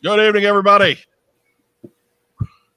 [0.00, 0.96] Good evening, everybody.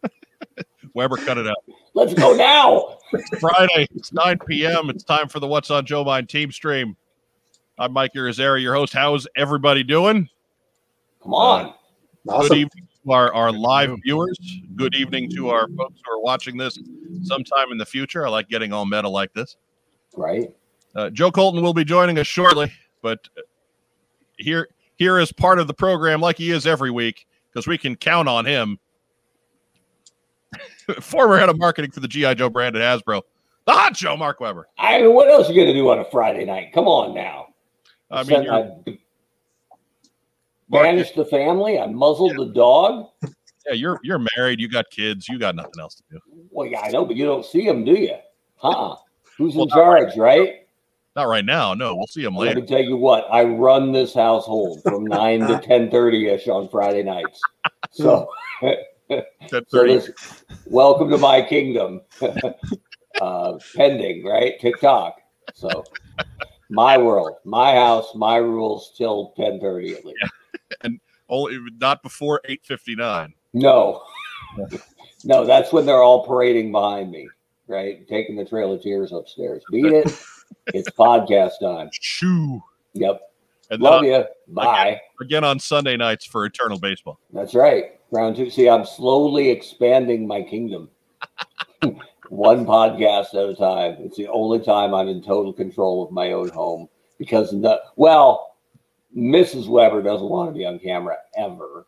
[0.95, 1.63] Weber, cut it out.
[1.93, 2.97] Let's go now.
[3.39, 4.89] Friday, it's 9 p.m.
[4.89, 6.97] It's time for the What's on Joe Mind team stream.
[7.77, 8.93] I'm Mike Irizarry, your host.
[8.93, 10.27] How's everybody doing?
[11.21, 11.75] Come on.
[12.27, 12.47] Awesome.
[12.47, 14.39] Good evening to our, our live viewers.
[14.75, 16.79] Good evening to our folks who are watching this
[17.21, 18.25] sometime in the future.
[18.25, 19.57] I like getting all meta like this.
[20.17, 20.51] Right.
[20.95, 22.71] Uh, Joe Colton will be joining us shortly,
[23.03, 23.19] but
[24.37, 24.69] here
[25.01, 28.29] here is part of the program, like he is every week, because we can count
[28.29, 28.77] on him.
[31.01, 33.23] Former head of marketing for the GI Joe brand at Hasbro,
[33.65, 34.67] the Honcho, Mark Weber.
[34.77, 36.71] I mean, what else are you going to do on a Friday night?
[36.71, 37.47] Come on now.
[38.11, 38.99] I mean, I
[40.69, 41.79] banished the family.
[41.79, 42.45] I muzzled yeah.
[42.45, 43.07] the dog.
[43.67, 44.59] Yeah, you're you're married.
[44.59, 45.29] You got kids.
[45.29, 46.19] You got nothing else to do.
[46.49, 48.15] Well, yeah, I know, but you don't see them, do you?
[48.55, 48.95] Huh?
[49.37, 50.39] Who's well, in charge, right?
[50.39, 50.55] right?
[51.15, 51.73] Not right now.
[51.73, 52.55] No, we'll see him later.
[52.55, 53.27] Let me tell you what.
[53.29, 57.41] I run this household from nine to ten thirty ish on Friday nights.
[57.91, 58.29] So,
[58.61, 60.09] so this,
[60.65, 62.01] welcome to my kingdom.
[63.21, 64.57] uh, pending, right?
[64.61, 65.17] TikTok.
[65.53, 65.83] So,
[66.69, 70.19] my world, my house, my rules till ten thirty at least.
[70.21, 70.77] Yeah.
[70.83, 73.33] And only not before eight fifty nine.
[73.53, 74.03] No,
[75.25, 77.27] no, that's when they're all parading behind me,
[77.67, 78.07] right?
[78.07, 79.61] Taking the Trail of Tears upstairs.
[79.69, 80.23] Beat it
[80.67, 81.89] it's podcast time.
[81.93, 82.61] Shoo.
[82.93, 83.21] Yep.
[83.69, 84.25] And Love you.
[84.49, 84.87] Bye.
[84.89, 87.19] Again, again, on Sunday nights for Eternal Baseball.
[87.31, 87.99] That's right.
[88.11, 88.49] Round two.
[88.49, 90.89] See, I'm slowly expanding my kingdom.
[92.29, 93.97] One podcast at a time.
[93.99, 98.57] It's the only time I'm in total control of my own home because, the, well,
[99.15, 99.67] Mrs.
[99.67, 101.85] Weber doesn't want to be on camera ever.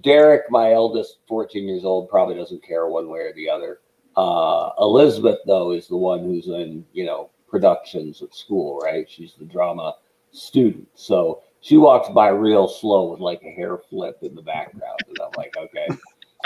[0.00, 3.80] Derek, my eldest, 14 years old, probably doesn't care one way or the other.
[4.16, 9.08] Uh, Elizabeth, though, is the one who's in, you know, productions at school, right?
[9.08, 9.94] She's the drama
[10.32, 10.88] student.
[10.94, 14.98] So she walks by real slow with like a hair flip in the background.
[15.06, 15.86] And I'm like, okay,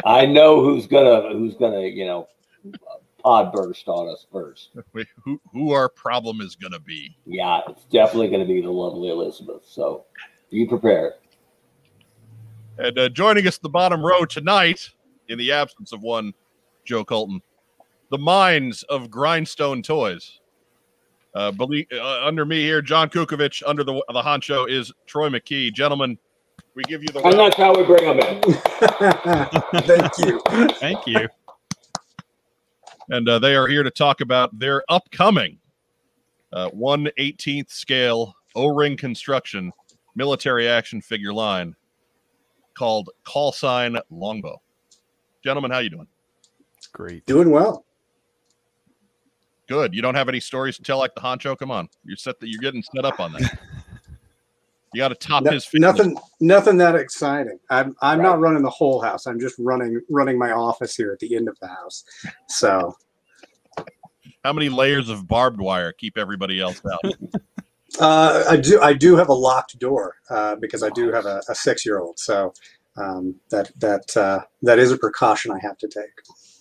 [0.05, 2.29] I know who's gonna who's gonna, you know,
[3.23, 4.71] pod burst on us first.
[4.93, 7.17] Wait, who who our problem is gonna be.
[7.25, 9.63] Yeah, it's definitely gonna be the lovely Elizabeth.
[9.65, 10.05] So
[10.51, 11.15] be prepared.
[12.79, 14.91] And uh, joining us the bottom row tonight,
[15.29, 16.35] in the absence of one
[16.85, 17.41] Joe Colton,
[18.11, 20.41] the minds of Grindstone Toys.
[21.37, 23.63] Uh, believe, uh, under me here, John Kukovich.
[23.67, 25.71] Under the the honcho is Troy McKee.
[25.71, 26.17] Gentlemen,
[26.75, 27.21] we give you the.
[27.21, 28.43] And that's how we bring them in.
[29.83, 30.41] Thank you.
[30.81, 31.29] Thank you.
[33.11, 35.59] And uh, they are here to talk about their upcoming
[36.55, 39.73] uh, 118th scale O ring construction
[40.15, 41.77] military action figure line
[42.75, 44.61] called Call Sign Longbow.
[45.45, 46.09] Gentlemen, how you doing?
[46.93, 47.27] Great.
[47.27, 47.86] Doing well.
[49.69, 49.95] Good.
[49.95, 51.59] You don't have any stories to tell like the honcho.
[51.59, 53.59] Come on, you're set that you're getting set up on that.
[54.95, 55.67] You got to top no, his.
[55.67, 55.99] Fitness.
[55.99, 56.17] Nothing.
[56.41, 57.59] Nothing that exciting.
[57.69, 57.95] I'm.
[58.01, 58.25] I'm right.
[58.25, 59.27] not running the whole house.
[59.27, 62.03] I'm just running running my office here at the end of the house.
[62.49, 62.97] So.
[64.43, 67.13] How many layers of barbed wire keep everybody else out?
[68.01, 68.81] uh, I do.
[68.81, 71.99] I do have a locked door uh, because I do have a, a six year
[71.99, 72.19] old.
[72.19, 72.55] So
[72.97, 76.13] um, that that uh, that is a precaution I have to take.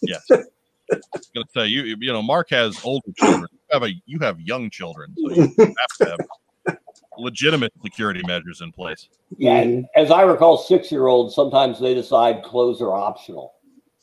[0.01, 0.27] Yes.
[0.91, 3.47] I was going to say you you know Mark has older children.
[3.51, 6.77] You have a you have young children, so you have to have
[7.17, 9.07] legitimate security measures in place.
[9.37, 13.53] Yeah, and as I recall, six year olds sometimes they decide clothes are optional.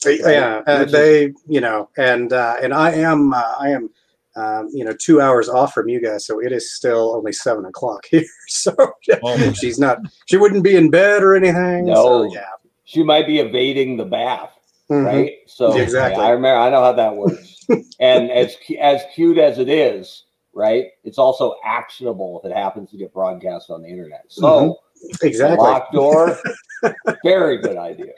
[0.04, 0.19] Right?
[0.20, 3.91] Yeah, uh, they you know, and uh, and I am uh, I am.
[4.34, 7.66] Um, you know, two hours off from you guys, so it is still only seven
[7.66, 8.25] o'clock here.
[8.49, 8.75] So
[9.22, 11.84] oh, she's not, she wouldn't be in bed or anything.
[11.84, 12.47] No, so, yeah,
[12.84, 14.59] she might be evading the bath
[14.92, 15.06] mm-hmm.
[15.06, 15.32] right?
[15.47, 16.22] So exactly.
[16.22, 17.64] I remember, I know how that works.
[18.00, 20.86] and as as cute as it is, right?
[21.04, 24.25] It's also actionable if it happens to get broadcast on the internet.
[24.28, 25.26] So mm-hmm.
[25.26, 26.38] exactly, locked door,
[27.25, 28.12] very good idea.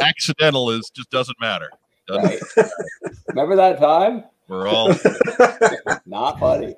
[0.00, 1.70] Accidental is just doesn't matter.
[2.06, 2.70] Doesn't right.
[3.28, 4.24] Remember that time?
[4.48, 4.88] We're all
[6.06, 6.76] not funny.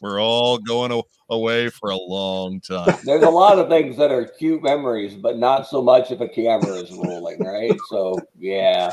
[0.00, 2.98] We're all going away for a long time.
[3.04, 6.28] There's a lot of things that are cute memories, but not so much if a
[6.28, 7.76] camera is rolling, right?
[7.88, 8.90] So, yeah.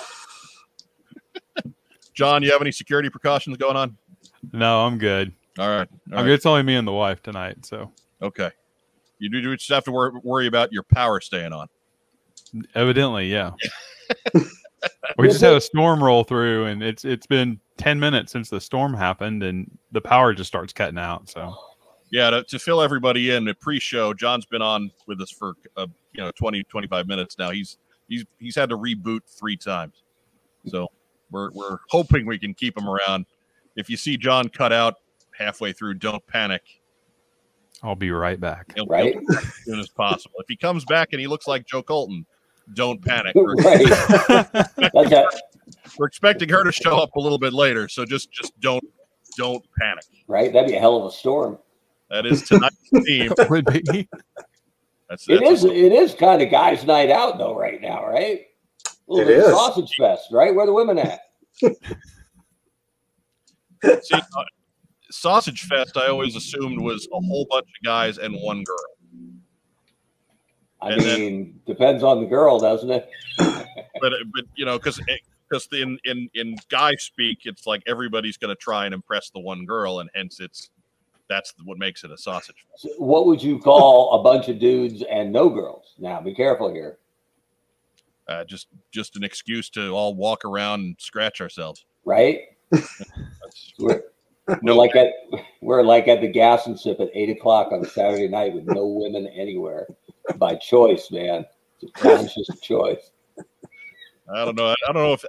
[2.13, 3.97] John, you have any security precautions going on?
[4.51, 5.33] No, I'm good.
[5.57, 5.87] All right.
[6.11, 6.33] All I'm right.
[6.33, 7.91] It's only me and the wife tonight, so.
[8.21, 8.51] Okay.
[9.19, 11.67] You do just have to worry, worry about your power staying on.
[12.75, 13.51] Evidently, yeah.
[15.17, 18.61] we just had a storm roll through, and it's it's been 10 minutes since the
[18.61, 21.29] storm happened and the power just starts cutting out.
[21.29, 21.55] So,
[22.11, 25.87] yeah, to, to fill everybody in, a pre-show, John's been on with us for uh,
[26.13, 27.51] you know 20 25 minutes now.
[27.51, 27.77] He's
[28.07, 30.03] he's he's had to reboot 3 times.
[30.67, 30.87] So,
[31.31, 33.25] we're we're hoping we can keep him around.
[33.75, 34.95] If you see John cut out
[35.37, 36.61] halfway through, don't panic.
[37.81, 38.71] I'll be right back.
[38.75, 39.13] He'll, Right.
[39.13, 40.35] he'll as soon as possible.
[40.39, 42.25] If he comes back and he looks like Joe Colton,
[42.73, 43.33] don't panic.
[43.35, 43.85] We're, right.
[44.93, 45.41] That's
[45.97, 48.83] we're expecting her to show up a little bit later, so just just don't
[49.37, 50.03] don't panic.
[50.27, 50.51] right.
[50.53, 51.57] That'd be a hell of a storm.
[52.09, 52.75] That is tonight's
[53.05, 53.31] theme.
[53.49, 54.07] Would be.
[55.09, 55.65] That's, It that's is.
[55.65, 58.45] It is kind of guys' night out though, right now, right?
[58.87, 59.51] A little It bit of is.
[59.51, 60.53] sausage fest, right?
[60.55, 61.19] Where the women at?
[64.03, 64.43] See, uh,
[65.11, 68.77] Sausage Fest, I always assumed was a whole bunch of guys and one girl.
[70.83, 73.09] I And then- mean, depends on the girl, doesn't it?
[74.01, 74.99] But but you know, because
[75.49, 79.39] because in in in guy speak, it's like everybody's going to try and impress the
[79.39, 80.69] one girl, and hence it's
[81.29, 82.65] that's what makes it a sausage.
[82.75, 85.93] So what would you call a bunch of dudes and no girls?
[85.99, 86.97] Now, be careful here.
[88.27, 91.85] Uh, just just an excuse to all walk around and scratch ourselves.
[92.03, 92.41] right?
[93.79, 94.01] We're,
[94.47, 94.75] we're No.
[94.83, 95.13] like at
[95.61, 98.65] we're like at the gas and sip at eight o'clock on a Saturday night with
[98.65, 99.87] no women anywhere
[100.37, 101.45] by choice, man.
[101.81, 103.11] It's a conscious choice.
[104.33, 104.67] I don't know.
[104.67, 105.25] I, I don't know if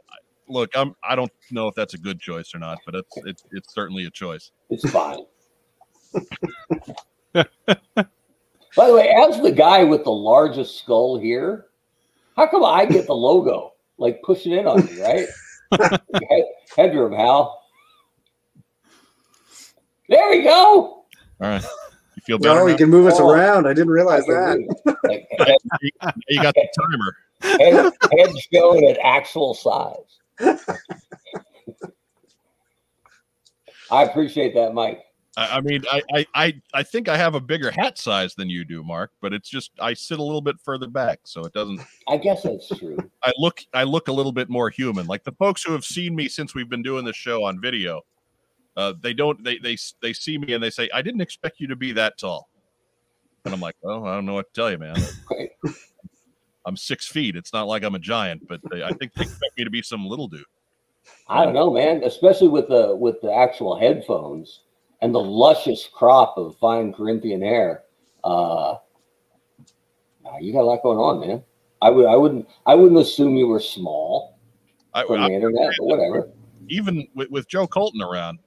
[0.49, 0.70] look.
[0.75, 0.94] I'm.
[1.02, 4.06] I don't know if that's a good choice or not, but it's it's it's certainly
[4.06, 4.52] a choice.
[4.70, 5.19] It's fine.
[8.76, 11.67] By the way, as the guy with the largest skull here,
[12.37, 15.29] how come I get the logo like pushing in on me, right?
[16.76, 17.61] Headroom, Hal.
[20.08, 21.05] There we go.
[21.40, 21.64] All right.
[22.16, 22.55] You feel better?
[22.61, 22.70] No, now?
[22.70, 23.28] you can move us Oh.
[23.31, 23.66] around.
[23.66, 24.96] I didn't realize that.
[25.05, 25.56] Like, head,
[26.28, 27.16] you got the timer.
[27.61, 30.58] head, head shown at actual size.
[33.90, 35.00] I appreciate that, Mike.
[35.37, 38.49] I, I mean, I, I, I, I think I have a bigger hat size than
[38.49, 39.11] you do, Mark.
[39.20, 41.81] But it's just I sit a little bit further back, so it doesn't.
[42.08, 42.96] I guess that's true.
[43.22, 45.06] I look, I look a little bit more human.
[45.06, 48.02] Like the folks who have seen me since we've been doing this show on video,
[48.76, 51.67] uh, they don't, they, they, they see me and they say, "I didn't expect you
[51.69, 52.49] to be that tall,"
[53.44, 54.97] and I'm like, "Well, I don't know what to tell you, man.
[56.67, 57.37] I'm six feet.
[57.37, 59.82] It's not like I'm a giant, but they, I think they expect me to be
[59.82, 60.44] some little dude."
[61.29, 62.03] I don't know, man.
[62.03, 64.62] Especially with the with the actual headphones
[65.03, 67.82] and the luscious crop of fine Corinthian hair.
[68.23, 68.76] Uh,
[70.41, 71.43] you got a lot going on, man.
[71.82, 74.38] I would I wouldn't I wouldn't assume you were small
[74.94, 76.31] I, from I- the internet, but whatever.
[76.69, 78.38] even with, with Joe Colton around,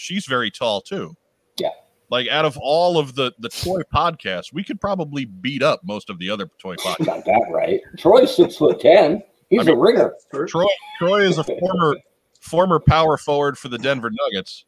[0.00, 1.14] she's very tall too.
[1.58, 1.70] Yeah.
[2.10, 6.10] Like out of all of the the toy podcasts, we could probably beat up most
[6.10, 7.06] of the other toy podcasts.
[7.06, 7.80] Got that right.
[7.98, 9.22] Troy's six foot ten.
[9.48, 10.14] He's I mean- a ringer.
[10.46, 10.66] Troy
[10.98, 11.96] Troy is a former
[12.40, 14.64] former power forward for the Denver Nuggets.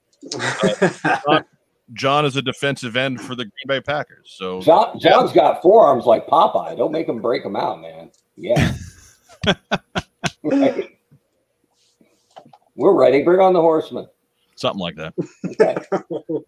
[1.26, 1.42] Uh,
[1.94, 4.34] John is a defensive end for the Green Bay Packers.
[4.36, 6.76] So John, John's got forearms like Popeye.
[6.76, 8.10] Don't make him break them out, man.
[8.36, 8.74] Yeah.
[10.44, 10.98] Right.
[12.74, 13.22] We're ready.
[13.22, 14.06] Bring on the horseman.
[14.62, 15.12] Something like that.
[15.44, 15.76] Okay.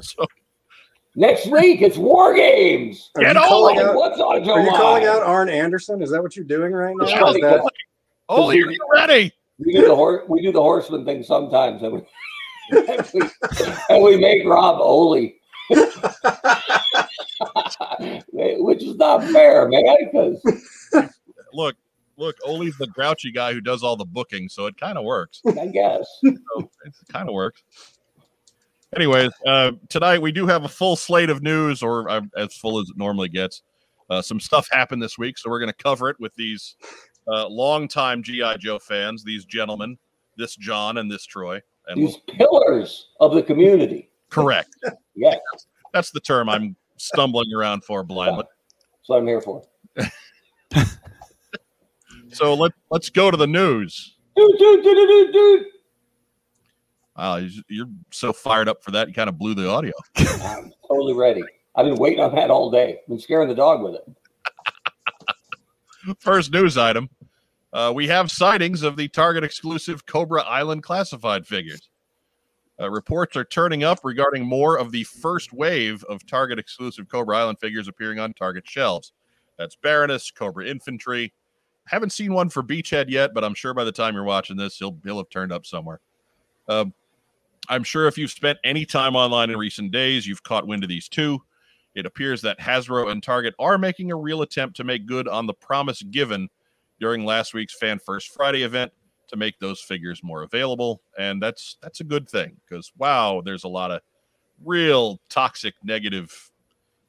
[0.00, 0.24] So
[1.16, 3.10] Next week it's War Games.
[3.16, 3.96] Are Get you on calling out?
[3.96, 6.00] what's on your Are you calling out Arn Anderson?
[6.02, 7.08] Is that what you're doing right now?
[7.08, 7.68] Yeah, Is that,
[8.28, 9.32] oh, you're ready?
[9.58, 12.02] We do the hor- we do the horseman thing sometimes, and we,
[12.70, 13.22] and we,
[13.88, 15.32] and we make Rob Ole,
[18.30, 19.96] which is not fair, man.
[20.12, 20.40] Because
[21.52, 21.74] Look,
[22.18, 25.40] look, Ole's the grouchy guy who does all the booking, so it kind of works.
[25.60, 27.62] I guess So it kind of works.
[28.94, 32.80] Anyways, uh, tonight we do have a full slate of news, or uh, as full
[32.80, 33.62] as it normally gets.
[34.10, 36.76] Uh, some stuff happened this week, so we're going to cover it with these
[37.28, 39.98] uh, longtime GI Joe fans, these gentlemen,
[40.36, 41.60] this John and this Troy.
[41.88, 44.10] And these pillars of the community.
[44.30, 44.74] correct,
[45.14, 45.36] Yeah,
[45.92, 48.44] that's the term I'm stumbling around for blindly.
[48.44, 49.62] that's what I'm here for.
[52.32, 54.16] So let let's go to the news.
[54.36, 55.66] Dude, dude, dude, dude.
[57.16, 59.92] Wow, you- you're so fired up for that, you kind of blew the audio.
[60.16, 61.42] I'm totally ready.
[61.74, 63.00] I've been waiting on that all day.
[63.08, 64.04] Been scaring the dog with it.
[66.20, 67.08] First news item.
[67.72, 71.88] Uh, we have sightings of the Target exclusive Cobra Island classified figures.
[72.80, 77.36] Uh, reports are turning up regarding more of the first wave of Target exclusive Cobra
[77.36, 79.12] Island figures appearing on Target shelves.
[79.58, 81.34] That's Baroness, Cobra Infantry.
[81.88, 84.78] Haven't seen one for Beachhead yet, but I'm sure by the time you're watching this,
[84.78, 86.00] he'll, he'll have turned up somewhere.
[86.68, 86.92] Um,
[87.68, 90.88] I'm sure if you've spent any time online in recent days, you've caught wind of
[90.88, 91.42] these two.
[91.94, 95.46] It appears that Hasbro and Target are making a real attempt to make good on
[95.46, 96.48] the promise given
[97.00, 98.92] during last week's Fan First Friday event
[99.28, 103.64] to make those figures more available, and that's that's a good thing because wow, there's
[103.64, 104.00] a lot of
[104.64, 106.50] real toxic, negative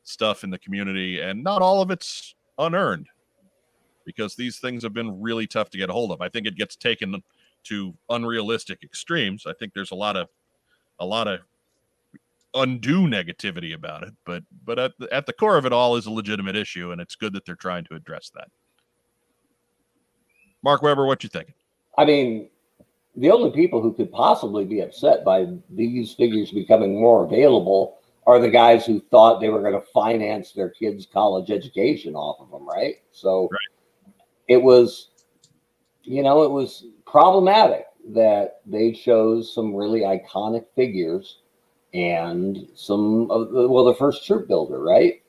[0.04, 3.08] stuff in the community, and not all of it's unearned
[4.10, 6.20] because these things have been really tough to get a hold of.
[6.20, 7.22] I think it gets taken
[7.66, 9.46] to unrealistic extremes.
[9.46, 10.30] I think there's a lot of
[11.00, 11.42] a lot of
[12.56, 16.08] undue negativity about it, but but at the, at the core of it all is
[16.08, 18.48] a legitimate issue, and it's good that they're trying to address that.
[20.64, 21.54] Mark Weber, what you think?
[21.96, 22.50] I mean,
[23.16, 28.40] the only people who could possibly be upset by these figures becoming more available are
[28.40, 32.50] the guys who thought they were going to finance their kids' college education off of
[32.50, 32.96] them, right?
[33.12, 33.79] So right.
[34.50, 35.12] It was,
[36.04, 41.40] you know, it was problematic that they chose some really iconic figures
[41.94, 45.22] and some of the, well, the first troop builder, right?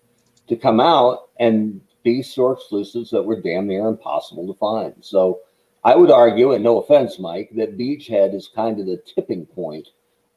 [0.49, 4.95] To come out and be store exclusives that were damn near impossible to find.
[5.01, 5.41] So
[5.85, 9.89] I would argue, and no offense, Mike, that Beachhead is kind of the tipping point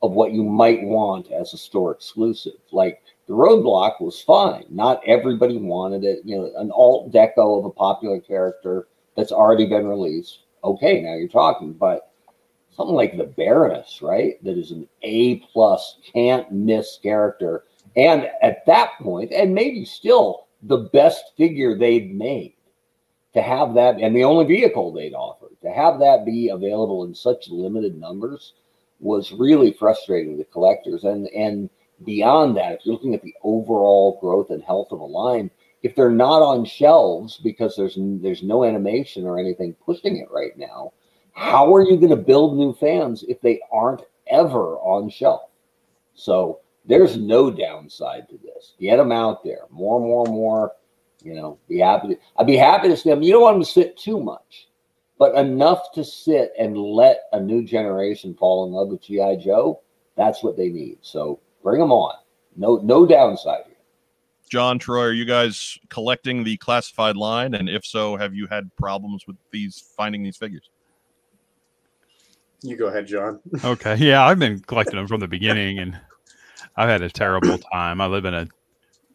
[0.03, 2.59] of what you might want as a store exclusive.
[2.73, 4.65] Like the Roadblock was fine.
[4.69, 6.19] Not everybody wanted it.
[6.25, 10.39] You know, an alt deco of a popular character that's already been released.
[10.63, 12.11] Okay, now you're talking, but
[12.75, 14.43] something like the Baroness, right?
[14.43, 17.63] That is an A plus, can't miss character.
[17.95, 22.55] And at that point, and maybe still the best figure they'd made,
[23.33, 27.15] to have that, and the only vehicle they'd offered, to have that be available in
[27.15, 28.53] such limited numbers
[29.03, 31.03] was really frustrating to collectors.
[31.03, 31.69] And and
[32.03, 35.51] beyond that, if you're looking at the overall growth and health of a line,
[35.83, 40.57] if they're not on shelves because there's there's no animation or anything pushing it right
[40.57, 40.93] now,
[41.33, 45.49] how are you going to build new fans if they aren't ever on shelf?
[46.15, 48.73] So there's no downside to this.
[48.79, 50.71] Get them out there, more, more, more.
[51.21, 52.09] You know, be happy.
[52.09, 53.23] To, I'd be happy to see them.
[53.23, 54.67] You don't want them to sit too much,
[55.23, 59.79] but enough to sit and let a new generation fall in love with GI Joe.
[60.17, 60.97] That's what they need.
[60.99, 62.15] So bring them on.
[62.57, 63.77] No, no downside here.
[64.49, 67.53] John Troy, are you guys collecting the classified line?
[67.53, 70.69] And if so, have you had problems with these finding these figures?
[72.61, 73.39] You go ahead, John.
[73.63, 73.95] okay.
[73.95, 75.97] Yeah, I've been collecting them from the beginning and
[76.75, 78.01] I've had a terrible time.
[78.01, 78.49] I live in a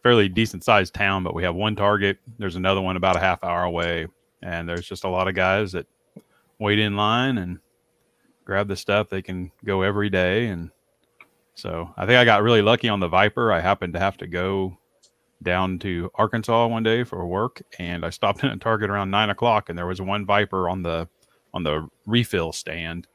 [0.03, 2.17] fairly decent sized town, but we have one target.
[2.39, 4.07] There's another one about a half hour away.
[4.41, 5.87] And there's just a lot of guys that
[6.59, 7.59] wait in line and
[8.45, 9.09] grab the stuff.
[9.09, 10.47] They can go every day.
[10.47, 10.71] And
[11.55, 13.53] so I think I got really lucky on the Viper.
[13.53, 14.79] I happened to have to go
[15.43, 19.31] down to Arkansas one day for work and I stopped in a Target around nine
[19.31, 21.09] o'clock and there was one Viper on the
[21.55, 23.07] on the refill stand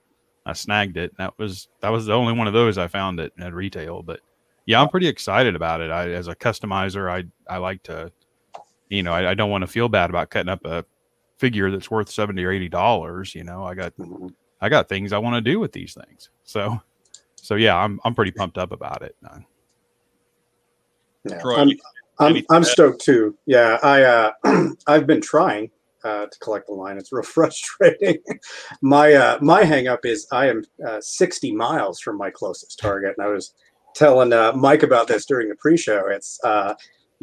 [0.45, 1.15] I snagged it.
[1.17, 4.03] That was that was the only one of those I found at, at retail.
[4.03, 4.19] But
[4.65, 5.91] yeah, I'm pretty excited about it.
[5.91, 8.11] I as a customizer, I I like to,
[8.89, 10.85] you know, I, I don't want to feel bad about cutting up a
[11.43, 13.35] figure that's worth seventy or eighty dollars.
[13.35, 14.27] You know, I got mm-hmm.
[14.61, 16.29] I got things I want to do with these things.
[16.45, 16.81] So
[17.35, 19.17] so yeah, I'm I'm pretty pumped up about it.
[21.29, 21.41] Yeah.
[21.41, 21.69] Troy, I'm,
[22.19, 23.37] I'm, I'm stoked too.
[23.45, 24.31] Yeah, I uh,
[24.87, 25.69] I've been trying
[26.05, 26.97] uh, to collect the line.
[26.97, 28.19] It's real frustrating.
[28.81, 33.27] my uh, my hangup is I am uh, 60 miles from my closest target, and
[33.27, 33.53] I was
[33.95, 36.07] telling uh, Mike about this during the pre-show.
[36.07, 36.73] It's uh,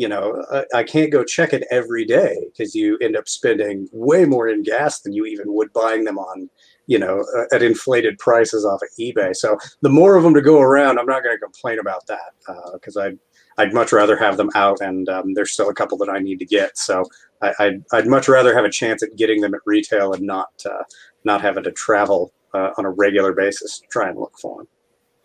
[0.00, 3.86] you know I, I, can't go check it every day because you end up spending
[3.92, 6.48] way more in gas than you even would buying them on
[6.86, 9.36] you know at inflated prices off of eBay.
[9.36, 12.32] So the more of them to go around, I'm not going to complain about that
[12.72, 13.10] because uh, I.
[13.58, 16.38] I'd much rather have them out, and um, there's still a couple that I need
[16.38, 16.78] to get.
[16.78, 17.04] So
[17.42, 20.48] I, would I'd much rather have a chance at getting them at retail and not
[20.64, 20.84] uh,
[21.24, 24.68] not having to travel uh, on a regular basis to try and look for them.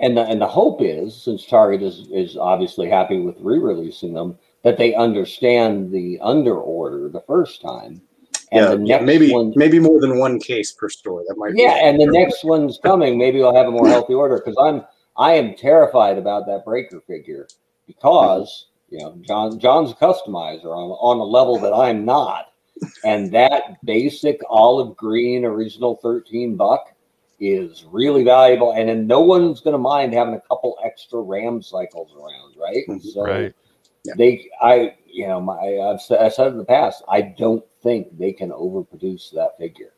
[0.02, 4.38] And the, and the hope is, since Target is is obviously happy with re-releasing them,
[4.66, 8.02] that they understand the under order the first time.
[8.52, 11.24] And yeah, yeah, maybe one, maybe more than one case per store.
[11.28, 13.18] That might yeah, and the next one's coming.
[13.18, 14.84] Maybe I'll have a more healthy order because I'm
[15.18, 17.48] I am terrified about that breaker figure
[17.86, 22.52] because you know, John John's a customizer on, on a level that I'm not.
[23.04, 26.94] And that basic olive green original 13 buck
[27.40, 28.74] is really valuable.
[28.74, 32.84] And then no one's going to mind having a couple extra RAM cycles around, right?
[32.88, 33.08] Mm-hmm.
[33.08, 33.56] So right.
[34.18, 38.32] They, I, you know, my, I've, I've said in the past, I don't think they
[38.32, 39.94] can overproduce that figure.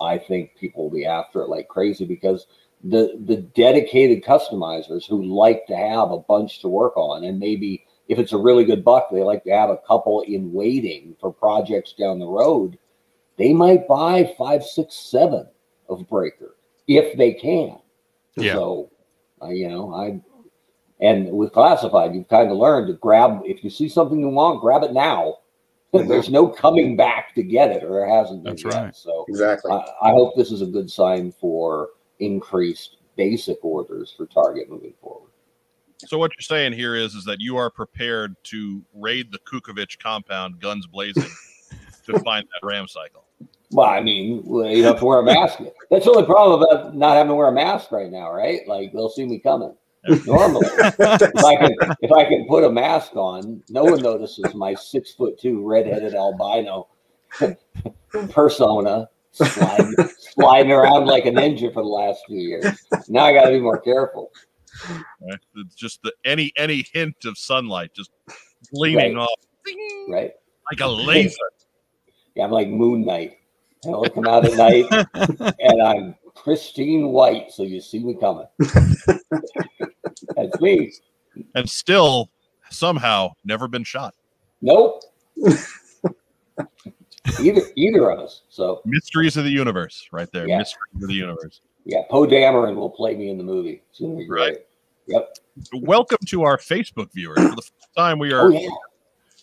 [0.00, 2.46] I think people will be after it like crazy because
[2.84, 7.84] the the dedicated customizers who like to have a bunch to work on and maybe
[8.10, 11.32] if it's a really good buck, they like to have a couple in waiting for
[11.32, 12.76] projects down the road.
[13.38, 15.46] They might buy five, six, seven
[15.88, 16.56] of Breaker
[16.88, 17.78] if they can.
[18.36, 18.54] Yeah.
[18.54, 18.90] So,
[19.40, 20.20] uh, you know, I
[21.00, 24.60] and with classified, you've kind of learned to grab if you see something you want,
[24.60, 25.38] grab it now.
[25.92, 26.06] Mm-hmm.
[26.06, 28.74] There's no coming back to get it, or there hasn't been That's yet.
[28.74, 28.94] Right.
[28.94, 31.88] So exactly, I, I hope this is a good sign for
[32.20, 35.30] increased basic orders for Target moving forward.
[36.06, 39.98] So what you're saying here is is that you are prepared to raid the Kukovich
[39.98, 41.24] compound, guns blazing,
[42.06, 43.24] to find that ram cycle.
[43.72, 45.58] Well, I mean, you have to wear a mask.
[45.90, 48.60] That's the only problem about not having to wear a mask right now, right?
[48.66, 49.74] Like they'll see me coming.
[50.24, 50.66] Normally,
[50.98, 55.12] if I can if I can put a mask on, no one notices my six
[55.12, 56.88] foot two redheaded albino
[58.30, 62.88] persona sliding, sliding around like a ninja for the last few years.
[63.08, 64.30] Now I got to be more careful.
[64.88, 65.38] Right?
[65.56, 68.10] It's just the any any hint of sunlight just
[68.72, 69.22] gleaming Right.
[69.22, 69.38] off
[70.08, 70.32] Right?
[70.70, 71.36] like a laser.
[72.34, 73.36] Yeah, I'm like Moon Knight.
[73.84, 74.86] I only come out at night,
[75.58, 78.46] and I'm pristine white, so you see me coming.
[80.36, 80.92] That's me.
[81.54, 82.30] and still
[82.70, 84.14] somehow never been shot.
[84.62, 85.02] Nope.
[87.40, 88.42] either either of us.
[88.48, 90.46] So Mysteries of the universe, right there.
[90.48, 90.58] Yeah.
[90.58, 91.60] Mysteries of the universe.
[91.84, 93.82] yeah, Poe Dameron will play me in the movie.
[94.00, 94.26] Right.
[94.28, 94.58] great.
[95.06, 95.36] Yep.
[95.74, 97.38] Welcome to our Facebook viewers.
[97.38, 98.68] For the first time, we Oh are yeah.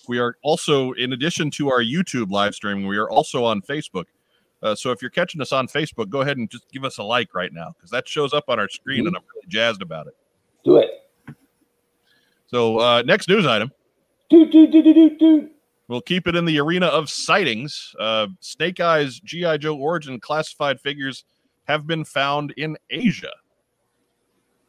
[0.08, 4.06] we are also in addition to our YouTube live streaming, we are also on Facebook.
[4.64, 7.04] Uh, so if you're catching us on Facebook, go ahead and just give us a
[7.04, 10.08] like right now because that shows up on our screen, and I'm really jazzed about
[10.08, 10.16] it.
[10.68, 11.36] Do it.
[12.48, 13.72] So uh, next news item.
[14.30, 15.50] Do do do do do do.
[15.88, 17.96] We'll keep it in the arena of sightings.
[17.98, 21.24] Uh, Snake Eyes GI Joe Origin classified figures
[21.70, 23.32] have been found in Asia.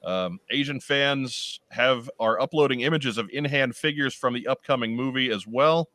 [0.04, 5.48] Um, Asian fans have are uploading images of in-hand figures from the upcoming movie as
[5.48, 5.88] well.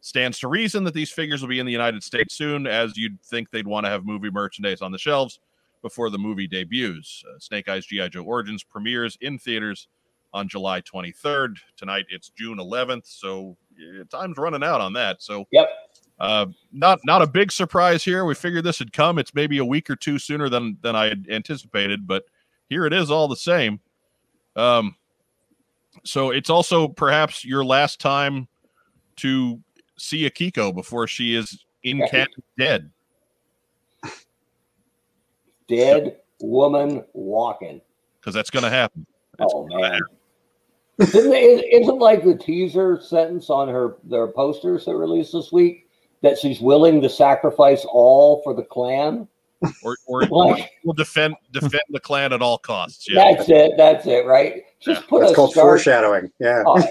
[0.00, 3.20] Stands to reason that these figures will be in the United States soon, as you'd
[3.20, 5.38] think they'd want to have movie merchandise on the shelves
[5.82, 7.22] before the movie debuts.
[7.28, 9.88] Uh, Snake Eyes GI Joe Origins premieres in theaters
[10.32, 11.56] on July 23rd.
[11.76, 15.22] Tonight it's June 11th, so uh, time's running out on that.
[15.22, 15.68] So Yep.
[16.18, 18.24] uh, not not a big surprise here.
[18.24, 19.18] We figured this would come.
[19.18, 22.24] It's maybe a week or two sooner than than I had anticipated, but
[22.68, 23.80] here it is all the same.
[24.56, 24.94] Um,
[26.04, 28.46] so it's also perhaps your last time
[29.16, 29.60] to
[29.98, 32.06] see Akiko before she is in Yeah.
[32.08, 32.90] canon dead.
[35.76, 37.80] Dead woman walking.
[38.20, 39.06] because that's going to happen.
[39.38, 39.82] It's Oh man.
[39.92, 40.00] happen.
[40.98, 45.88] Isn't, it- isn't like the teaser sentence on her their posters that released this week
[46.22, 49.26] that she's willing to sacrifice all for the clan?
[49.82, 53.06] Or, or Like will defend defend the clan at all costs.
[53.08, 53.72] Yeah, that's it.
[53.76, 54.26] That's it.
[54.26, 54.64] Right?
[54.80, 55.64] Just put That's a called star.
[55.64, 56.30] foreshadowing.
[56.40, 56.62] Yeah.
[56.66, 56.90] Oh, it's,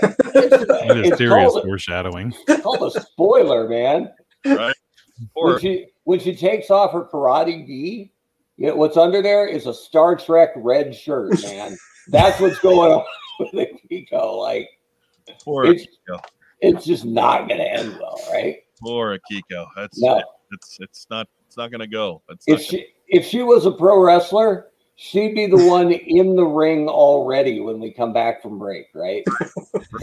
[0.68, 2.34] That is it's serious called, foreshadowing.
[2.48, 4.12] it's called a spoiler, man.
[4.46, 4.76] right.
[5.34, 8.12] When she when she takes off her karate gi,
[8.60, 11.78] you know, what's under there is a Star Trek red shirt, man.
[12.10, 13.06] That's what's going on
[13.40, 14.38] with the Kiko.
[14.40, 14.68] Like
[15.46, 16.20] or it's Akiko.
[16.60, 18.58] it's just not gonna end well, right?
[18.84, 19.66] Or Akiko.
[19.76, 20.22] That's No.
[20.52, 22.22] it's it's not it's not going to go.
[22.30, 26.46] It's If she if she was a pro wrestler, she'd be the one in the
[26.46, 29.24] ring already when we come back from break, right?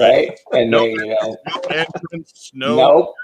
[0.01, 0.39] Right?
[0.53, 0.83] And Nope.
[0.83, 2.51] they, you know, no entrance.
[2.55, 3.15] No, nope.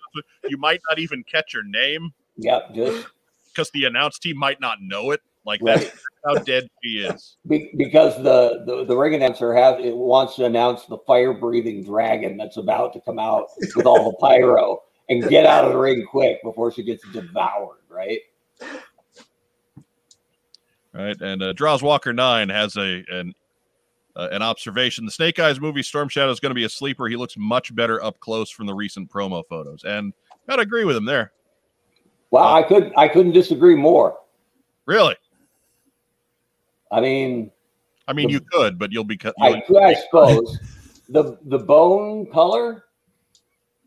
[0.49, 3.07] you might not even catch her name Yep, just
[3.55, 5.21] because the announce team might not know it.
[5.45, 5.81] Like right.
[5.81, 7.37] that's how dead she is.
[7.49, 11.85] Be- because the, the the ring announcer has it wants to announce the fire breathing
[11.85, 15.79] dragon that's about to come out with all the pyro and get out of the
[15.79, 18.21] ring quick before she gets devoured, right?
[20.93, 21.21] right?
[21.21, 23.35] And uh, Draws Walker Nine has a an
[24.15, 25.05] uh, an observation.
[25.05, 27.09] The Snake Eyes movie Storm Shadow is going to be a sleeper.
[27.09, 30.13] He looks much better up close from the recent promo photos, and
[30.49, 31.33] gotta agree with him there.
[32.33, 34.19] Well, I could I couldn't disagree more.
[34.87, 35.17] Really,
[36.91, 37.53] I mean,
[38.09, 39.35] I mean, you could, but you'll be cut.
[39.41, 40.59] I could, I suppose
[41.11, 42.87] the the bone color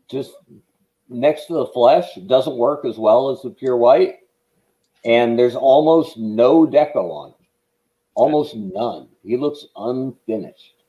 [0.08, 0.32] just
[1.08, 4.18] next to the flesh doesn't work as well as the pure white,
[5.04, 7.46] and there's almost no deco on, it.
[8.14, 9.08] almost none.
[9.24, 10.84] He looks unfinished,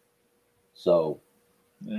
[0.75, 1.21] so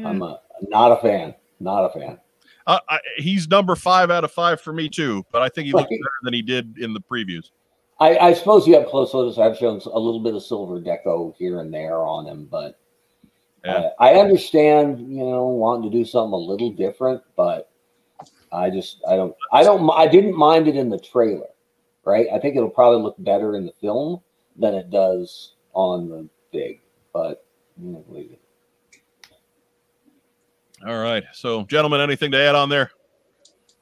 [0.04, 1.34] I'm a not a fan.
[1.58, 2.20] Not a fan.
[2.68, 5.72] Uh, I, he's number five out of five for me too, but I think he
[5.72, 7.50] looks better than he did in the previews.
[7.98, 9.38] I, I suppose you have close photos.
[9.38, 12.78] I've shown a little bit of silver deco here and there on him, but
[13.64, 13.72] Yeah.
[13.72, 17.70] uh, I understand, you know, wanting to do something a little different, but
[18.52, 21.48] I just, I don't, I don't, I didn't mind it in the trailer,
[22.04, 22.26] right?
[22.32, 24.20] I think it'll probably look better in the film
[24.56, 26.80] than it does on the big,
[27.14, 27.46] but
[27.80, 28.04] you know.
[30.86, 32.90] All right, so gentlemen, anything to add on there?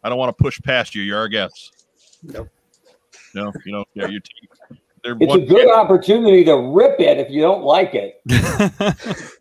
[0.02, 1.02] I don't want to push past you.
[1.02, 1.72] You're our guests.
[2.22, 2.48] Nope.
[3.34, 4.20] No, you know, yeah, you.
[5.04, 8.20] They're it's one, a good opportunity to rip it if you don't like it.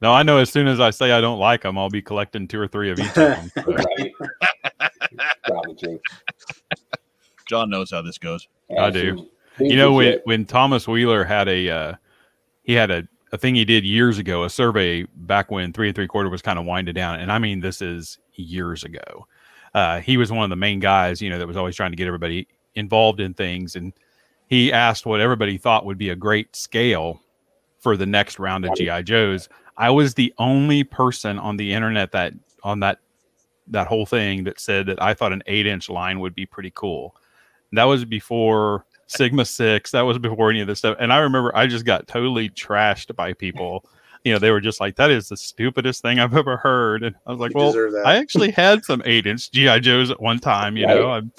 [0.00, 2.48] no, I know as soon as I say I don't like them, I'll be collecting
[2.48, 3.52] two or three of each of them.
[3.54, 3.62] So.
[3.72, 4.12] Right?
[5.44, 6.00] probably true.
[7.46, 8.48] John knows how this goes.
[8.78, 9.28] I do.
[9.60, 11.94] you know when when Thomas Wheeler had a uh,
[12.62, 15.94] he had a, a thing he did years ago, a survey back when three and
[15.94, 19.26] three quarter was kind of winding down, and I mean this is years ago.
[19.74, 21.96] Uh, he was one of the main guys, you know, that was always trying to
[21.96, 23.92] get everybody involved in things, and
[24.48, 27.20] he asked what everybody thought would be a great scale
[27.78, 29.48] for the next round of GI Joes.
[29.76, 32.98] I was the only person on the internet that on that
[33.68, 36.72] that whole thing that said that I thought an eight inch line would be pretty
[36.74, 37.14] cool.
[37.72, 39.90] That was before Sigma Six.
[39.90, 40.96] That was before any of this stuff.
[41.00, 43.84] And I remember I just got totally trashed by people.
[44.24, 47.16] You know, they were just like, "That is the stupidest thing I've ever heard." And
[47.26, 48.02] I was like, You "Well.
[48.04, 50.76] I actually had some eight inch GI Joes at one time.
[50.76, 50.96] You Right.
[50.96, 51.32] know, I'm,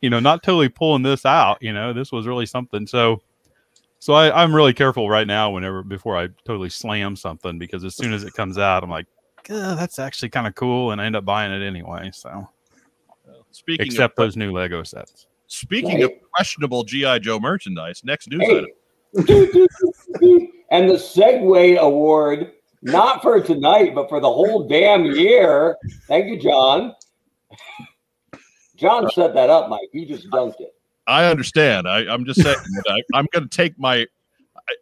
[0.00, 1.58] you know, not totally pulling this out.
[1.62, 2.86] You know, this was really something.
[2.86, 3.22] So,
[4.00, 5.50] so I, I'm really careful right now.
[5.50, 9.06] Whenever before I totally slam something, because as soon as it comes out, I'm like,
[9.48, 12.10] "Uh, that's actually kind of cool, and I end up buying it anyway.
[12.12, 12.48] So,
[13.52, 15.26] Speaking except of, those new Lego sets.
[15.52, 18.58] Speaking of questionable GI Joe merchandise, next news Hey.
[18.58, 18.68] item.
[20.70, 25.76] and the Segue Award, not for tonight, but for the whole damn year.
[26.08, 26.94] Thank you, John.
[28.76, 29.88] John set that up, Mike.
[29.92, 30.74] You just dunked it.
[31.06, 31.86] I understand.
[31.86, 34.06] I, I'm just saying that I, I'm going to take my.
[34.56, 34.74] I,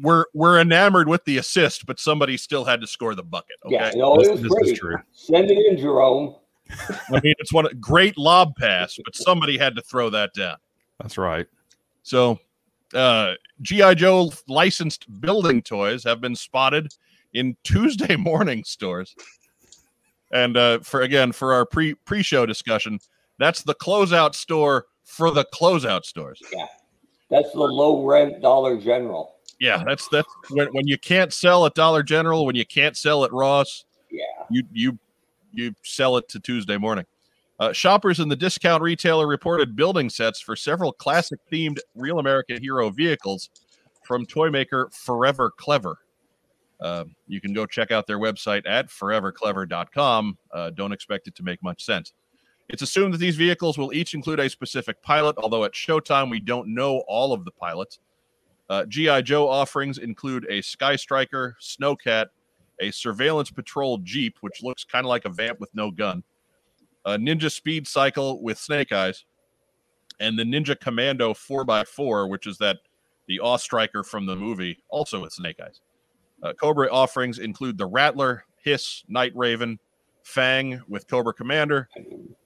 [0.00, 3.56] we're we're enamored with the assist, but somebody still had to score the bucket.
[3.64, 4.72] Okay, Yeah, no, This, it was this great.
[4.72, 4.96] is true.
[5.12, 6.34] Send it in, Jerome.
[6.70, 10.56] I mean it's one great lob pass, but somebody had to throw that down.
[11.00, 11.46] That's right.
[12.02, 12.38] So,
[12.94, 16.92] uh, GI Joe licensed building toys have been spotted
[17.34, 19.14] in Tuesday morning stores.
[20.32, 22.98] And uh, for again for our pre pre show discussion,
[23.38, 26.40] that's the closeout store for the closeout stores.
[26.52, 26.66] Yeah,
[27.30, 29.36] that's the low rent Dollar General.
[29.60, 33.24] Yeah, that's that's when, when you can't sell at Dollar General, when you can't sell
[33.24, 34.24] at Ross, Yeah.
[34.50, 34.98] you you
[35.56, 37.04] you sell it to Tuesday morning.
[37.58, 42.60] Uh, shoppers in the discount retailer reported building sets for several classic themed Real American
[42.60, 43.48] Hero vehicles
[44.04, 45.98] from toy maker Forever Clever.
[46.80, 50.36] Uh, you can go check out their website at foreverclever.com.
[50.52, 52.12] Uh, don't expect it to make much sense.
[52.68, 56.40] It's assumed that these vehicles will each include a specific pilot, although at showtime we
[56.40, 58.00] don't know all of the pilots.
[58.68, 62.26] Uh, GI Joe offerings include a Sky Striker, Snowcat,
[62.80, 66.22] a surveillance patrol Jeep, which looks kind of like a vamp with no gun,
[67.04, 69.24] a Ninja Speed Cycle with Snake Eyes,
[70.20, 72.78] and the Ninja Commando 4x4, which is that
[73.28, 75.80] the AWE Striker from the movie, also with Snake Eyes.
[76.42, 79.78] Uh, Cobra offerings include the Rattler, Hiss, Night Raven,
[80.22, 81.88] Fang with Cobra Commander,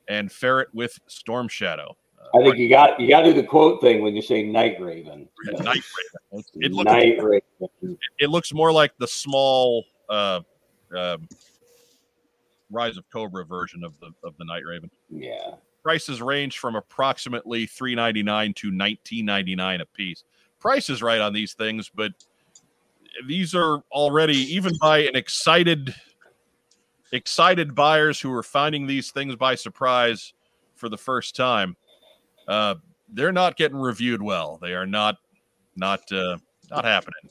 [0.08, 1.96] and Ferret with Storm Shadow.
[2.18, 4.42] Uh, I think you got you got to do the quote thing when you say
[4.42, 5.28] Night Raven.
[5.46, 5.82] Night
[6.32, 6.44] Raven.
[6.56, 7.98] It looks Night Raven.
[8.18, 10.40] it looks more like the small uh,
[10.96, 11.26] um
[12.70, 14.90] Rise of Cobra version of the of the Night Raven.
[15.08, 15.54] Yeah.
[15.82, 20.24] Prices range from approximately three ninety nine to nineteen ninety nine a piece.
[20.58, 22.12] Price is right on these things, but
[23.26, 25.94] these are already even by an excited
[27.12, 30.32] excited buyers who are finding these things by surprise
[30.76, 31.76] for the first time.
[32.46, 32.76] Uh,
[33.12, 34.58] they're not getting reviewed well.
[34.62, 35.16] They are not
[35.76, 36.36] not uh,
[36.70, 37.30] not happening.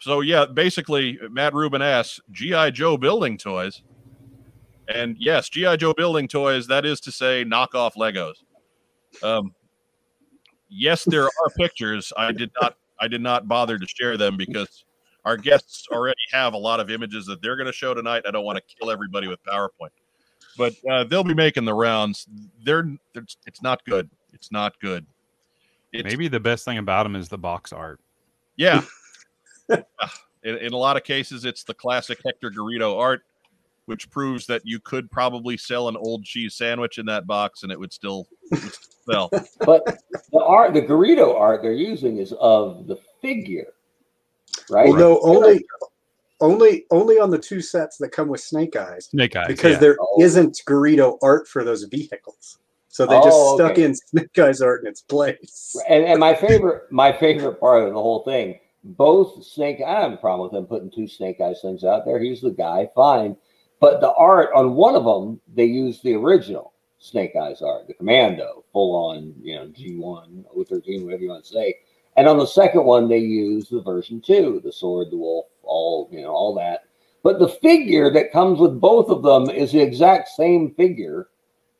[0.00, 3.82] So yeah, basically, Matt Rubin asks GI Joe building toys,
[4.88, 6.66] and yes, GI Joe building toys.
[6.68, 8.34] That is to say, knockoff Legos.
[9.22, 9.54] Um,
[10.68, 12.12] yes, there are pictures.
[12.16, 12.76] I did not.
[13.00, 14.84] I did not bother to share them because
[15.24, 18.22] our guests already have a lot of images that they're going to show tonight.
[18.26, 19.90] I don't want to kill everybody with PowerPoint,
[20.56, 22.26] but uh, they'll be making the rounds.
[22.64, 24.10] They're, they're it's not good.
[24.32, 25.06] It's not good.
[25.92, 28.00] It's, Maybe the best thing about them is the box art.
[28.56, 28.82] yeah.
[29.68, 33.22] in, in a lot of cases, it's the classic Hector Garrido art,
[33.86, 37.72] which proves that you could probably sell an old cheese sandwich in that box and
[37.72, 39.30] it would still, it would still sell.
[39.60, 39.84] But
[40.32, 43.72] the art, the Garrido art they're using is of the figure,
[44.70, 44.88] right?
[44.88, 45.64] Well, no, only
[46.40, 49.46] only only on the two sets that come with Snake Eyes Snake Eyes.
[49.48, 49.78] because yeah.
[49.78, 50.16] there Oh.
[50.18, 52.58] not Garrido art for those vehicles.
[52.90, 53.84] So they just Oh, stuck okay.
[53.84, 55.76] in Snake Eyes art in its place.
[55.88, 60.12] And, and my favorite, my favorite part of the whole thing, both Snake, I have
[60.12, 62.20] a problem with him putting two Snake Eyes things out there.
[62.20, 63.36] He's the guy, fine.
[63.80, 67.94] But the art on one of them, they used the original Snake Eyes art, the
[67.94, 71.74] Commando, full on, you know, G1, O13, whatever you want to say.
[72.16, 76.08] And on the second one, they used the version two, the sword, the wolf, all,
[76.10, 76.84] you know, all that.
[77.22, 81.28] But the figure that comes with both of them is the exact same figure,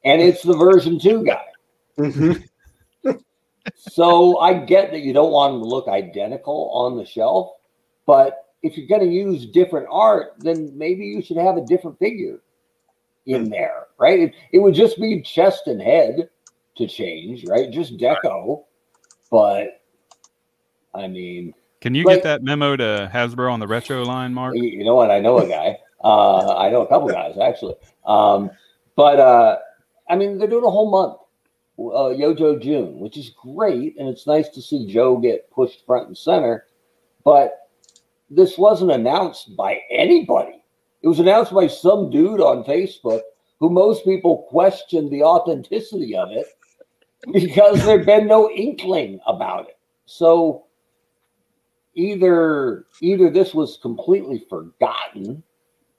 [0.04, 1.46] and it's the version two guy.
[1.96, 2.48] Mhm.
[3.76, 7.52] So I get that you don't want them to look identical on the shelf,
[8.06, 11.98] but if you're going to use different art, then maybe you should have a different
[11.98, 12.40] figure
[13.26, 14.18] in there, right?
[14.20, 16.28] It, it would just be chest and head
[16.76, 17.70] to change, right?
[17.70, 18.64] Just deco,
[19.30, 19.82] but
[20.94, 24.56] I mean, Can you like- get that memo to Hasbro on the retro line, Mark?
[24.56, 25.10] you, you know what?
[25.10, 25.78] I know a guy.
[26.02, 27.74] Uh, I know a couple guys actually.
[28.06, 28.50] Um,
[28.96, 29.58] but uh,
[30.08, 31.18] I mean, they're doing a whole month,
[31.78, 35.86] uh, Yo Joe June, which is great, and it's nice to see Joe get pushed
[35.86, 36.66] front and center.
[37.24, 37.68] But
[38.30, 40.62] this wasn't announced by anybody.
[41.02, 43.20] It was announced by some dude on Facebook
[43.60, 46.46] who most people questioned the authenticity of it
[47.32, 49.78] because there'd been no inkling about it.
[50.06, 50.66] So
[51.94, 55.42] either either this was completely forgotten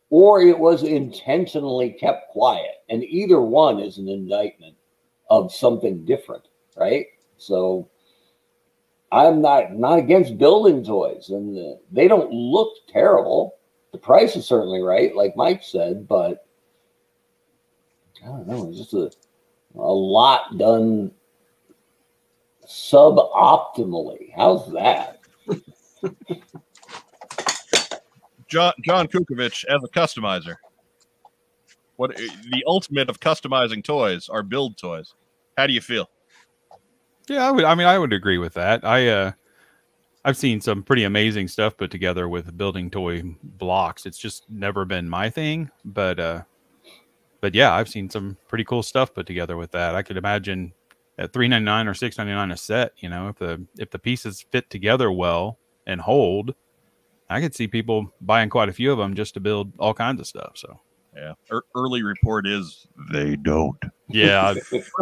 [0.10, 4.76] or it was intentionally kept quiet and either one is an indictment
[5.30, 7.90] of something different right so
[9.12, 13.56] i'm not not against building toys and they don't look terrible
[13.92, 16.46] the price is certainly right like mike said but
[18.24, 19.12] i don't know it's just a,
[19.76, 21.12] a lot done
[22.68, 25.20] suboptimally how's that
[28.50, 30.56] John John Kukovich as a customizer.
[31.98, 35.14] What the ultimate of customizing toys are build toys.
[35.60, 36.10] How do you feel?
[37.28, 37.66] Yeah, I would.
[37.66, 38.86] I mean, I would agree with that.
[38.86, 39.32] I uh,
[40.24, 44.06] I've seen some pretty amazing stuff put together with building toy blocks.
[44.06, 46.44] It's just never been my thing, but uh,
[47.42, 49.96] but yeah, I've seen some pretty cool stuff put together with that.
[49.96, 50.74] I could imagine
[51.18, 52.94] at three ninety nine or six ninety nine a set.
[52.98, 56.56] You know, if the if the pieces fit together well and hold,
[57.30, 60.22] I could see people buying quite a few of them just to build all kinds
[60.22, 60.54] of stuff.
[60.56, 60.80] So
[61.20, 63.78] yeah, er, early report is they don't.
[64.08, 64.54] Yeah,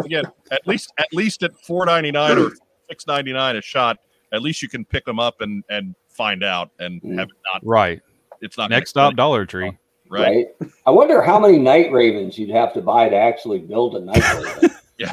[0.04, 2.52] again, at least at least at four ninety nine or
[2.88, 3.98] six ninety nine a shot,
[4.32, 7.18] at least you can pick them up and and find out and mm.
[7.18, 8.00] have it not right.
[8.40, 9.72] It's not next stop Dollar Tree.
[10.10, 10.46] Right.
[10.60, 10.70] right.
[10.86, 14.24] I wonder how many night ravens you'd have to buy to actually build a night
[14.34, 14.70] raven.
[14.98, 15.12] yeah.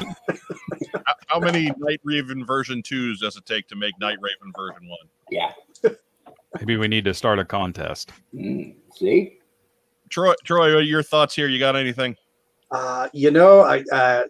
[1.26, 5.08] how many night raven version twos does it take to make night raven version one?
[5.30, 5.52] Yeah.
[6.58, 8.12] Maybe we need to start a contest.
[8.34, 9.35] Mm, see,
[10.10, 10.34] Troy.
[10.44, 11.48] Troy, your thoughts here?
[11.48, 12.16] You got anything?
[12.70, 14.24] Uh, you know, I uh,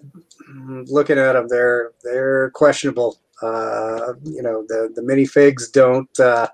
[0.87, 3.19] looking at them, they're they're questionable.
[3.43, 6.49] Uh, you know, the the minifigs don't uh,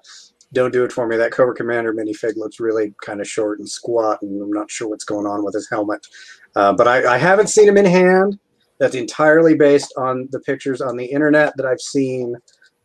[0.52, 1.16] don't do it for me.
[1.16, 4.88] That Cobra Commander minifig looks really kind of short and squat, and I'm not sure
[4.88, 6.06] what's going on with his helmet.
[6.54, 8.38] Uh, but I, I haven't seen him in hand.
[8.78, 12.36] That's entirely based on the pictures on the internet that I've seen.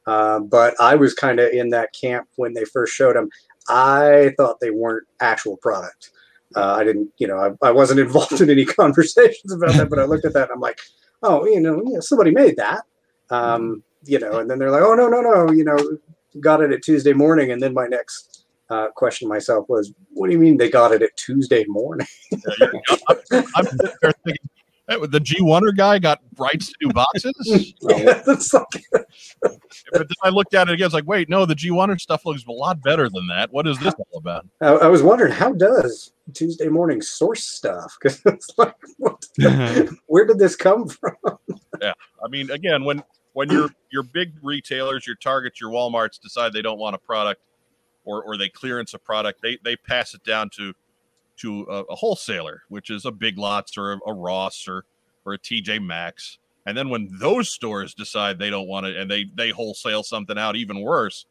[0.05, 3.29] Uh, but I was kind of in that camp when they first showed them.
[3.67, 6.11] I thought they weren't actual product.
[6.55, 9.99] Uh, I didn't, you know, I, I, wasn't involved in any conversations about that, but
[9.99, 10.79] I looked at that and I'm like,
[11.23, 12.83] oh, you know, yeah, somebody made that,
[13.29, 15.77] um, you know, and then they're like, oh, no, no, no, you know,
[16.39, 17.51] got it at Tuesday morning.
[17.51, 20.91] And then my next uh, question to myself was, what do you mean they got
[20.91, 22.07] it at Tuesday morning?
[23.07, 23.65] I'm, I'm
[24.23, 24.49] thinking,
[24.87, 27.73] the G1er guy got rights to do boxes.
[27.81, 28.23] yeah,
[28.53, 28.85] like...
[29.41, 29.57] but
[29.91, 30.85] then I looked at it again.
[30.85, 33.51] I was like, wait, no, the G1er stuff looks a lot better than that.
[33.51, 34.47] What is this all about?
[34.61, 37.97] I, I was wondering how does Tuesday morning source stuff?
[38.01, 39.25] Because it's like, what,
[40.05, 41.15] where did this come from?
[41.81, 46.53] yeah, I mean, again, when when your your big retailers, your Targets, your WalMarts decide
[46.53, 47.41] they don't want a product,
[48.05, 50.73] or or they clearance a product, they they pass it down to
[51.37, 54.85] to a, a wholesaler, which is a Big Lots or a, a Ross or
[55.25, 56.39] or a TJ Maxx.
[56.65, 60.37] And then when those stores decide they don't want it and they they wholesale something
[60.37, 61.25] out even worse,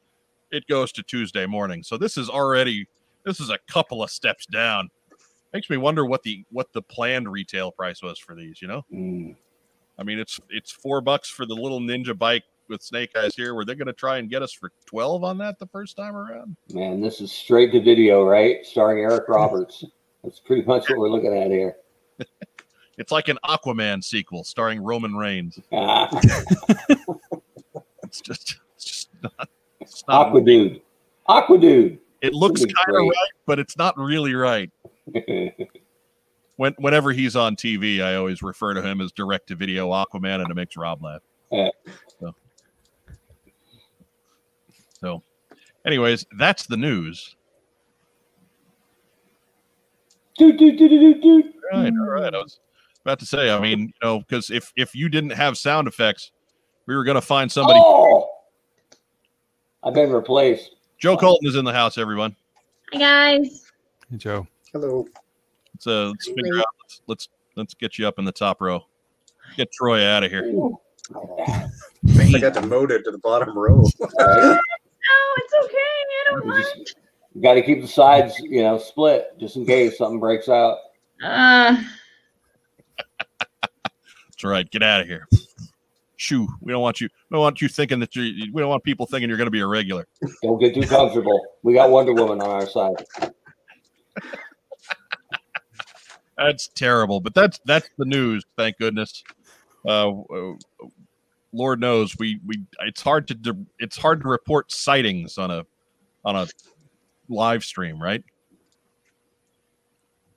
[0.50, 1.82] it goes to Tuesday morning.
[1.82, 2.88] So this is already
[3.24, 4.88] this is a couple of steps down.
[5.52, 8.84] Makes me wonder what the what the planned retail price was for these, you know?
[8.92, 9.36] Mm.
[9.98, 13.54] I mean, it's it's 4 bucks for the little ninja bike with Snake Eyes here.
[13.54, 16.16] Were they going to try and get us for 12 on that the first time
[16.16, 16.56] around?
[16.72, 18.64] Man, this is straight to video, right?
[18.64, 19.84] Starring Eric Roberts.
[20.26, 21.76] That's pretty much what we're looking at here.
[22.98, 25.60] it's like an Aquaman sequel starring Roman Reigns.
[25.72, 26.08] Ah.
[28.02, 29.48] it's just, it's just not.
[29.80, 30.82] It's not Aqua Dude.
[31.28, 32.00] Aqua Dude.
[32.22, 34.68] It looks kind of right, but it's not really right.
[36.56, 40.40] when, whenever he's on TV, I always refer to him as direct to video Aquaman,
[40.40, 41.22] and it makes Rob laugh.
[41.52, 41.68] Yeah.
[42.18, 42.34] So.
[45.00, 45.22] so,
[45.86, 47.35] anyways, that's the news.
[50.38, 52.34] Do, do, do, do, do, All right, all right.
[52.34, 52.60] I was
[53.02, 56.32] about to say, I mean, you know, because if if you didn't have sound effects,
[56.86, 57.80] we were going to find somebody.
[57.82, 58.28] Oh,
[59.82, 60.76] I've been replaced.
[60.98, 61.96] Joe Colton is in the house.
[61.96, 62.36] Everyone.
[62.92, 63.72] Hi guys.
[64.10, 64.46] Hey Joe.
[64.72, 65.06] Hello.
[65.74, 66.66] Let's uh, let's figure out.
[66.82, 68.84] Let's, let's let's get you up in the top row.
[69.56, 70.52] Get Troy out of here.
[71.14, 73.76] I got demoted to the bottom row.
[74.00, 74.58] no,
[75.38, 75.76] it's okay.
[75.76, 76.94] I don't mind.
[77.36, 80.78] You got to keep the sides, you know, split just in case something breaks out.
[81.22, 81.76] Uh.
[83.84, 84.70] That's right.
[84.70, 85.28] Get out of here.
[86.16, 86.48] Shoo.
[86.62, 87.10] We don't want you.
[87.28, 88.50] We don't want you thinking that you.
[88.54, 90.08] We don't want people thinking you're going to be a regular.
[90.42, 91.38] Don't get too comfortable.
[91.62, 93.04] We got Wonder Woman on our side.
[96.38, 98.46] that's terrible, but that's that's the news.
[98.56, 99.22] Thank goodness.
[99.86, 100.10] Uh,
[101.52, 102.64] Lord knows we we.
[102.80, 105.66] It's hard to it's hard to report sightings on a
[106.24, 106.46] on a
[107.28, 108.22] live stream, right?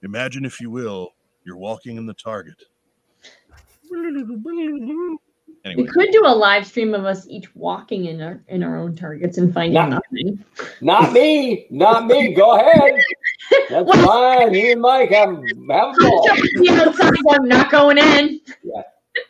[0.04, 1.10] Imagine, if you will,
[1.45, 2.63] you're walking in the Target.
[5.65, 5.84] Anyway.
[5.84, 8.95] We could do a live stream of us each walking in our in our own
[8.95, 10.43] targets and finding not, nothing.
[10.80, 12.34] Not me, not me.
[12.34, 12.93] Go ahead.
[13.69, 14.54] That's fine.
[14.54, 16.30] You and Mike have have a ball.
[16.69, 18.39] outside, I'm not going in.
[18.63, 18.82] Yeah.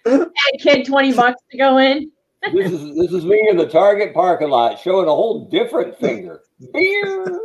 [0.05, 2.11] Hey, kid, twenty bucks to go in.
[2.53, 6.41] this is this is me in the Target parking lot showing a whole different finger.
[6.73, 7.39] Beer.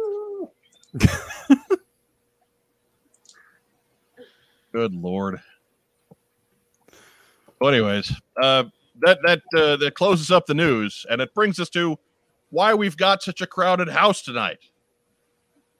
[4.73, 5.41] Good lord.
[7.61, 8.65] Well, anyways, uh,
[9.01, 11.99] that that uh, that closes up the news, and it brings us to
[12.51, 14.59] why we've got such a crowded house tonight,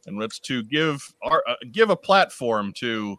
[0.07, 3.19] and let's to give our uh, give a platform to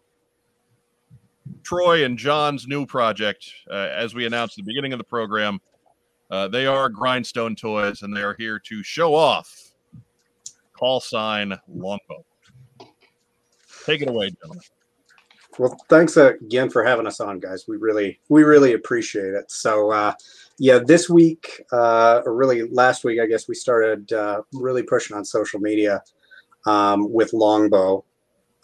[1.64, 3.50] Troy and John's new project.
[3.70, 5.60] Uh, as we announced at the beginning of the program,
[6.32, 9.65] uh, they are Grindstone Toys, and they are here to show off
[10.78, 12.26] call sign Longbow.
[13.86, 14.64] Take it away, gentlemen.
[15.58, 17.66] Well, thanks again for having us on, guys.
[17.68, 19.50] We really, we really appreciate it.
[19.50, 20.14] So, uh,
[20.58, 25.16] yeah, this week, uh, or really last week, I guess we started uh, really pushing
[25.16, 26.02] on social media
[26.66, 28.04] um, with Longbow.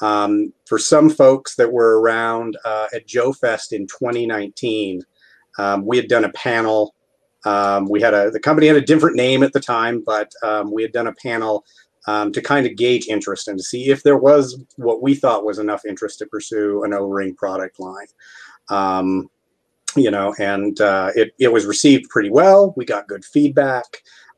[0.02, 5.02] Um, for some folks that were around uh, at Joe Fest in 2019,
[5.60, 6.96] um, we had done a panel.
[7.46, 10.72] Um, we had a the company had a different name at the time, but um,
[10.72, 11.64] we had done a panel
[12.08, 15.46] um, to kind of gauge interest and to see if there was what we thought
[15.46, 18.08] was enough interest to pursue an O-ring product line.
[18.70, 19.30] Um,
[19.96, 22.74] you know, and uh, it, it was received pretty well.
[22.78, 23.86] We got good feedback.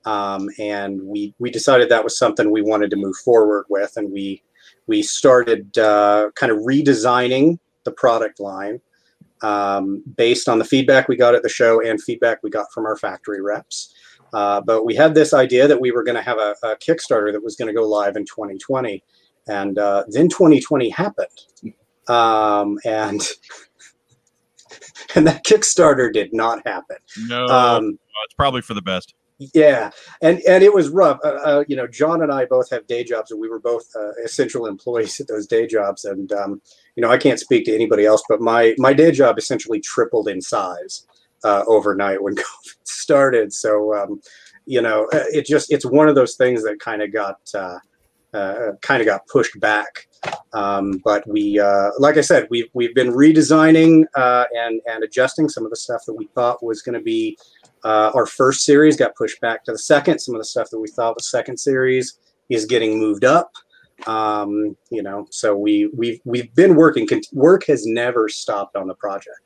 [0.06, 4.12] Um, and we we decided that was something we wanted to move forward with, and
[4.12, 4.44] we
[4.88, 8.82] we started uh, kind of redesigning the product line
[9.42, 12.86] um, based on the feedback we got at the show and feedback we got from
[12.86, 13.94] our factory reps.
[14.34, 17.32] Uh, but we had this idea that we were going to have a, a, Kickstarter
[17.32, 19.04] that was going to go live in 2020.
[19.48, 21.28] And uh, then 2020 happened.
[22.08, 23.22] Um, and
[25.16, 26.98] and that Kickstarter did not happen.
[27.28, 29.14] No, um, it's probably for the best.
[29.54, 29.90] Yeah,
[30.22, 31.20] and and it was rough.
[31.24, 33.86] Uh, uh, you know, John and I both have day jobs, and we were both
[33.96, 36.06] uh, essential employees at those day jobs.
[36.06, 36.62] And um,
[36.96, 40.28] you know, I can't speak to anybody else, but my my day job essentially tripled
[40.28, 41.06] in size
[41.44, 43.54] uh, overnight when COVID started.
[43.54, 44.22] So, um,
[44.66, 47.80] you know, uh, it just it's one of those things that kind of got uh,
[48.34, 50.08] uh, kind of got pushed back.
[50.54, 55.50] Um, but we, uh, like I said, we've we've been redesigning uh, and and adjusting
[55.50, 57.38] some of the stuff that we thought was going to be
[57.84, 60.20] our first series got pushed back to the second.
[60.20, 62.18] Some of the stuff that we thought was second series
[62.50, 63.52] is getting moved up.
[64.08, 67.08] Um, you know, so we we've we've been working.
[67.32, 69.40] Work has never stopped on the project.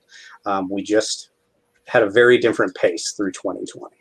[0.46, 1.32] Um, we just
[1.88, 3.96] had a very different pace through 2020.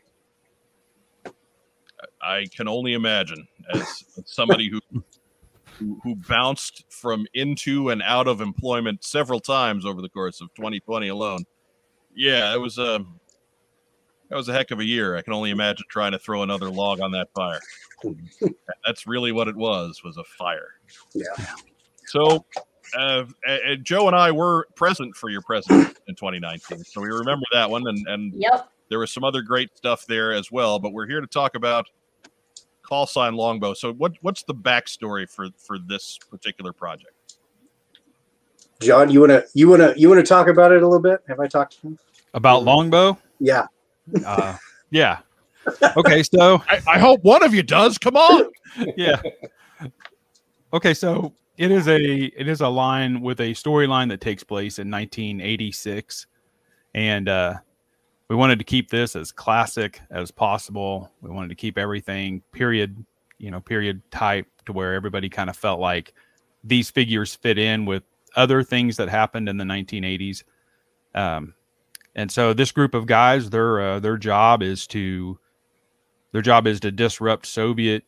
[2.20, 4.80] I can only imagine as somebody who,
[6.02, 11.08] who, bounced from into and out of employment several times over the course of 2020
[11.08, 11.44] alone.
[12.14, 13.04] Yeah, it was a
[14.28, 15.16] that was a heck of a year.
[15.16, 17.60] I can only imagine trying to throw another log on that fire.
[18.86, 20.80] That's really what it was was a fire.
[21.14, 21.46] Yeah.
[22.06, 22.44] So
[22.96, 23.24] uh,
[23.82, 27.86] Joe and I were present for your president in 2019, so we remember that one,
[27.86, 28.70] and and yep.
[28.88, 30.78] there was some other great stuff there as well.
[30.78, 31.86] But we're here to talk about
[32.82, 33.74] call sign longbow.
[33.74, 37.12] So what what's the backstory for for this particular project?
[38.80, 41.20] John, you wanna you wanna you wanna talk about it a little bit?
[41.28, 41.98] Have I talked to him
[42.34, 43.18] about longbow?
[43.40, 43.66] Yeah,
[44.24, 44.56] uh,
[44.90, 45.18] yeah.
[45.96, 47.98] Okay, so I, I hope one of you does.
[47.98, 48.50] Come on.
[48.96, 49.20] yeah.
[50.72, 54.78] Okay, so it is a it is a line with a storyline that takes place
[54.78, 56.26] in 1986,
[56.94, 57.54] and uh,
[58.28, 61.10] we wanted to keep this as classic as possible.
[61.22, 63.04] We wanted to keep everything period,
[63.38, 66.12] you know, period type to where everybody kind of felt like
[66.64, 68.02] these figures fit in with
[68.34, 70.42] other things that happened in the 1980s.
[71.14, 71.54] Um,
[72.14, 75.38] and so this group of guys, their uh, their job is to
[76.32, 78.04] their job is to disrupt Soviet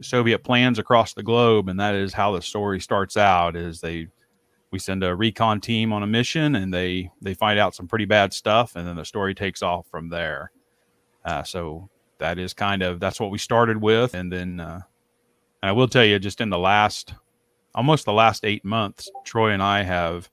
[0.00, 3.56] Soviet plans across the globe, and that is how the story starts out.
[3.56, 4.08] Is they
[4.70, 8.04] we send a recon team on a mission, and they they find out some pretty
[8.04, 10.52] bad stuff, and then the story takes off from there.
[11.24, 11.88] Uh, so
[12.18, 14.80] that is kind of that's what we started with, and then uh,
[15.62, 17.14] and I will tell you, just in the last
[17.74, 20.30] almost the last eight months, Troy and I have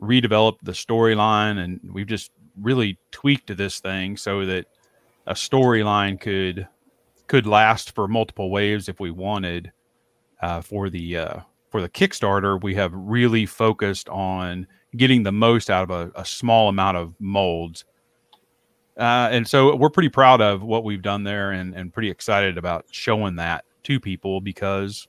[0.00, 4.66] redeveloped the storyline, and we've just really tweaked this thing so that
[5.26, 6.66] a storyline could
[7.26, 9.72] could last for multiple waves if we wanted.
[10.42, 14.66] Uh, for the uh, for the Kickstarter, we have really focused on
[14.96, 17.84] getting the most out of a, a small amount of molds.
[18.96, 22.56] Uh, and so we're pretty proud of what we've done there and, and pretty excited
[22.56, 25.06] about showing that to people because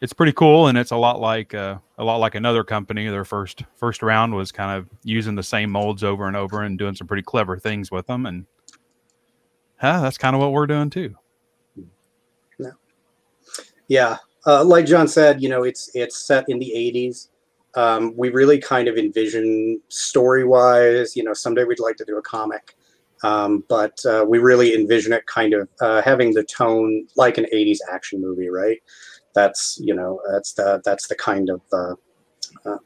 [0.00, 3.08] it's pretty cool and it's a lot like uh, a lot like another company.
[3.08, 6.78] Their first first round was kind of using the same molds over and over and
[6.78, 8.46] doing some pretty clever things with them, and
[9.80, 11.14] huh, that's kind of what we're doing too.
[12.58, 12.70] Yeah,
[13.88, 14.16] yeah.
[14.46, 17.28] Uh, like John said, you know, it's it's set in the '80s.
[17.74, 22.18] Um, we really kind of envision story wise, you know, someday we'd like to do
[22.18, 22.74] a comic.
[23.22, 27.46] Um, but uh, we really envision it kind of uh, having the tone like an
[27.52, 28.78] 80s action movie, right?
[29.34, 31.94] That's you know that's the that's the kind of uh,
[32.66, 32.78] uh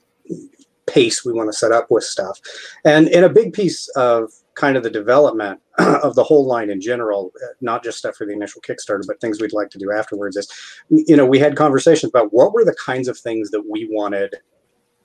[0.86, 2.38] pace we want to set up with stuff,
[2.84, 6.80] and in a big piece of kind of the development of the whole line in
[6.80, 9.92] general, uh, not just stuff for the initial Kickstarter, but things we'd like to do
[9.92, 10.36] afterwards.
[10.36, 10.48] Is
[10.90, 14.36] you know we had conversations about what were the kinds of things that we wanted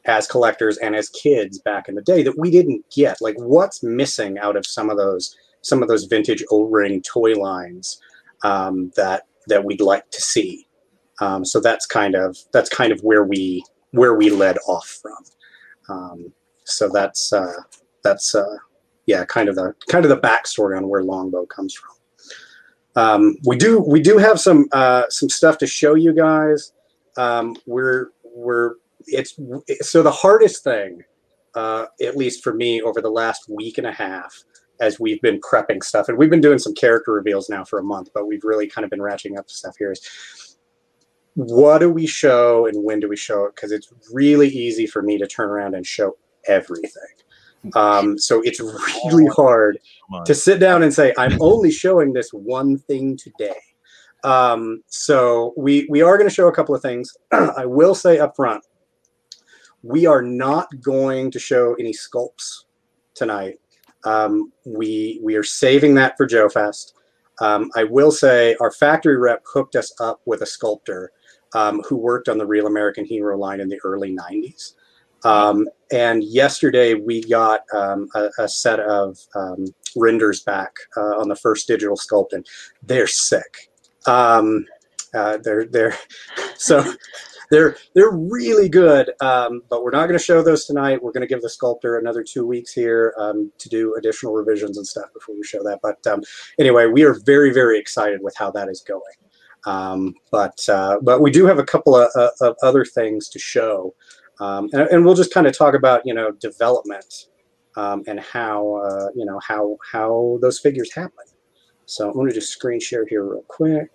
[0.06, 3.84] as collectors and as kids back in the day that we didn't get like what's
[3.84, 8.02] missing out of some of those some of those vintage o-ring toy lines
[8.44, 10.66] um, that that we'd like to see
[11.22, 15.18] um, so that's kind of that's kind of where we where we led off from
[15.90, 16.34] um,
[16.64, 17.62] so that's uh,
[18.04, 18.56] that's uh,
[19.10, 21.96] yeah kind of the kind of the backstory on where longbow comes from
[22.96, 26.74] um, we do we do have some uh, some stuff to show you guys
[27.18, 29.40] um, we're we're it's
[29.82, 31.04] so the hardest thing,
[31.56, 34.44] uh, at least for me, over the last week and a half,
[34.80, 37.84] as we've been prepping stuff, and we've been doing some character reveals now for a
[37.84, 39.92] month, but we've really kind of been ratcheting up stuff here.
[39.92, 40.58] Is
[41.36, 43.56] what do we show and when do we show it?
[43.56, 47.16] Because it's really easy for me to turn around and show everything.
[47.76, 49.80] Um, so it's really hard
[50.26, 53.56] to sit down and say, I'm only showing this one thing today.
[54.24, 57.16] Um, so we we are going to show a couple of things.
[57.32, 58.64] I will say up front,
[59.82, 62.64] we are not going to show any sculpts
[63.14, 63.60] tonight.
[64.04, 66.96] Um, we we are saving that for Joe Fest.
[67.42, 71.12] Um, I will say our factory rep hooked us up with a sculptor
[71.56, 74.74] um, who worked on the Real American Hero line in the early 90s.
[75.24, 79.66] Um, and yesterday we got um, a, a, set of um,
[79.96, 82.46] renders back uh, on the first digital sculpt, and
[82.84, 83.70] they're sick.
[85.14, 85.96] Uh, they're they're
[86.56, 86.94] so
[87.52, 89.12] they're they're really good.
[89.22, 91.02] Um, but we're not going to show those tonight.
[91.02, 94.78] We're going to give the sculptor another two weeks here um, to do additional revisions
[94.78, 95.80] and stuff before we show that.
[95.82, 96.22] But um,
[96.60, 99.02] anyway, we are very very excited with how that is going.
[99.66, 102.10] Um, but uh, but we do have a couple of,
[102.40, 103.94] of other things to show,
[104.40, 107.28] um, and, and, we'll just kind of talk about you know development
[107.76, 111.26] um, and how uh, you know how how those figures happen.
[111.86, 113.90] So I'm going to just screen share here real quick.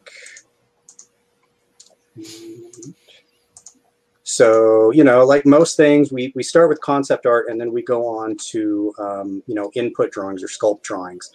[4.26, 7.82] So, you know, like most things, we, we start with concept art and then we
[7.82, 11.30] go on to, um, you know, input drawings or sculpt drawings,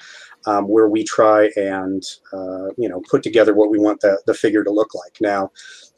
[0.48, 2.04] um, where we try and,
[2.34, 5.16] uh, you know, put together what we want the, the figure to look like.
[5.22, 5.52] Now,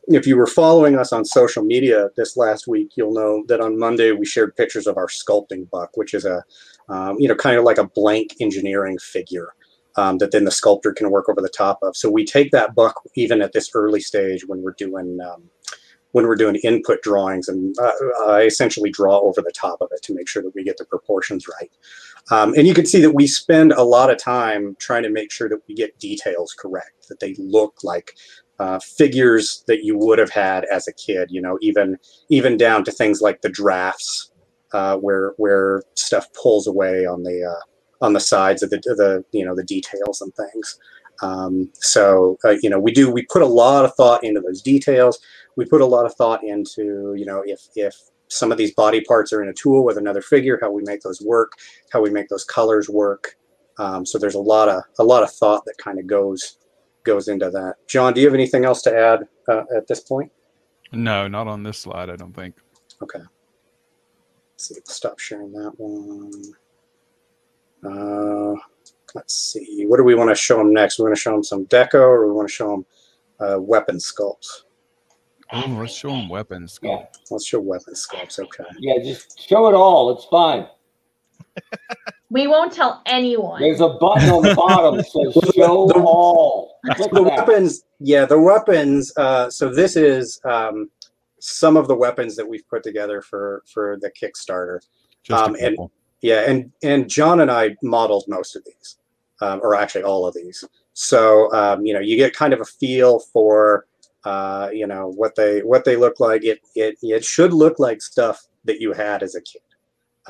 [0.07, 3.77] if you were following us on social media this last week, you'll know that on
[3.77, 6.43] Monday we shared pictures of our sculpting buck, which is a,
[6.89, 9.49] um, you know, kind of like a blank engineering figure.
[9.97, 11.97] Um, that then the sculptor can work over the top of.
[11.97, 15.49] So we take that buck even at this early stage when we're doing um,
[16.11, 17.91] when we're doing input drawings, and uh,
[18.27, 20.85] I essentially draw over the top of it to make sure that we get the
[20.85, 21.71] proportions right.
[22.29, 25.31] Um, and you can see that we spend a lot of time trying to make
[25.31, 28.15] sure that we get details correct, that they look like
[28.61, 31.29] uh, figures that you would have had as a kid.
[31.31, 31.97] You know, even
[32.29, 34.31] even down to things like the drafts,
[34.73, 39.23] uh, where where stuff pulls away on the uh, on the sides of the the
[39.31, 40.79] you know the details and things.
[41.21, 44.61] Um, so uh, you know we do we put a lot of thought into those
[44.61, 45.19] details
[45.55, 47.95] we put a lot of thought into, you know, if if
[48.29, 51.01] some of these body parts are in a tool with another figure, how we make
[51.01, 51.53] those work,
[51.91, 53.35] how we make those colors work.
[53.77, 56.57] Um, so there's a lot of a lot of thought that kind of goes
[57.03, 57.75] goes into that.
[57.87, 60.31] John, do you have anything else to add uh, at this point?
[60.91, 62.09] No, not on this slide.
[62.09, 62.55] I don't think.
[63.01, 63.19] Okay.
[64.51, 64.75] Let's see.
[64.85, 66.31] Stop sharing that one.
[67.83, 68.59] Uh,
[69.15, 69.85] let's see.
[69.87, 70.99] What do we want to show them next?
[70.99, 72.85] We want to show them some deco, or we want to show them
[73.39, 74.63] uh, weapon sculpts.
[75.53, 76.79] Oh, let's show them weapons.
[76.81, 77.05] Yeah.
[77.29, 78.39] Let's show weapon sculpts.
[78.39, 78.63] Okay.
[78.79, 80.15] Yeah, just show it all.
[80.15, 80.67] It's fine.
[82.29, 83.61] We won't tell anyone.
[83.61, 86.70] There's a button on the bottom that says show the, all.
[86.83, 89.11] The weapons, yeah, the weapons.
[89.15, 90.89] Uh, so this is um,
[91.39, 94.79] some of the weapons that we've put together for for the Kickstarter.
[95.31, 95.77] Um, and
[96.21, 98.97] yeah, and and John and I modeled most of these,
[99.41, 100.63] um, or actually all of these.
[100.93, 103.85] So um, you know, you get kind of a feel for
[104.23, 106.43] uh, you know what they what they look like.
[106.43, 109.61] It it it should look like stuff that you had as a kid,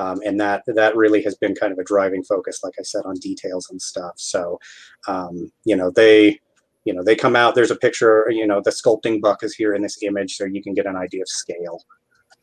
[0.01, 3.03] um, and that that really has been kind of a driving focus, like I said,
[3.05, 4.13] on details and stuff.
[4.17, 4.59] So
[5.07, 6.39] um, you know they
[6.85, 7.53] you know, they come out.
[7.55, 8.27] There's a picture.
[8.29, 10.95] You know, the sculpting buck is here in this image, so you can get an
[10.95, 11.83] idea of scale.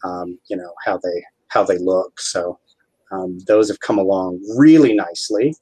[0.04, 2.20] Um, you know how they how they look.
[2.20, 2.58] So
[3.10, 5.54] um, those have come along really nicely.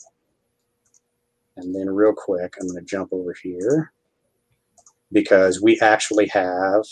[1.56, 3.92] And then real quick, I'm going to jump over here
[5.10, 6.82] because we actually have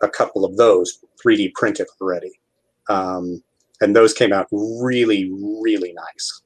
[0.00, 2.30] a couple of those 3D printed already.
[2.88, 3.42] Um,
[3.80, 6.42] and those came out really, really nice.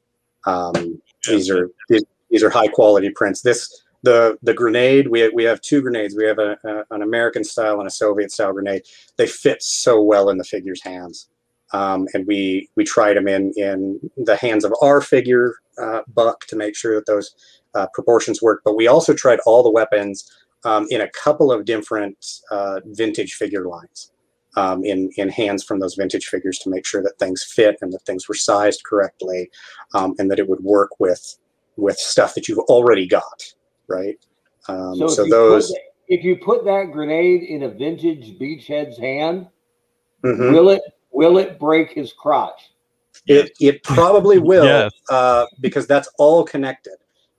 [0.47, 3.43] Um, these are these are high quality prints.
[3.43, 6.17] This the the grenade we we have two grenades.
[6.17, 8.83] We have a, a, an American style and a Soviet style grenade.
[9.17, 11.29] They fit so well in the figure's hands,
[11.73, 16.47] um, and we we tried them in in the hands of our figure uh, buck
[16.47, 17.35] to make sure that those
[17.75, 18.63] uh, proportions work.
[18.65, 20.31] But we also tried all the weapons
[20.65, 24.12] um, in a couple of different uh, vintage figure lines
[24.57, 27.93] um, in in hands from those vintage figures to make sure that things fit and
[27.93, 29.51] that things were sized correctly,
[29.95, 31.37] um, and that it would work with
[31.77, 33.43] with stuff that you've already got,
[33.89, 34.19] right?
[34.69, 35.69] Um, so, so those.
[35.69, 39.49] That, if you put that grenade in a vintage Beach Head's hand,
[40.23, 40.53] mm-hmm.
[40.53, 42.73] will it will it break his crotch?
[43.27, 44.93] It it probably will, yes.
[45.11, 46.97] uh, because that's all connected.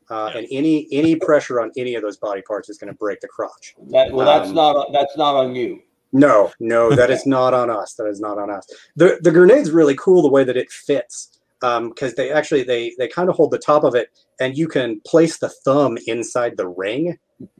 [0.09, 3.21] Uh, and any any pressure on any of those body parts is going to break
[3.21, 3.73] the crotch.
[3.89, 5.81] That, well, that's um, not that's not on you.
[6.13, 7.95] No, no, that is not on us.
[7.95, 8.67] That is not on us.
[8.95, 12.93] The the grenade's really cool the way that it fits because um, they actually they
[12.97, 14.09] they kind of hold the top of it
[14.39, 17.17] and you can place the thumb inside the ring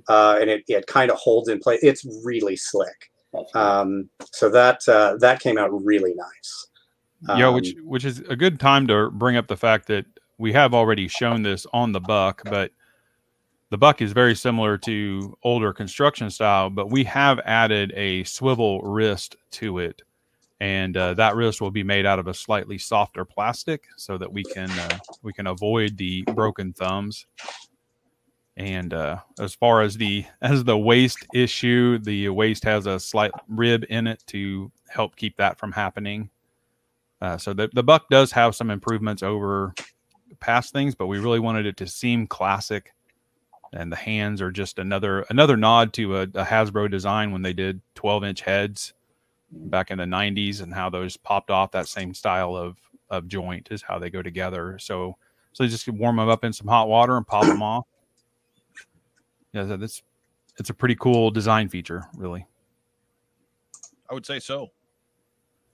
[0.08, 1.80] uh, and it, it kind of holds in place.
[1.82, 3.12] It's really slick.
[3.56, 6.68] Um, so that uh, that came out really nice.
[7.28, 10.06] Um, yeah, which which is a good time to bring up the fact that
[10.38, 12.72] we have already shown this on the buck, but
[13.74, 18.80] the buck is very similar to older construction style, but we have added a swivel
[18.84, 20.04] wrist to it.
[20.60, 24.32] And uh, that wrist will be made out of a slightly softer plastic so that
[24.32, 27.26] we can uh, we can avoid the broken thumbs.
[28.58, 33.32] And uh, as far as the as the waist issue, the waist has a slight
[33.48, 36.30] rib in it to help keep that from happening.
[37.24, 39.74] Uh, so the, the buck does have some improvements over
[40.40, 42.94] past things, but we really wanted it to seem classic
[43.74, 47.54] and the hands are just another another nod to a, a Hasbro design when they
[47.54, 48.94] did 12 inch heads
[49.52, 52.78] back in the 90s and how those popped off that same style of
[53.10, 54.78] of joint is how they go together.
[54.80, 55.18] So
[55.52, 57.86] so you just warm them up in some hot water and pop them off.
[59.54, 60.02] Yeah, so that's
[60.58, 62.46] it's a pretty cool design feature, really.
[64.10, 64.70] I would say so.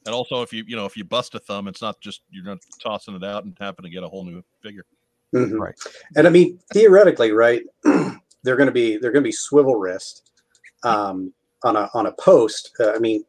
[0.05, 2.45] And also, if you you know if you bust a thumb, it's not just you're
[2.45, 4.85] not tossing it out and happen to get a whole new figure.
[5.33, 5.57] Mm-hmm.
[5.57, 5.75] Right.
[6.15, 10.31] And I mean, theoretically, right, they're going to be they're going to be swivel wrist
[10.83, 12.71] um, on a on a post.
[12.79, 13.23] Uh, I mean,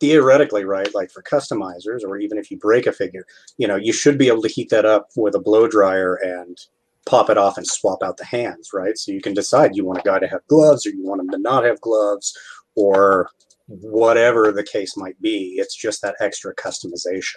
[0.00, 3.24] theoretically, right, like for customizers, or even if you break a figure,
[3.56, 6.58] you know, you should be able to heat that up with a blow dryer and
[7.06, 8.96] pop it off and swap out the hands, right?
[8.98, 11.30] So you can decide you want a guy to have gloves or you want him
[11.30, 12.36] to not have gloves
[12.76, 13.28] or
[13.66, 15.54] whatever the case might be.
[15.56, 17.36] It's just that extra customization.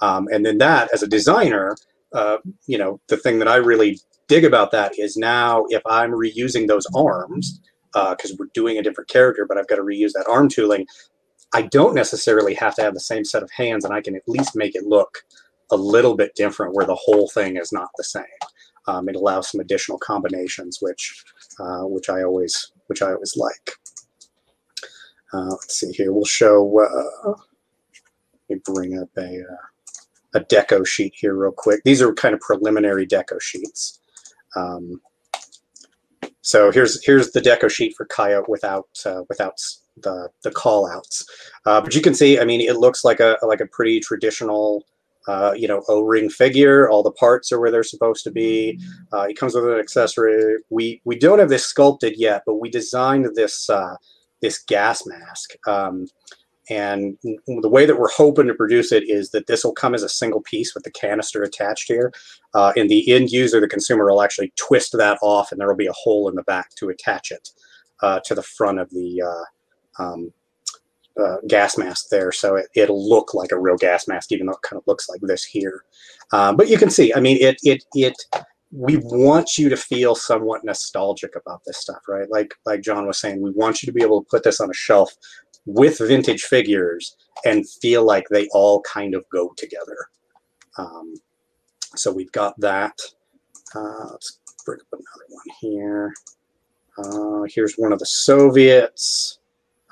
[0.00, 1.76] Um, and then that, as a designer,
[2.16, 6.10] uh, you know, the thing that I really dig about that is now if I'm
[6.10, 7.60] reusing those arms,
[7.92, 10.86] because uh, we're doing a different character, but I've got to reuse that arm tooling,
[11.54, 14.22] I don't necessarily have to have the same set of hands, and I can at
[14.26, 15.18] least make it look
[15.70, 18.24] a little bit different where the whole thing is not the same.
[18.88, 21.24] Um, it allows some additional combinations, which
[21.60, 23.72] uh, which I always which I always like.
[25.32, 26.12] Uh, let's see here.
[26.12, 26.80] We'll show.
[26.80, 29.40] Uh, let me bring up a.
[29.40, 29.75] Uh,
[30.36, 31.80] a deco sheet here real quick.
[31.84, 33.98] These are kind of preliminary deco sheets.
[34.54, 35.00] Um,
[36.42, 39.58] so here's here's the deco sheet for Coyote without uh, without
[39.96, 41.26] the the call outs.
[41.64, 44.84] Uh, but you can see, I mean, it looks like a like a pretty traditional,
[45.26, 46.88] uh, you know, O-ring figure.
[46.88, 48.78] All the parts are where they're supposed to be.
[49.12, 50.58] Uh, it comes with an accessory.
[50.70, 53.96] We we don't have this sculpted yet, but we designed this uh,
[54.40, 55.54] this gas mask.
[55.66, 56.06] Um,
[56.68, 60.02] and the way that we're hoping to produce it is that this will come as
[60.02, 62.12] a single piece with the canister attached here.
[62.54, 65.76] Uh, and the end user, the consumer, will actually twist that off and there will
[65.76, 67.50] be a hole in the back to attach it
[68.02, 70.32] uh, to the front of the uh, um,
[71.20, 72.32] uh, gas mask there.
[72.32, 75.08] So it, will look like a real gas mask, even though it kind of looks
[75.08, 75.84] like this here.
[76.32, 78.16] Um, but you can see, I mean, it, it, it,
[78.72, 82.28] we want you to feel somewhat nostalgic about this stuff, right?
[82.30, 84.68] Like, like John was saying, we want you to be able to put this on
[84.68, 85.14] a shelf
[85.66, 89.96] with vintage figures and feel like they all kind of go together.
[90.78, 91.14] Um,
[91.94, 92.98] so we've got that.
[93.74, 96.14] Uh, let's bring up another one here.
[96.98, 99.38] Uh, here's one of the Soviets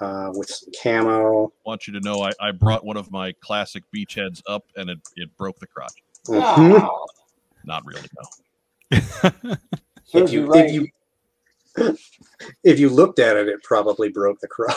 [0.00, 1.46] uh, with some camo.
[1.46, 4.64] I want you to know I, I brought one of my classic Beach Heads up
[4.76, 6.02] and it, it broke the crotch.
[6.28, 6.88] Mm -hmm.
[7.64, 9.56] Not really, no.
[10.12, 10.88] If you, you if you
[12.62, 14.76] if you looked at it, it probably broke the crotch.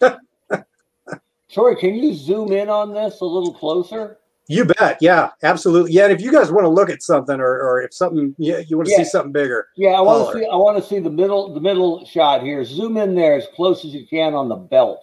[1.50, 4.18] Troy, can you zoom in on this a little closer?
[4.48, 4.98] you bet.
[5.00, 5.92] Yeah, absolutely.
[5.92, 8.58] Yeah, and if you guys want to look at something or, or if something yeah,
[8.58, 8.98] you want to Yeah.
[8.98, 9.66] see something bigger.
[9.76, 10.46] Yeah, I want to see.
[10.46, 12.64] I want to see the middle, the middle shot here.
[12.64, 15.00] Zoom in there as close as you can on the belt.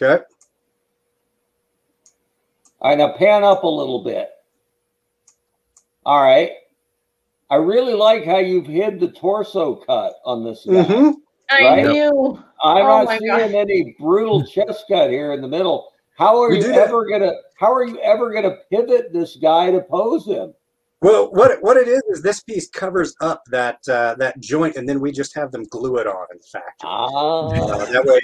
[0.00, 0.22] Okay.
[2.80, 4.30] All right, now pan up a little bit.
[6.06, 6.52] All right.
[7.50, 10.82] I really like how you've hid the torso cut on this guy.
[10.82, 11.10] hmm
[11.50, 11.86] I Right?
[11.86, 12.42] knew.
[12.62, 13.54] I'm Oh not seeing God.
[13.54, 15.92] any brutal chest cut here in the middle.
[16.18, 16.88] How are We you do that.
[16.88, 17.32] ever gonna?
[17.58, 20.54] How are you ever gonna pivot this guy to pose him?
[21.02, 24.88] Well, what what it is is this piece covers up that uh, that joint, and
[24.88, 26.82] then we just have them glue it on in fact.
[26.82, 28.20] Ah, Uh, that way,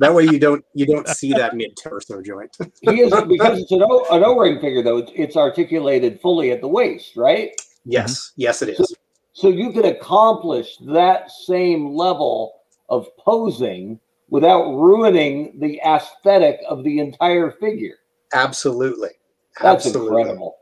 [0.00, 2.54] that way you don't you don't see that mid torso joint.
[2.82, 4.98] he is because it's an O an O-ring figure though.
[4.98, 7.52] It's, it's articulated fully at the waist, right?
[7.84, 8.96] yes, yes, it is.
[9.32, 12.54] So you could accomplish that same level
[12.88, 17.96] of posing without ruining the aesthetic of the entire figure.
[18.32, 19.10] Absolutely,
[19.60, 20.20] That's absolutely.
[20.20, 20.56] incredible.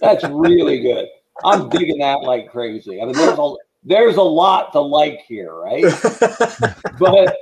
[0.00, 1.08] That's really good.
[1.44, 3.00] I'm digging that like crazy.
[3.00, 3.54] I mean, there's a
[3.84, 5.84] there's a lot to like here, right?
[6.98, 7.36] But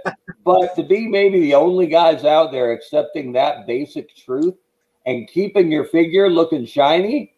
[0.45, 4.55] but to be maybe the only guys out there accepting that basic truth
[5.07, 7.32] and keeping your figure looking shiny,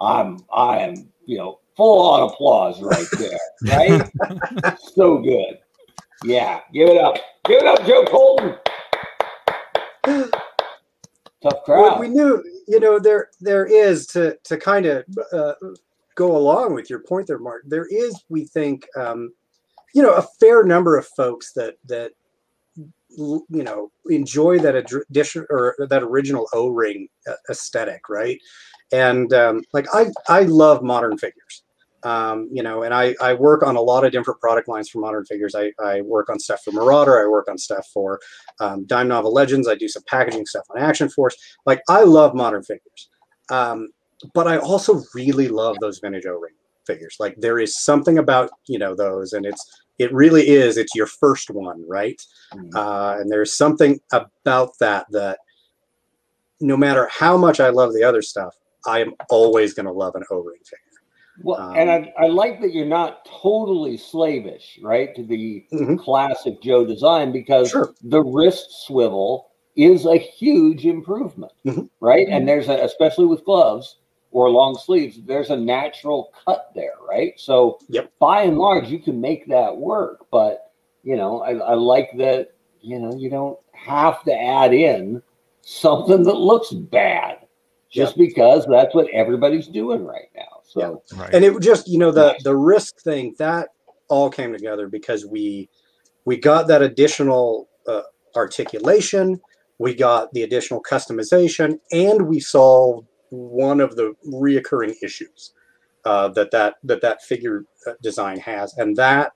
[0.00, 4.78] I'm I am you know full on applause right there, right?
[4.94, 5.58] so good.
[6.24, 7.16] Yeah, give it up.
[7.44, 8.56] Give it up, Joe Colton.
[11.42, 11.98] Tough crowd.
[11.98, 15.54] we knew, you know, there there is to to kind of uh,
[16.14, 17.62] go along with your point there, Mark.
[17.66, 19.32] There is, we think, um,
[19.94, 22.12] you know, a fair number of folks that that
[23.16, 27.08] you know enjoy that addition or that original O ring
[27.50, 28.38] aesthetic, right?
[28.92, 31.61] And um, like I I love modern figures.
[32.04, 34.98] Um, you know, and I, I work on a lot of different product lines for
[34.98, 35.54] modern figures.
[35.54, 37.22] I, I work on stuff for Marauder.
[37.22, 38.18] I work on stuff for
[38.60, 39.68] um, Dime Novel Legends.
[39.68, 43.08] I do some packaging stuff on Action Force like I love modern figures,
[43.50, 43.88] um,
[44.34, 46.54] but I also really love those vintage O-ring
[46.86, 47.16] figures.
[47.20, 49.64] Like there is something about you know those, and it's
[49.98, 50.76] it really is.
[50.76, 52.20] It's your first one, right?
[52.52, 52.74] Mhm.
[52.74, 55.38] Uh, and there's something about that that
[56.60, 58.54] no matter how much I love the other stuff,
[58.86, 60.91] I am always going to love an O-ring figure.
[61.42, 65.98] Well, and Um, I, I like that you're not totally slavish, right, to the Mhm.
[65.98, 67.94] classic Joe design because Sure.
[68.02, 71.88] the wrist swivel is a huge improvement, Mhm.
[72.00, 72.26] right?
[72.28, 73.98] And there's a, especially with gloves
[74.30, 77.38] or long sleeves, there's a natural cut there, right?
[77.38, 78.10] So Yep.
[78.18, 80.26] by and large, you can make that work.
[80.30, 80.70] But
[81.04, 82.52] you know, I, I like that.
[82.80, 85.22] You know, you don't have to add in
[85.62, 87.38] something that looks bad
[87.90, 90.51] just because that's what everybody's doing right now.
[90.72, 91.02] So.
[91.16, 91.34] Right.
[91.34, 92.42] and it just you know the Nice.
[92.44, 93.68] the risk thing that
[94.08, 95.68] all came together because we
[96.24, 98.02] we got that additional uh,
[98.36, 99.40] articulation
[99.78, 105.52] we got the additional customization and we solved one of the reoccurring issues
[106.04, 109.32] uh, that that that that figure uh, design has and that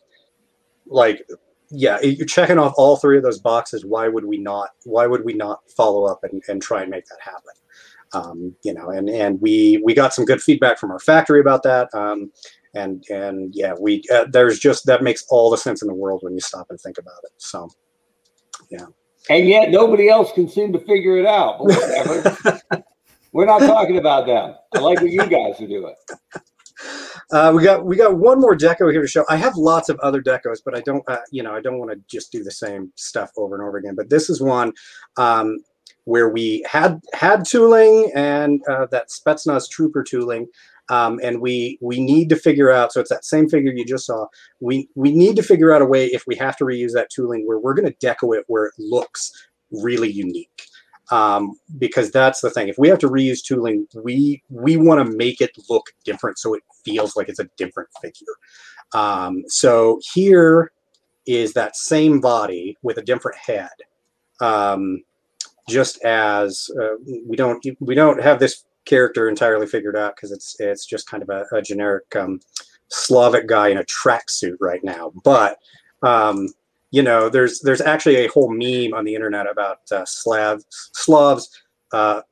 [0.87, 1.27] like
[1.71, 5.25] yeah you're checking off all three of those boxes why would we not why would
[5.25, 7.53] we not follow up and, and try and make that happen
[8.13, 11.63] um, you know and and we we got some good feedback from our factory about
[11.63, 12.31] that um,
[12.75, 16.21] and and yeah we uh, there's just that makes all the sense in the world
[16.23, 17.69] when you stop and think about it so
[18.71, 18.87] yeah.
[19.29, 21.59] And yet nobody else can seem to figure it out.
[21.59, 22.61] But whatever.
[23.33, 24.55] We're not talking about them.
[24.75, 25.95] I like what you guys are doing.
[27.33, 29.99] uh, we got we got one more deco here to show i have lots of
[30.01, 32.51] other decos but i don't uh, you know i don't want to just do the
[32.51, 34.71] same stuff over and over again but this is one
[35.17, 35.57] um,
[36.07, 40.49] where we had had tooling and uh, that spetsnaz trooper tooling
[40.89, 44.07] um, and we we need to figure out so it's that same figure you just
[44.07, 44.27] saw.
[44.61, 47.47] We we need to figure out a way if we have to reuse that tooling
[47.47, 49.33] where we're going to deco it where it looks
[49.71, 50.63] really unique.
[51.13, 55.17] Um, because that's the thing if we have to reuse tooling we we want to
[55.17, 58.35] make it look different so it feels like it's a different figure.
[58.93, 60.73] Um, so here
[61.27, 63.71] is that same body with a different head.
[64.41, 65.03] Um,
[65.69, 66.95] just as uh,
[67.27, 71.23] we don't we don't have this character entirely figured out because it's it's just kind
[71.23, 72.41] of a, a generic um,
[72.89, 75.13] Slavic guy in a tracksuit right now.
[75.25, 75.59] But
[76.03, 76.49] um,
[76.91, 81.63] you know, there's there's actually a whole meme on the internet about uh, Slav Slavs
[81.93, 82.23] uh,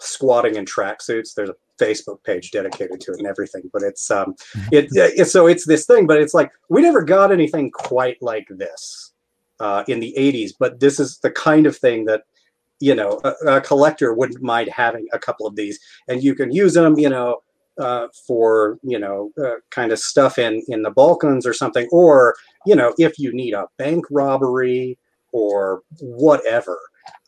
[0.00, 1.34] squatting in tracksuits.
[1.34, 3.70] There's a Facebook page dedicated to it and everything.
[3.72, 4.34] But it's um,
[4.72, 6.06] it, it so it's this thing.
[6.06, 9.12] But it's like we never got anything quite like this
[9.60, 10.52] uh, in the 80s.
[10.58, 12.24] But this is the kind of thing that
[12.80, 16.52] you know a, a collector wouldn't mind having a couple of these and you can
[16.52, 17.40] use them you know
[17.78, 22.34] uh, for you know uh, kind of stuff in in the Balkans or something, or
[22.64, 24.98] you know if you need a bank robbery
[25.32, 26.78] or whatever.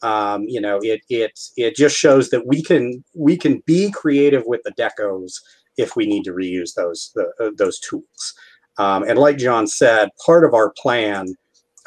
[0.02, 4.44] Um, you know, it it it just shows that we can we can be creative
[4.46, 5.34] with the decos
[5.76, 8.34] if we need to reuse those the, uh, those tools.
[8.78, 11.34] Um, and like John said, part of our plan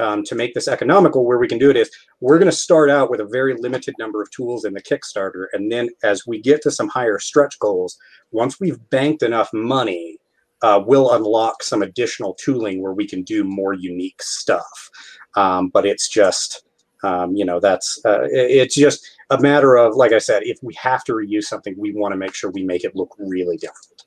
[0.01, 2.89] um, to make this economical where we can do it is we're going to start
[2.89, 5.45] out with a very limited number of tools in the Kickstarter.
[5.53, 7.97] And then as we get to some higher stretch goals,
[8.31, 10.17] once we've banked enough money,
[10.63, 14.89] uh, we'll unlock some additional tooling where we can do more unique stuff.
[15.35, 16.65] Um, but it's just,
[17.03, 20.73] um, you know, that's, uh, it's just a matter of, like I said, if we
[20.75, 24.05] have to reuse something, we want to make sure we make it look really different.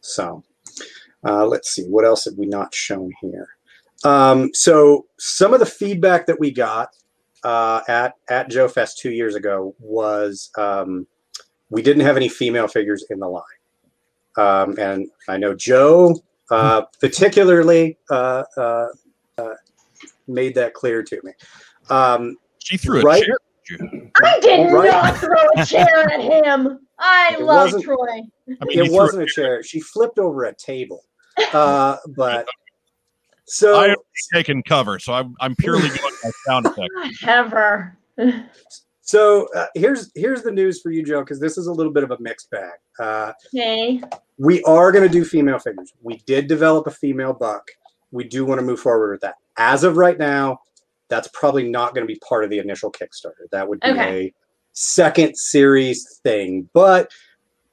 [0.00, 0.44] So
[1.24, 3.55] uh, let's see, what else have we not shown here?
[4.06, 6.90] Um, so some of the feedback that we got
[7.42, 11.06] uh, at at Joe Fest two years ago was um,
[11.70, 13.42] we didn't have any female figures in the line,
[14.36, 16.14] um, and I know Joe
[16.50, 18.86] uh, particularly uh, uh,
[19.38, 19.54] uh
[20.28, 21.32] made that clear to me.
[21.90, 23.38] Um, she threw a chair.
[24.22, 24.90] I did right?
[24.90, 26.78] not throw a chair at him.
[27.00, 27.96] I it love Troy.
[28.60, 29.64] I mean, it wasn't a chair.
[29.64, 31.02] She flipped over a table.
[31.52, 32.46] Uh, but
[33.46, 33.96] so I am
[34.32, 36.90] taken cover, so I'm I'm purely going by sound effect.
[37.26, 37.96] Ever.
[39.02, 42.02] So uh, here's here's the news for you, Joe, because this is a little bit
[42.02, 42.72] of a mixed bag.
[42.98, 44.02] Uh, okay.
[44.36, 45.92] We are going to do female figures.
[46.02, 47.62] We did develop a female buck.
[48.10, 49.36] We do want to move forward with that.
[49.58, 50.58] As of right now,
[51.08, 53.48] that's probably not going to be part of the initial Kickstarter.
[53.52, 54.26] That would be okay.
[54.26, 54.34] a
[54.72, 56.68] second series thing.
[56.72, 57.10] But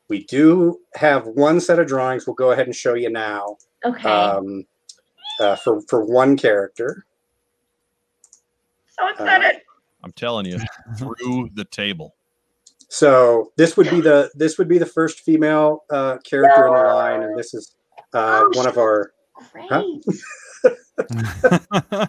[0.09, 2.27] we do have one set of drawings.
[2.27, 3.57] We'll go ahead and show you now.
[3.83, 4.07] Okay.
[4.07, 4.65] Um,
[5.39, 7.05] uh, for for one character.
[8.87, 9.55] So excited!
[9.55, 10.59] Uh, I'm telling you,
[10.97, 12.15] threw the table.
[12.89, 16.79] So this would be the this would be the first female uh, character in the
[16.93, 17.75] line, and this is
[18.13, 19.13] uh, oh, one of our.
[19.55, 19.83] Huh?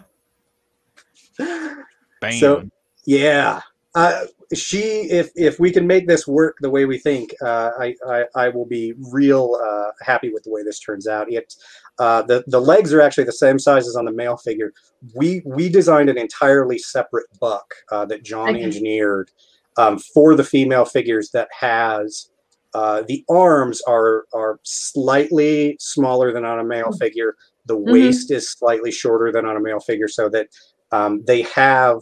[2.21, 2.33] Bam.
[2.33, 2.69] So
[3.05, 3.61] yeah,
[3.95, 7.95] uh, she if if we can make this work the way we think, uh, I,
[8.07, 11.31] I, I will be real uh, happy with the way this turns out.
[11.31, 11.55] It
[11.99, 14.73] uh, the the legs are actually the same size as on the male figure.
[15.13, 18.63] We we designed an entirely separate buck uh, that John okay.
[18.63, 19.31] engineered
[19.77, 22.29] um, for the female figures that has.
[22.73, 26.97] Uh, the arms are are slightly smaller than on a male mm-hmm.
[26.97, 27.35] figure.
[27.65, 27.93] The mm-hmm.
[27.93, 30.49] waist is slightly shorter than on a male figure, so that
[30.91, 32.01] um, they have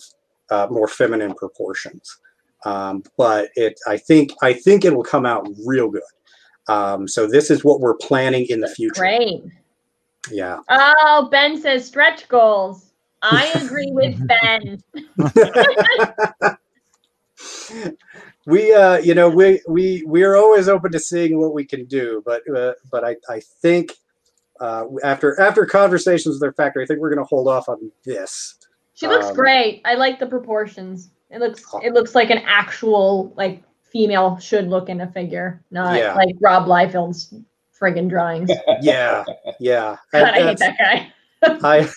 [0.50, 2.20] uh, more feminine proportions.
[2.66, 6.02] Um, but it, I think, I think it will come out real good.
[6.68, 9.02] Um, so this is what we're planning in the future.
[9.02, 9.44] Great.
[10.32, 10.60] Yeah.
[10.70, 12.92] Oh, Ben says stretch goals.
[13.22, 14.84] I agree with Ben.
[18.46, 21.86] we, uh, you know, we we we are always open to seeing what we can
[21.86, 23.94] do, but uh, but I I think
[24.60, 27.92] uh, after after conversations with our factory, I think we're going to hold off on
[28.06, 28.56] this
[28.94, 29.82] she looks um, great.
[29.86, 31.10] I like the proportions.
[31.30, 35.98] It looks it looks like an actual like female should look in a figure, not
[35.98, 36.14] yeah.
[36.14, 37.34] like Rob Liefeld's
[37.84, 38.50] friggin' drawings.
[38.82, 39.24] Yeah,
[39.60, 39.98] yeah.
[40.12, 41.14] God, I hate that guy.
[41.62, 41.90] I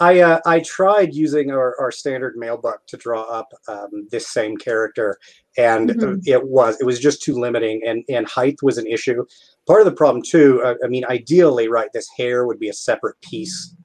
[0.00, 4.26] I uh, I tried using our, our standard male buck to draw up um, this
[4.26, 5.16] same character,
[5.56, 6.18] and mm-hmm.
[6.26, 9.24] it was it was just too limiting, and and height was an issue.
[9.66, 10.60] Part of the problem too.
[10.64, 13.76] Uh, I mean, ideally, right, this hair would be a separate piece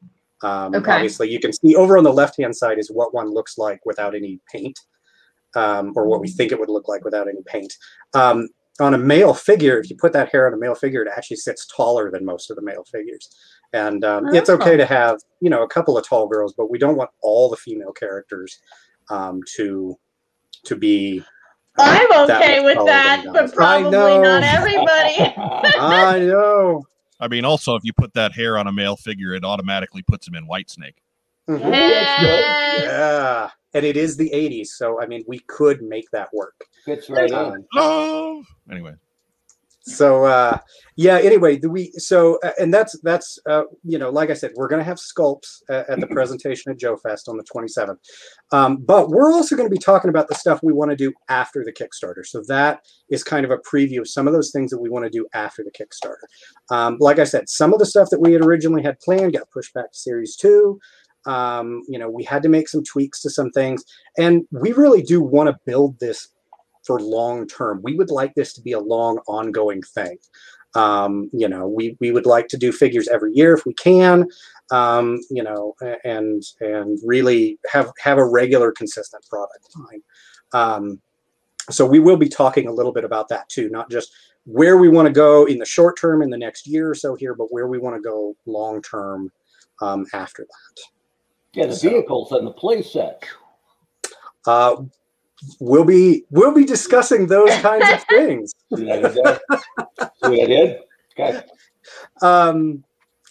[0.44, 0.92] um, okay.
[0.92, 3.80] Obviously, you can see over on the left hand side is what one looks like
[3.86, 4.78] without any paint,
[5.56, 7.74] um, or what we think it would look like without any paint.
[8.80, 11.38] On a male figure, if you put that hair on a male figure, it actually
[11.38, 13.30] sits taller than most of the male figures.
[13.72, 14.34] And um, oh.
[14.34, 17.12] it's okay to have, you know, a couple of tall girls, but we don't want
[17.22, 18.60] all the female characters
[19.10, 19.98] um, to
[20.66, 21.24] to be.
[21.78, 25.34] Uh, I'm okay with that, but probably not everybody.
[25.80, 26.84] I know.
[27.20, 30.28] I mean, also, if you put that hair on a male figure, it automatically puts
[30.28, 30.96] him in Whitesnake.
[31.50, 31.74] Mm-hmm.
[31.74, 32.84] Yes.
[32.84, 33.50] Yeah.
[33.74, 34.68] And it is the 80s.
[34.68, 36.66] So, I mean, we could make that work.
[36.86, 37.66] Fits right in.
[37.76, 38.44] Oh.
[38.72, 38.94] Anyway.
[39.86, 40.58] So uh
[40.96, 44.52] yeah anyway the we so uh, and that's that's uh you know like i said
[44.56, 47.98] we're going to have sculpts at, at the presentation at joe fest on the 27th
[48.52, 51.12] um, but we're also going to be talking about the stuff we want to do
[51.30, 52.24] after the kickstarter.
[52.24, 55.06] So that is kind of a preview of some of those things that we want
[55.06, 56.26] to do after the kickstarter.
[56.70, 59.50] Um, like i said some of the stuff that we had originally had planned got
[59.50, 60.80] pushed back to series two.
[61.26, 63.84] Um, you know we had to make some tweaks to some things.
[64.18, 66.28] And we really do want to build this
[66.84, 67.82] for long term.
[67.84, 70.18] We would like this to be a long, ongoing thing.
[70.76, 74.28] Um, you know, we we would like to do figures every year if we can.
[74.72, 80.02] Um, you know, and and really have have a regular, consistent product line.
[80.54, 81.02] Um,
[81.70, 84.12] so we will be talking a little bit about that too, not just
[84.46, 87.16] where we want to go in the short term in the next year or so
[87.16, 89.32] here, but where we want to go long term
[89.82, 90.84] um, after that.
[91.54, 93.24] Yeah, the so, vehicles and the play set.
[94.46, 94.84] Uh,
[95.60, 98.54] we'll be we'll be discussing those kinds of things.
[98.76, 99.06] See what
[100.24, 100.80] I did?
[101.20, 101.42] Okay.
[102.22, 102.84] Um,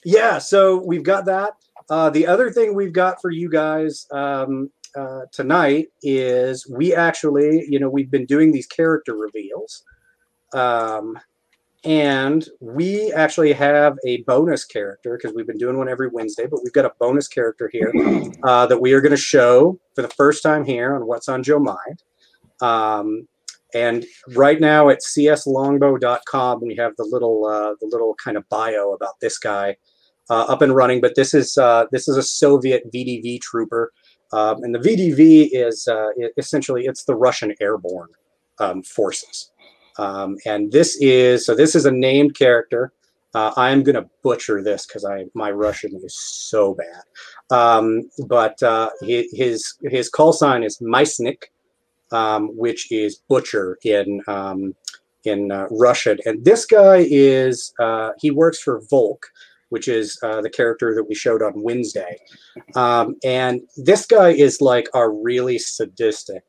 [0.05, 1.55] yeah, so we've got that.
[1.91, 7.65] Uh, the other thing we've got for you guys um, uh, tonight is we actually,
[7.69, 9.85] you know, we've been doing these character reveals.
[10.53, 11.19] Um,
[11.85, 16.61] and we actually have a bonus character because we've been doing one every Wednesday, but
[16.63, 17.93] we've got a bonus character here
[18.45, 21.43] uh, that we are going to show for the first time here on What's on
[21.43, 22.03] Joe Mind.
[22.61, 23.27] Um,
[23.75, 24.05] and
[24.35, 29.15] right now at cslongbow.com, we have the little uh, the little kind of bio about
[29.21, 29.77] this guy
[30.31, 31.01] uh, up and running.
[31.01, 33.93] But this is uh, this is a Soviet VDV trooper,
[34.33, 38.11] um, and the VDV is uh, essentially it's the Russian airborne
[38.61, 39.52] um, forces.
[39.99, 42.93] Um, and this is so this is a named character.
[43.35, 47.57] Uh, I'm going to butcher this because I my Russian is so bad.
[47.57, 51.45] Um, but uh, his his call sign is Myasnik,
[52.13, 54.75] um, which is butcher in um,
[55.25, 56.19] in uh, Russian.
[56.25, 59.27] And this guy is uh, he works for Volk,
[59.71, 62.19] which is uh, the character that we showed on Wednesday.
[62.75, 66.45] Um, and this guy is like a really sadistic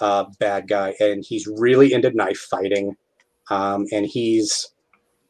[0.00, 2.96] uh, bad guy, and he's really into knife fighting,
[3.50, 4.68] um, and he's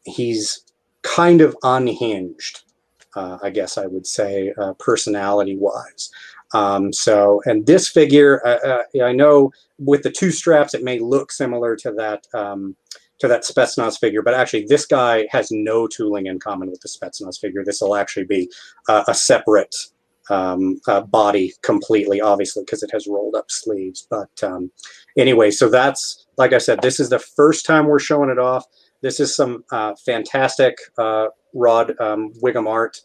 [0.04, 0.64] he's
[1.02, 2.62] kind of unhinged,
[3.14, 6.10] uh, I guess I would say, uh, personality wise.
[6.52, 10.98] Um, so, and this figure, uh, uh, I know with the two straps, it may
[10.98, 12.76] look similar to that um,
[13.20, 16.88] to that Spetsnaz figure, but actually, this guy has no tooling in common with the
[16.88, 17.62] Spetsnaz figure.
[17.64, 18.50] This will actually be
[18.88, 19.74] a separate
[20.30, 24.06] um, uh, body completely, obviously, because it has rolled up sleeves.
[24.08, 24.70] But um,
[25.18, 28.64] anyway, so that's, like I said, this is the first time we're showing it off.
[29.02, 33.00] This is some uh, fantastic uh, Rod um, Whigham art.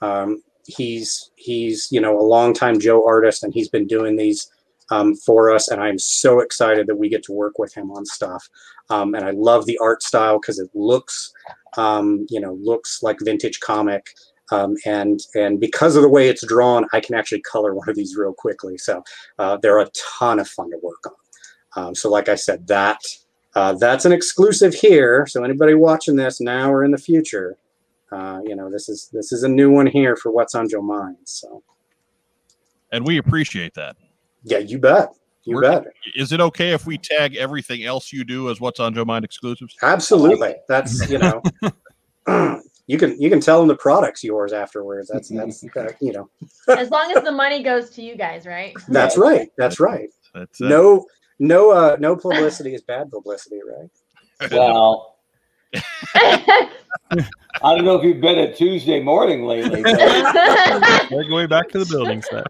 [0.00, 4.50] Um, he's, he's, you know, a longtime Joe artist, and he's been doing these
[4.90, 5.68] um, for us.
[5.68, 8.48] And I'm so excited that we get to work with him on stuff.
[8.90, 11.32] Um, and I love the art style because it looks,
[11.76, 14.10] you know, looks like vintage comic.
[14.50, 17.96] Um, and and because of the way it's drawn, I can actually color one of
[17.96, 18.78] these real quickly.
[18.78, 19.02] So
[19.38, 19.88] uh, they're a
[20.18, 21.12] ton of fun to work on.
[21.76, 23.00] Um, so like I said, that
[23.54, 25.26] uh, that's an exclusive here.
[25.26, 27.56] So anybody watching this now or in the future,
[28.12, 30.82] uh, you know, this is this is a new one here for what's on Joe
[30.82, 31.16] Mind.
[31.24, 31.62] So,
[32.92, 33.96] and we appreciate that.
[34.42, 35.14] Yeah, you bet.
[35.44, 35.84] You We're, bet.
[36.14, 39.24] Is it okay if we tag everything else you do as what's on Joe Mind
[39.24, 39.76] exclusives?
[39.82, 40.56] Absolutely.
[40.68, 41.42] That's you know.
[42.90, 45.08] you can you can tell them the product's yours afterwards.
[45.12, 46.28] That's that's uh, you know.
[46.76, 48.74] as long as the money goes to you guys, right?
[48.88, 49.48] That's right.
[49.56, 50.08] That's right.
[50.34, 51.06] That's, uh, no
[51.38, 54.50] no uh no publicity is bad publicity, right?
[54.50, 55.09] Well.
[57.62, 59.82] I don't know if you've been at Tuesday morning lately.
[59.82, 62.46] We're going back to the building set.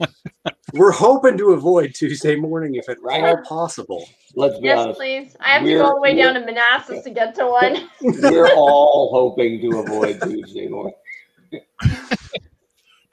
[0.72, 3.22] We're hoping to avoid Tuesday morning if at right.
[3.22, 4.04] all possible.
[4.34, 4.98] Let's be yes, honest.
[4.98, 5.36] please.
[5.40, 7.88] I have we're, to go all the way down to Manassas to get to one.
[8.00, 10.92] We're all hoping to avoid Tuesday morning.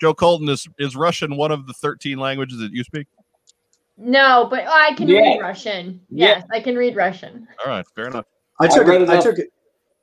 [0.01, 3.07] Joe Colton is is Russian one of the thirteen languages that you speak?
[3.97, 5.19] No, but oh, I can yeah.
[5.19, 6.01] read Russian.
[6.09, 6.57] Yes, yeah.
[6.57, 7.47] I can read Russian.
[7.63, 8.26] All right, fair enough.
[8.60, 9.49] I took I, a, I took it.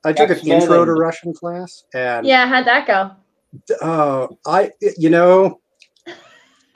[0.03, 3.11] I took an intro to Russian class, and yeah, how'd that go?
[3.81, 5.59] Uh, I you know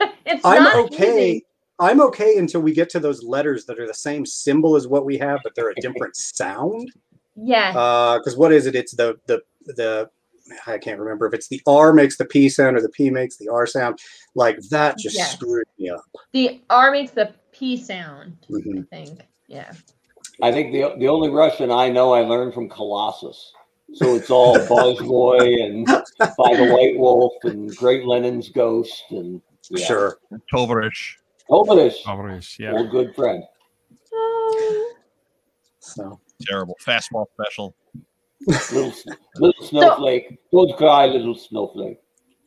[0.26, 1.30] it's I'm okay.
[1.30, 1.46] Easy.
[1.78, 5.04] I'm okay until we get to those letters that are the same symbol as what
[5.04, 6.90] we have, but they're a different sound.
[7.34, 7.72] Yeah.
[7.72, 8.74] Because uh, what is it?
[8.74, 10.08] It's the the the
[10.66, 13.36] I can't remember if it's the R makes the P sound or the P makes
[13.36, 13.98] the R sound.
[14.34, 15.32] Like that just yes.
[15.32, 16.02] screwed me up.
[16.32, 18.36] The R makes the P sound.
[18.50, 18.80] Mm-hmm.
[18.92, 19.26] I think.
[19.48, 19.72] Yeah.
[20.42, 23.52] I think the the only Russian I know I learned from Colossus.
[23.94, 29.40] So it's all Buzz Boy and By the White Wolf and Great Lenin's Ghost and
[29.70, 29.86] yeah.
[29.86, 30.18] Sure.
[30.52, 31.14] Tovarish.
[31.50, 32.02] Tovarish.
[32.04, 32.72] Tovarish, yeah.
[32.72, 33.42] Old good friend.
[35.80, 36.76] So terrible.
[36.84, 37.74] Fastball special.
[38.46, 38.92] little,
[39.36, 40.26] little snowflake.
[40.30, 41.98] So, Don't cry, little snowflake.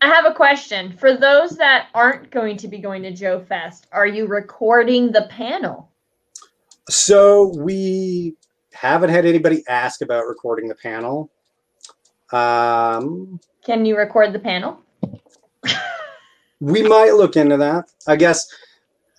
[0.01, 0.95] I have a question.
[0.97, 5.27] For those that aren't going to be going to Joe Fest, are you recording the
[5.29, 5.88] panel?
[6.89, 8.35] So we
[8.73, 11.29] haven't had anybody ask about recording the panel.
[12.31, 14.79] Um, Can you record the panel?
[16.59, 17.91] we might look into that.
[18.07, 18.47] I guess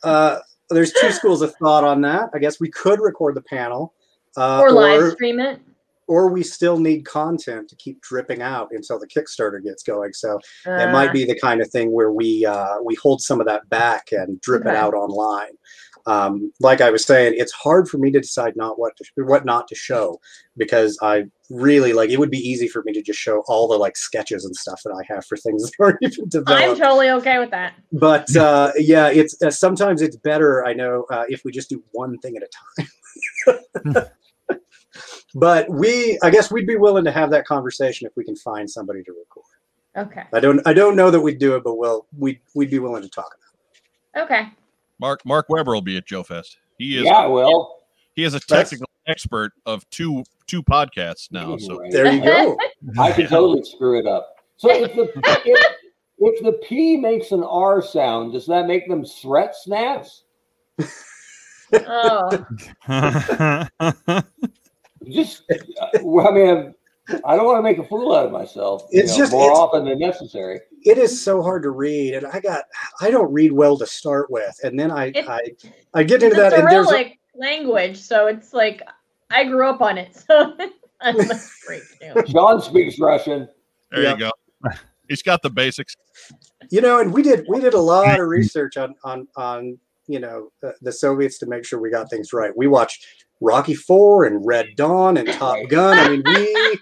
[0.03, 2.31] uh, there's two schools of thought on that.
[2.35, 3.95] I guess we could record the panel
[4.37, 5.61] uh, or live or, stream it,
[6.09, 10.13] or we still need content to keep dripping out until the Kickstarter gets going.
[10.13, 13.41] So uh, it might be the kind of thing where we uh, we hold some
[13.41, 14.71] of that back and drip okay.
[14.71, 15.53] it out online.
[16.11, 19.45] Um, like I was saying, it's hard for me to decide not what to, what
[19.45, 20.21] not to show
[20.57, 23.77] because I really like it would be easy for me to just show all the
[23.77, 26.63] like sketches and stuff that I have for things that aren't even developed.
[26.63, 27.75] I'm totally okay with that.
[27.93, 30.67] But uh, yeah, it's uh, sometimes it's better.
[30.67, 32.49] I know uh, if we just do one thing at a
[33.95, 34.05] time.
[35.35, 38.69] but we, I guess, we'd be willing to have that conversation if we can find
[38.69, 39.45] somebody to record.
[39.97, 40.25] Okay.
[40.33, 43.03] I don't, I don't know that we'd do it, but we'll, we, we'd be willing
[43.03, 44.25] to talk about it.
[44.25, 44.49] Okay.
[45.01, 46.59] Mark Mark Weber will be at Joe Fest.
[46.79, 47.05] He is.
[47.05, 47.81] Yeah, well,
[48.15, 51.57] he is a technical That's, expert of two two podcasts now.
[51.57, 52.57] So there you go.
[52.99, 54.37] I can totally screw it up.
[54.57, 55.11] So if the
[55.47, 55.77] if,
[56.19, 60.25] if the P makes an R sound, does that make them threat snaps?
[61.73, 62.47] oh.
[65.09, 66.75] Just, uh, I mean,
[67.25, 68.85] I don't want to make a fool out of myself.
[68.91, 70.61] It's know, just more often than necessary.
[70.83, 72.65] It is so hard to read, and I got
[73.01, 75.41] I don't read well to start with, and then I it, I
[75.95, 76.53] I get into that.
[76.53, 78.83] and there's a, language, so it's like
[79.31, 80.57] I grew up on it, so
[81.01, 81.17] I'm
[81.67, 82.23] great too.
[82.27, 83.49] John speaks Russian.
[83.91, 84.19] There yep.
[84.19, 84.71] you go.
[85.09, 85.97] He's got the basics.
[86.71, 90.21] You know, and we did we did a lot of research on on on you
[90.21, 92.57] know the, the Soviets to make sure we got things right.
[92.57, 93.07] We watched
[93.41, 95.99] Rocky Four and Red Dawn and Top Gun.
[95.99, 96.79] I mean, we,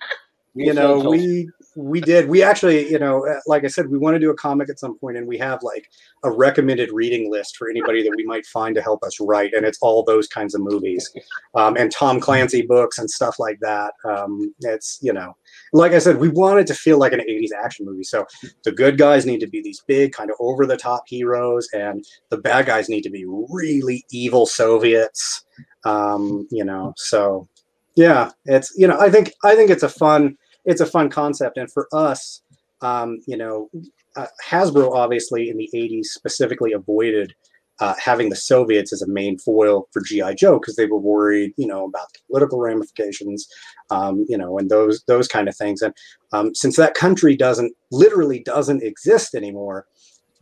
[0.66, 1.48] you know, we
[1.78, 2.28] we did.
[2.28, 4.80] We actually, you know, uh, like I said, we want to do a comic at
[4.80, 5.88] some point, and we have like
[6.24, 9.64] a recommended reading list for anybody that we might find to help us write, and
[9.64, 11.08] it's all those kinds of movies,
[11.54, 13.94] um, and Tom Clancy books and stuff like that.
[14.04, 15.36] Um, it's you know,
[15.72, 18.04] like I said, we want it to feel like an '80s action movie.
[18.04, 18.26] So
[18.64, 22.04] the good guys need to be these big, kind of over the top heroes, and
[22.30, 25.44] the bad guys need to be really evil Soviets.
[25.84, 27.48] Um, you know, so
[27.96, 31.56] yeah, it's you know, I think I think it's a fun it's a fun concept.
[31.56, 32.42] And for us,
[32.82, 33.70] um, you know,
[34.16, 37.34] uh, Hasbro obviously in the 80s specifically avoided
[37.80, 41.52] uh, having the Soviets as a main foil for GI Joe because they were worried,
[41.56, 43.46] you know, about the political ramifications,
[43.90, 45.82] um, you know, and those those kind of things.
[45.82, 45.94] And
[46.32, 49.86] um, since that country doesn't literally doesn't exist anymore,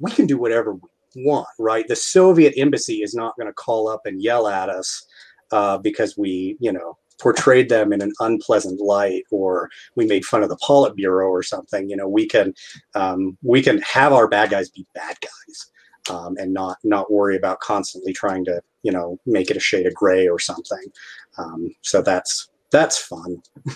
[0.00, 1.86] we can do whatever we want, right?
[1.88, 5.06] The Soviet embassy is not going to call up and yell at us
[5.52, 10.42] uh, because we, you know, portrayed them in an unpleasant light or we made fun
[10.42, 12.54] of the Politburo or something, you know, we can
[12.94, 15.70] um, we can have our bad guys be bad guys
[16.10, 19.86] um, and not not worry about constantly trying to you know make it a shade
[19.86, 20.92] of gray or something.
[21.38, 23.42] Um, so that's that's fun.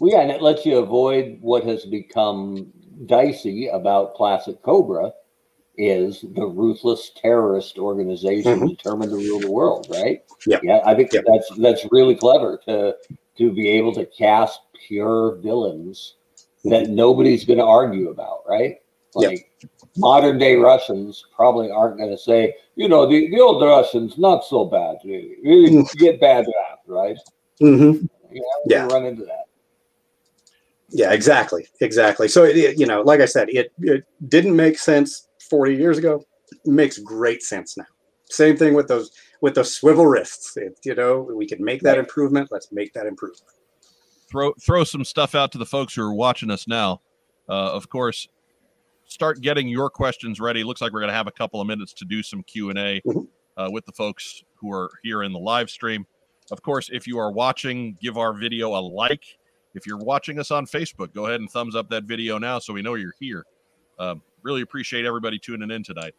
[0.00, 2.72] well, yeah, and it lets you avoid what has become
[3.06, 5.12] dicey about classic Cobra
[5.76, 8.66] is the ruthless terrorist organization mm-hmm.
[8.66, 10.24] determined to rule the world, right?
[10.46, 10.80] Yeah, yeah.
[10.84, 12.96] I think that's that's really clever to
[13.38, 16.16] to be able to cast pure villains
[16.64, 16.94] that mm-hmm.
[16.96, 18.78] nobody's going to argue about, right?
[19.14, 19.48] Like
[19.96, 24.44] modern day Russians probably aren't going to say, you know, the, the old Russians not
[24.44, 25.98] so bad, really, really mm-hmm.
[25.98, 27.16] get bad rap, right?
[27.60, 28.06] Mm-hmm.
[28.66, 29.44] yeah, run into that.
[30.90, 32.28] Yeah, exactly, exactly.
[32.28, 36.24] So it, you know, like I said, it it didn't make sense 40 years ago
[36.64, 37.84] makes great sense now.
[38.30, 40.56] Same thing with those with those swivel wrists.
[40.56, 42.48] It, you know, we can make that improvement.
[42.50, 43.52] Let's make that improvement.
[44.30, 47.00] Throw throw some stuff out to the folks who are watching us now.
[47.48, 48.28] Uh, of course,
[49.08, 50.62] start getting your questions ready.
[50.62, 52.78] Looks like we're going to have a couple of minutes to do some Q and
[52.78, 53.20] A mm-hmm.
[53.60, 56.06] uh, with the folks who are here in the live stream.
[56.50, 59.24] Of course, if you are watching, give our video a like.
[59.74, 62.72] If you're watching us on Facebook, go ahead and thumbs up that video now so
[62.72, 63.44] we know you're here.
[63.98, 66.14] Um, really appreciate everybody tuning in tonight.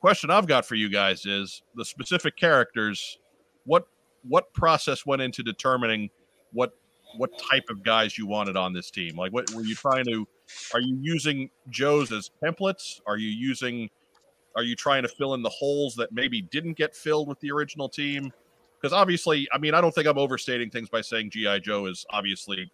[0.00, 3.18] Question I've got for you guys is the specific characters.
[3.64, 3.86] What
[4.24, 6.10] what process went into determining
[6.52, 6.72] what
[7.16, 9.16] what type of guys you wanted on this team?
[9.16, 10.26] Like, what were you trying to?
[10.74, 13.00] Are you using Joe's as templates?
[13.06, 13.90] Are you using?
[14.54, 17.50] Are you trying to fill in the holes that maybe didn't get filled with the
[17.50, 18.32] original team?
[18.80, 22.04] Because obviously, I mean, I don't think I'm overstating things by saying GI Joe is
[22.10, 22.70] obviously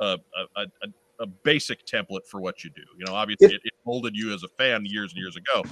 [0.00, 0.18] a,
[0.56, 0.88] a, a,
[1.20, 2.82] a basic template for what you do.
[2.98, 5.62] You know, obviously it, it, molded you as a fan years and years ago.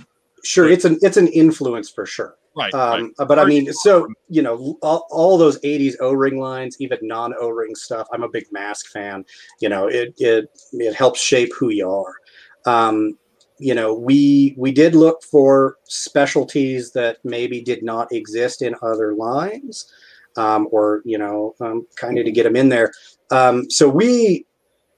[0.45, 2.37] Sure, but, it's an it's an influence for sure.
[2.57, 3.29] Right, um, right.
[3.29, 8.09] But I mean, so you know, all, all those '80s O-ring lines, even non-O-ring stuff.
[8.13, 9.27] I'm a big mask fan.
[9.61, 12.15] You know, it it it helps shape who you are.
[12.65, 13.19] Um,
[13.59, 19.15] you know, we we did look for specialties that maybe did not exist in other
[19.15, 19.93] lines,
[20.39, 22.91] um, or you know, um, kind of to get them in there.
[23.31, 24.47] Um, so we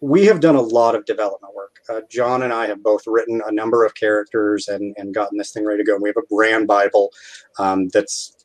[0.00, 1.67] we have done a lot of development work.
[1.88, 5.52] Uh, John and I have both written a number of characters and, and gotten this
[5.52, 5.94] thing ready to go.
[5.94, 7.10] And we have a brand Bible
[7.58, 8.36] um, that's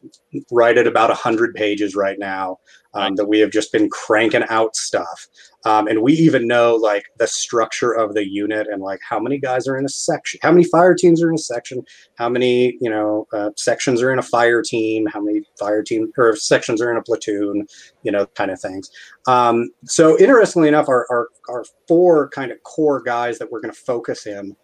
[0.52, 2.58] right at about 100 pages right now
[2.94, 5.28] um, that we have just been cranking out stuff.
[5.66, 9.38] Um, and we even know like the structure of the unit and like how many
[9.38, 11.84] guys are in a section, how many fire teams are in a section,
[12.16, 16.12] how many, you know, uh, sections are in a fire team, how many fire team
[16.18, 17.66] or sections are in a platoon,
[18.04, 18.90] you know, kind of things.
[19.28, 23.74] Um, so interestingly enough, our, our, our four kind of core guys that we're going
[23.74, 24.56] to focus in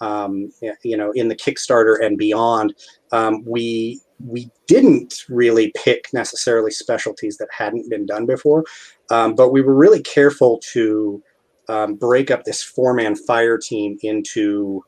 [0.00, 0.50] um,
[0.82, 2.74] you know, in the Kickstarter and beyond,
[3.12, 8.64] um, we we didn't really pick necessarily specialties that hadn't been done before,
[9.10, 11.22] um, but we were really careful to
[11.68, 14.82] um, break up this four-man fire team into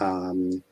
[0.00, 0.62] um,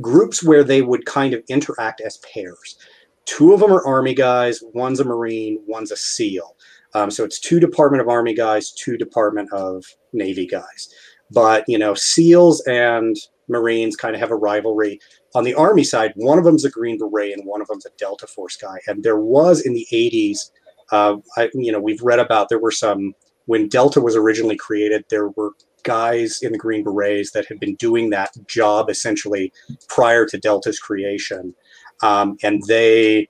[0.00, 2.76] groups where they would kind of interact as pairs.
[3.24, 6.56] Two of them are Army guys, one's a Marine, one's a SEAL.
[6.94, 10.88] Um, so it's two Department of Army guys, two Department of Navy guys.
[11.30, 13.16] But you know, SEALs and
[13.48, 14.98] Marines kind of have a rivalry.
[15.34, 17.90] On the Army side, one of them's a Green Beret and one of them's a
[17.98, 18.78] Delta Force guy.
[18.86, 20.50] And there was in the 80s,
[20.90, 23.14] uh, I, you know, we've read about there were some
[23.46, 27.76] when Delta was originally created, there were guys in the Green Berets that had been
[27.76, 29.50] doing that job essentially
[29.88, 31.54] prior to Delta's creation.
[32.02, 33.28] Um, and they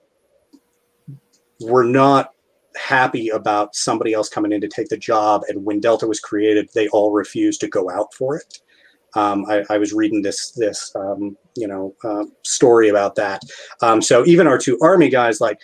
[1.60, 2.32] were not
[2.76, 5.42] happy about somebody else coming in to take the job.
[5.48, 8.60] And when Delta was created, they all refused to go out for it.
[9.14, 13.40] Um, I, I, was reading this this um, you know uh, story about that.
[13.80, 15.58] Um, so even our two Army guys, like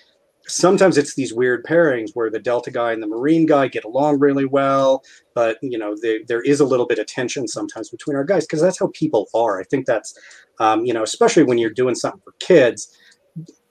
[0.46, 4.20] sometimes it's these weird pairings where the Delta guy and the Marine guy get along
[4.20, 5.02] really well,
[5.34, 8.46] but you know they, there is a little bit of tension sometimes between our guys
[8.46, 9.60] because that's how people are.
[9.60, 10.18] I think that's
[10.58, 12.96] um, you know especially when you're doing something for kids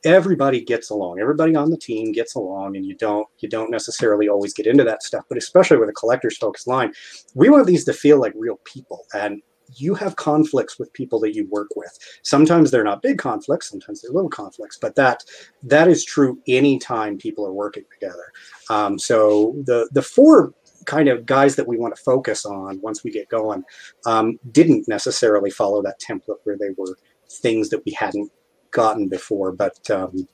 [0.05, 4.27] everybody gets along everybody on the team gets along and you don't you don't necessarily
[4.27, 6.91] always get into that stuff but especially with a collector's focused line
[7.35, 9.41] we want these to feel like real people and
[9.75, 14.01] you have conflicts with people that you work with sometimes they're not big conflicts sometimes
[14.01, 15.23] they're little conflicts but that
[15.61, 18.31] that is true anytime people are working together
[18.69, 20.53] um, so the the four
[20.85, 23.63] kind of guys that we want to focus on once we get going
[24.05, 26.97] um, didn't necessarily follow that template where they were
[27.29, 28.29] things that we hadn't
[28.73, 30.27] gotten before, but um,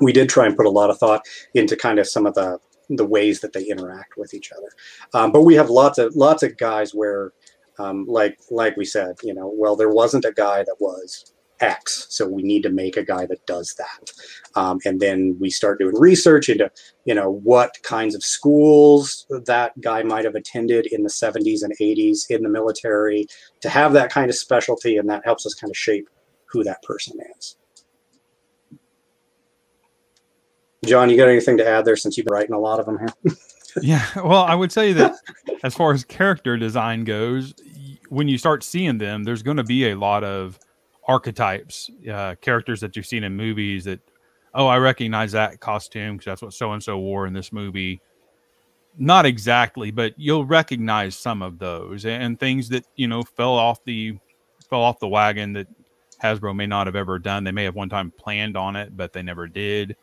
[0.00, 2.58] we did try and put a lot of thought into kind of some of the
[2.88, 4.68] the ways that they interact with each other.
[5.14, 7.32] Um, but we have lots of lots of guys where,
[7.78, 12.06] um, like like we said, you know, well, there wasn't a guy that was X,
[12.10, 14.10] so we need to make a guy that does that.
[14.54, 16.70] Um, and then we start doing research into,
[17.04, 21.72] you know, what kinds of schools that guy might have attended in the 70s and
[21.78, 23.26] 80s in the military
[23.60, 26.08] to have that kind of specialty, and that helps us kind of shape
[26.46, 27.56] who that person is.
[30.84, 32.98] John, you got anything to add there since you've been writing a lot of them
[32.98, 33.36] here?
[33.80, 35.14] yeah, well, I would say that
[35.62, 37.54] as far as character design goes,
[38.08, 40.58] when you start seeing them, there's going to be a lot of
[41.08, 44.00] archetypes, uh, characters that you've seen in movies that,
[44.54, 48.00] oh, I recognize that costume because that's what so and so wore in this movie.
[48.98, 53.82] Not exactly, but you'll recognize some of those and things that you know fell off
[53.84, 54.18] the
[54.68, 55.66] fell off the wagon that
[56.22, 57.42] Hasbro may not have ever done.
[57.44, 59.96] They may have one time planned on it, but they never did.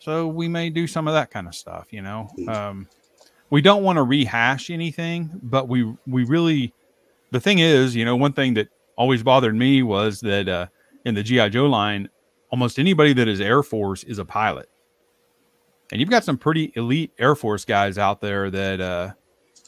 [0.00, 2.28] So we may do some of that kind of stuff, you know.
[2.48, 2.88] Um,
[3.54, 6.74] we don't want to rehash anything, but we we really
[7.30, 8.66] the thing is, you know, one thing that
[8.98, 10.66] always bothered me was that uh,
[11.04, 12.08] in the GI Joe line,
[12.50, 14.68] almost anybody that is Air Force is a pilot,
[15.92, 19.12] and you've got some pretty elite Air Force guys out there that uh,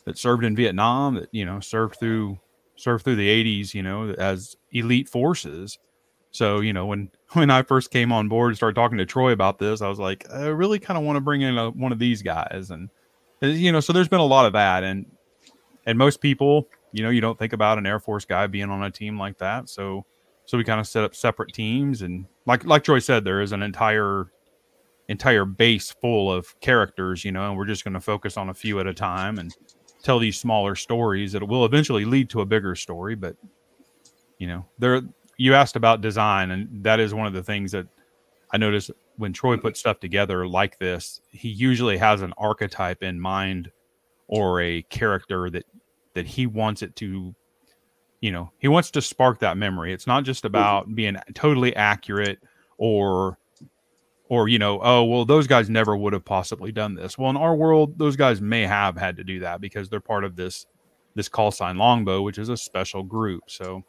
[0.05, 2.41] that served in Vietnam, that you know served through
[2.75, 5.79] served through the 80s, you know, as elite forces.
[6.33, 9.31] So, you know, when when I first came on board and started talking to Troy
[9.31, 11.93] about this, I was like, I really kind of want to bring in a, one
[11.93, 12.96] of these guys, and uh,
[13.43, 15.07] Uh, you know, so there's been a lot of that, and
[15.87, 18.83] and most people, you know, you don't think about an Air Force guy being on
[18.83, 20.05] a team like that, so
[20.47, 23.53] so we kind of set up separate teams, and like like Troy said, there is
[23.53, 24.31] an entire
[25.09, 28.55] entire base full of characters, you know, and we're just going to focus on a
[28.55, 29.55] few at a time and
[30.03, 33.37] tell these smaller stories that will eventually lead to a bigger story, but
[34.39, 35.03] you know, there
[35.37, 37.87] you asked about design, and that is one of the things that
[38.53, 39.63] I noticed when Troy mm-hmm.
[39.63, 41.21] puts stuff together like this.
[41.31, 43.71] He usually has an archetype in mind
[44.29, 45.65] or a character that
[46.15, 47.35] that he wants it to
[48.21, 49.93] you know he wants to spark that memory.
[49.93, 50.55] It's not just mm-hmm.
[50.55, 52.39] about being totally accurate
[52.79, 53.39] or
[54.29, 57.17] or you know oh well those guys never would have possibly done this.
[57.17, 60.25] Well in our world those guys may have had to do that because they're part
[60.25, 60.67] of this
[61.15, 63.45] this call sign longbow which is a special group.
[63.49, 63.85] So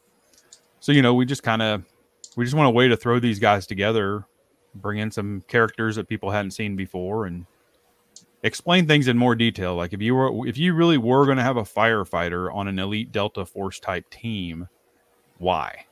[0.79, 1.83] so you know, we just kind of
[2.35, 4.25] we just want a way to throw these guys together,
[4.81, 7.45] bring in some characters that people hadn't seen before, and
[8.43, 9.75] explain things in more detail.
[9.75, 12.79] Like if you were if you really were going to have a firefighter on an
[12.79, 14.67] elite Delta Force type team,
[15.39, 15.85] why?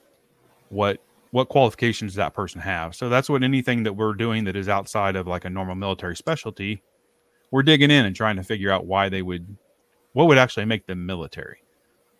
[0.70, 0.99] What
[1.32, 2.95] what qualifications does that person have?
[2.95, 6.16] So that's what anything that we're doing that is outside of like a normal military
[6.16, 6.82] specialty,
[7.52, 9.57] we're digging in and trying to figure out why they would,
[10.14, 11.57] what would actually make them military.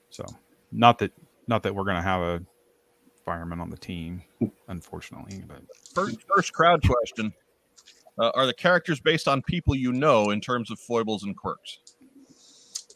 [0.10, 0.26] So
[0.72, 1.14] not that
[1.48, 2.42] not that we're going to have a
[3.26, 4.22] fireman on the team,
[4.70, 5.44] unfortunately.
[5.48, 5.62] But
[5.94, 7.34] first, first crowd question:
[8.20, 11.80] uh, Are the characters based on people you know in terms of foibles and quirks?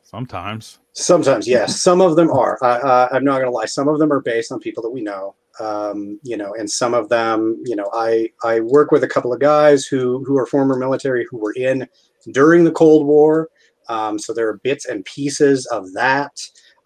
[0.03, 0.79] Sometimes.
[0.93, 1.81] Sometimes, yes.
[1.81, 2.57] Some of them are.
[2.63, 3.65] Uh, I'm not going to lie.
[3.65, 5.35] Some of them are based on people that we know.
[5.59, 9.33] Um, you know, and some of them, you know, I I work with a couple
[9.33, 11.87] of guys who who are former military who were in
[12.31, 13.49] during the Cold War.
[13.89, 16.31] Um, so there are bits and pieces of that.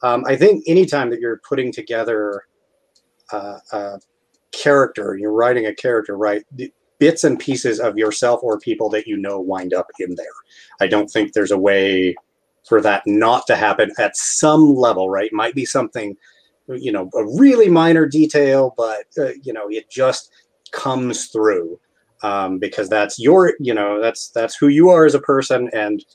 [0.01, 2.43] Um, I think anytime that you're putting together
[3.31, 3.99] a
[4.51, 6.43] character, you're writing a character, right?
[6.99, 10.25] Bits and pieces of yourself or people that you know wind up in there.
[10.79, 12.15] I don't think there's a way
[12.67, 15.33] for that not to happen at some level, right?
[15.33, 16.15] Might be something,
[16.67, 20.31] you know, a really minor detail, but uh, you know, it just
[20.71, 21.79] comes through
[22.23, 26.05] um, because that's your, you know, that's that's who you are as a person, and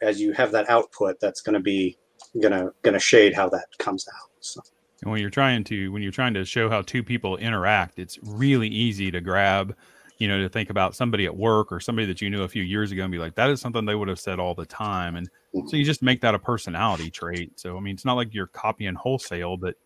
[0.00, 1.98] as you have that output, that's going to be
[2.40, 4.30] gonna gonna shade how that comes out.
[4.40, 4.60] So.
[5.02, 8.18] And when you're trying to when you're trying to show how two people interact, it's
[8.22, 9.74] really easy to grab
[10.18, 12.62] you know, to think about somebody at work or somebody that you knew a few
[12.62, 15.14] years ago and be like, that is something they would have said all the time.
[15.14, 15.30] And
[15.68, 17.58] so you just make that a personality trait.
[17.58, 19.76] So, I mean, it's not like you're copying wholesale, but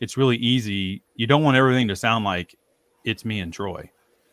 [0.00, 1.02] it's really easy.
[1.16, 2.54] You don't want everything to sound like
[3.04, 3.90] it's me and Troy.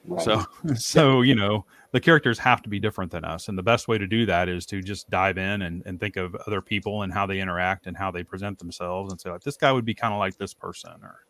[0.07, 0.23] Right.
[0.23, 3.49] So, so, you know, the characters have to be different than us.
[3.49, 6.15] And the best way to do that is to just dive in and, and think
[6.15, 9.41] of other people and how they interact and how they present themselves and say, like,
[9.41, 11.25] this guy would be kind of like this person or,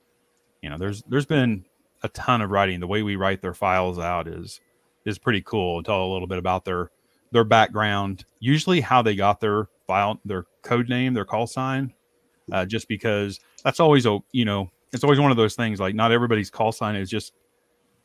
[0.62, 1.66] you know, there's, there's been
[2.04, 2.80] a ton of writing.
[2.80, 4.60] The way we write their files out is
[5.06, 5.78] is pretty cool.
[5.78, 6.92] And tell a little bit about their
[7.32, 11.94] their background, usually how they got their file, their code name, their call sign,
[12.52, 15.80] uh, just because that's always a you know it's always one of those things.
[15.80, 17.34] Like not everybody's call sign is just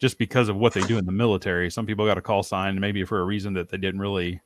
[0.03, 1.71] just because of what they do in the military.
[1.71, 4.41] Some people got a call sign maybe for a reason that they didn't really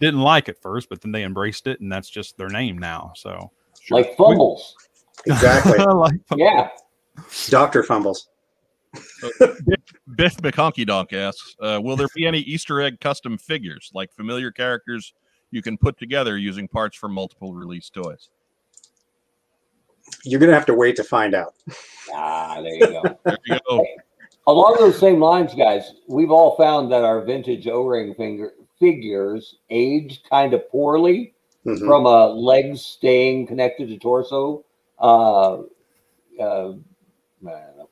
[0.00, 3.12] didn't like at first, but then they embraced it, and that's just their name now.
[3.16, 3.50] So
[3.80, 3.98] sure.
[3.98, 4.76] like fumbles,
[5.26, 5.78] exactly.
[5.78, 6.38] like fumbles.
[6.38, 6.68] Yeah,
[7.48, 8.28] Doctor fumbles.
[10.14, 14.52] Biff McHonky Donk asks, uh, "Will there be any Easter egg custom figures like familiar
[14.52, 15.14] characters
[15.50, 18.30] you can put together using parts from multiple release toys?"
[20.22, 21.54] You're gonna have to wait to find out.
[22.14, 23.02] Ah, there you go.
[23.24, 23.84] there you go.
[24.46, 30.22] Along those same lines, guys, we've all found that our vintage O-ring finger figures age
[30.28, 31.86] kind of poorly mm-hmm.
[31.86, 34.64] from a legs staying connected to torso
[34.98, 35.58] uh,
[36.40, 36.72] uh,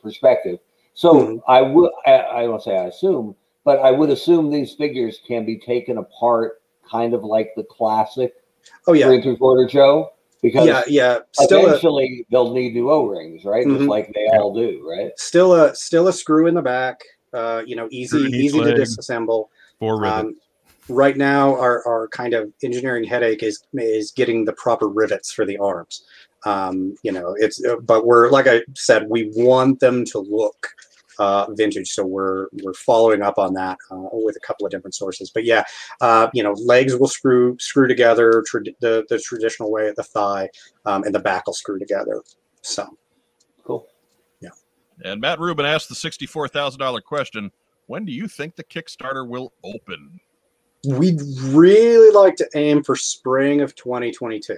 [0.02, 0.58] perspective.
[0.94, 1.36] So mm-hmm.
[1.46, 5.58] I would, I, don't say I assume, but I would assume these figures can be
[5.58, 8.34] taken apart kind of like the classic
[8.88, 9.06] oh, yeah.
[9.06, 10.12] three and three quarter Joe.
[10.42, 11.18] Because yeah, yeah.
[11.32, 13.66] Still eventually a, they'll need new O rings, right?
[13.66, 13.76] Mm-hmm.
[13.78, 15.12] Just like they all do, right?
[15.16, 17.00] Still a still a screw in the back.
[17.32, 19.48] Uh, you know, easy easy leg, to disassemble.
[19.78, 20.20] Four rivets.
[20.20, 20.36] Um,
[20.88, 25.44] right now, our, our kind of engineering headache is is getting the proper rivets for
[25.44, 26.04] the arms.
[26.44, 30.68] Um, you know, it's but we're like I said, we want them to look
[31.20, 31.90] uh, vintage.
[31.90, 35.30] So we're we're following up on that uh, with a couple of different sources.
[35.30, 35.62] But yeah,
[36.00, 38.42] uh, you know, legs will screw screw together
[38.80, 40.48] the the traditional way at the thigh,
[40.86, 42.22] um, and the back will screw together.
[42.62, 42.88] So
[43.64, 43.86] cool.
[44.40, 44.50] Yeah.
[45.04, 47.52] And Matt Rubin asked the sixty-four thousand dollar question:
[47.86, 50.18] When do you think the Kickstarter will open?
[50.88, 54.56] We'd really like to aim for spring of 2022,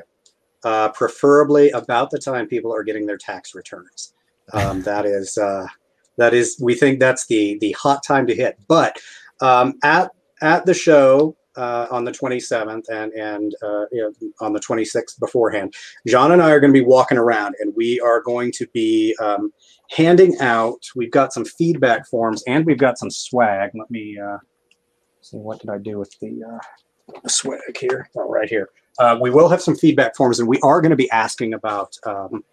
[0.62, 4.14] uh, preferably about the time people are getting their tax returns.
[4.52, 5.66] Um, that is uh,
[6.18, 8.58] that is, we think that's the the hot time to hit.
[8.68, 8.96] But
[9.40, 10.10] um, at
[10.40, 15.18] at the show uh, on the 27th and and uh, you know, on the 26th
[15.20, 15.74] beforehand,
[16.06, 19.16] John and I are going to be walking around, and we are going to be
[19.20, 19.52] um,
[19.90, 20.82] handing out.
[20.96, 23.70] We've got some feedback forms, and we've got some swag.
[23.74, 24.38] Let me uh,
[25.20, 28.08] see what did I do with the, uh, swag here.
[28.16, 28.68] Oh, right here.
[28.98, 31.96] Uh, we will have some feedback forms, and we are going to be asking about
[32.04, 32.44] um,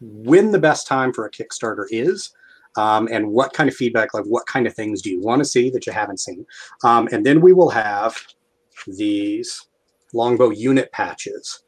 [0.00, 2.32] when the best time for a Kickstarter is
[2.76, 5.44] um, and what kind of feedback, like what kind of things do you want to
[5.44, 6.46] see that you haven't seen?
[6.82, 8.16] Um, and then we will have
[8.86, 9.66] these
[10.12, 11.62] longbow unit patches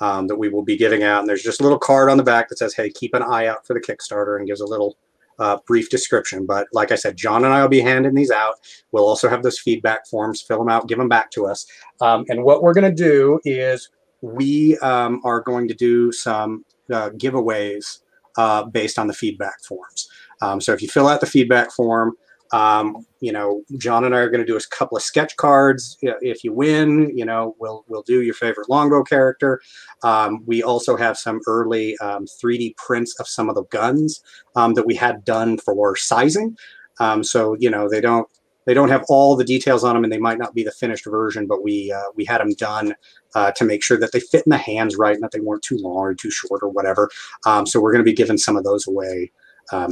[0.00, 1.20] um, that we will be giving out.
[1.20, 3.46] And there's just a little card on the back that says, hey, keep an eye
[3.46, 4.96] out for the Kickstarter and gives a little
[5.38, 6.46] uh, brief description.
[6.46, 8.56] But like I said, John and I will be handing these out.
[8.92, 11.66] We'll also have those feedback forms, fill them out, give them back to us.
[12.00, 13.88] Um, and what we're going to do is
[14.20, 18.00] we um, are going to do some uh, giveaways
[18.36, 20.08] uh, based on the feedback forms.
[20.40, 22.14] Um, so if you fill out the feedback form,
[22.52, 25.96] Um, you know, John and I are going to do a couple of sketch cards.
[26.02, 29.60] If you win, you know, we'll we'll do your favorite longbow character.
[30.02, 34.20] Um, we also have some early um, 3D prints of some of the guns
[34.56, 36.56] um, that we had done for sizing.
[36.98, 38.26] Um, so you know, they don't
[38.66, 41.06] they don't have all the details on them, and they might not be the finished
[41.06, 42.94] version, but we uh, we had them done
[43.36, 45.62] uh, to make sure that they fit in the hands right, and that they weren't
[45.62, 47.08] too long or too short or whatever.
[47.46, 49.30] Um, so we're going to be giving some of those away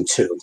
[0.06, 0.38] too.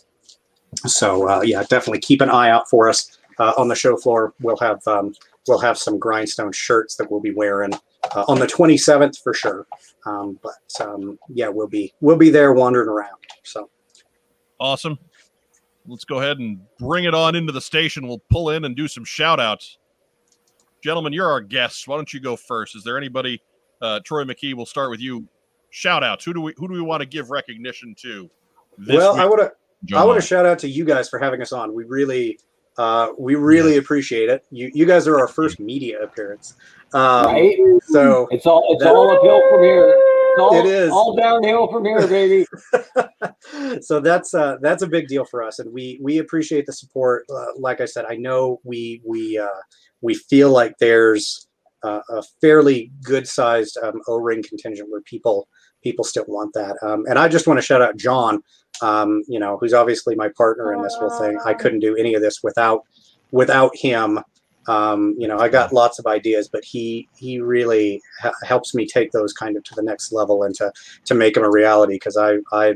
[0.86, 4.34] So uh, yeah, definitely keep an eye out for us uh, on the show floor.
[4.42, 5.14] We'll have um,
[5.48, 7.74] we'll have some grindstone shirts that we'll be wearing
[8.16, 9.68] uh, on the 27th for sure.
[10.06, 13.18] Um, but um, yeah, we'll be we'll be there wandering around.
[13.44, 13.70] So
[14.60, 14.98] awesome.
[15.88, 18.08] Let's go ahead and bring it on into the station.
[18.08, 19.78] We'll pull in and do some shout outs.
[20.84, 21.88] Gentlemen, you're our guests.
[21.88, 22.76] Why don't you go first?
[22.76, 23.42] Is there anybody,
[23.82, 25.28] uh, Troy McKee, we'll start with you.
[25.70, 26.26] Shout outs.
[26.26, 28.30] Who do we who do we want to give recognition to?
[28.88, 29.22] Well, week?
[29.22, 29.52] I want to
[29.94, 31.74] I want to shout out to you guys for having us on.
[31.74, 32.40] We really,
[32.78, 33.80] uh, we really yeah.
[33.80, 34.46] appreciate it.
[34.50, 36.56] You, you guys are our first media appearance.
[36.94, 37.58] Um, right.
[37.84, 40.02] So it's all it's all uphill from here.
[40.38, 42.46] All, it is all downhill from here, baby.
[43.82, 47.26] so that's uh, that's a big deal for us, and we we appreciate the support.
[47.34, 49.48] Uh, like I said, I know we we uh,
[50.02, 51.48] we feel like there's
[51.84, 55.48] uh, a fairly good sized um, O ring contingent where people
[55.84, 56.76] people still want that.
[56.82, 58.42] Um, and I just want to shout out John
[58.82, 61.38] um, you know, who's obviously my partner in this whole thing.
[61.46, 62.84] I couldn't do any of this without
[63.32, 64.20] without him.
[64.68, 68.88] Um, you know, I got lots of ideas, but he he really ha- helps me
[68.88, 70.72] take those kind of to the next level and to
[71.06, 71.96] to make them a reality.
[71.96, 72.74] Because I I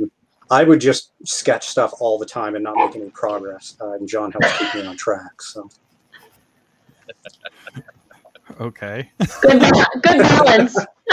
[0.51, 3.75] I would just sketch stuff all the time and not make any progress.
[3.81, 5.41] Uh, and John helps keep me on track.
[5.41, 5.69] So.
[8.59, 9.09] okay.
[9.41, 9.61] Good,
[10.01, 10.77] good balance.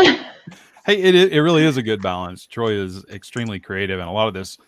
[0.86, 2.46] hey, it it really is a good balance.
[2.46, 4.58] Troy is extremely creative, and a lot of this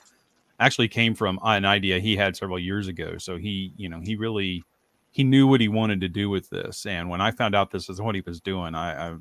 [0.59, 3.19] actually came from an idea he had several years ago.
[3.19, 4.65] So he, you know, he really
[5.11, 6.87] he knew what he wanted to do with this.
[6.87, 9.17] And when I found out this is what he was doing, I I,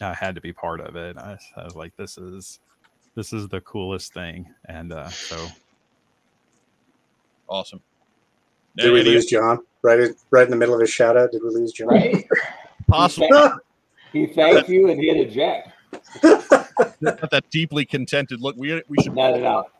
[0.00, 1.16] I had to be part of it.
[1.16, 2.60] I, I, was like, this is
[3.14, 4.52] this is the coolest thing.
[4.66, 5.46] And uh, so
[7.48, 7.80] awesome.
[8.76, 11.32] Did we lose John right in, right in the middle of his shout out?
[11.32, 11.88] Did we lose John?
[11.88, 12.26] Right.
[12.88, 13.28] Possible.
[14.12, 15.68] He thanked you and hit eject.
[16.22, 18.56] that deeply contented look.
[18.56, 19.72] We we should not it out.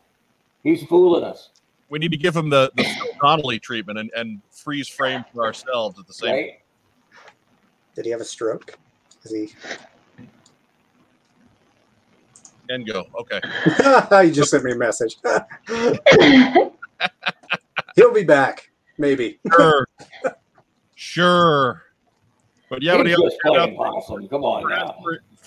[0.66, 1.50] He's fooling us.
[1.90, 5.44] We need to give him the, the Phil Donnelly treatment and, and freeze frame for
[5.44, 6.60] ourselves at the same right?
[7.94, 8.76] Did he have a stroke?
[9.22, 9.48] Is he
[12.68, 13.06] and go.
[13.20, 13.40] Okay.
[14.26, 15.18] you just sent me a message.
[17.94, 18.68] He'll be back,
[18.98, 19.38] maybe.
[19.52, 19.86] Sure.
[20.96, 21.84] sure.
[22.68, 24.26] But yeah, but he just playing awesome.
[24.26, 24.96] Come on now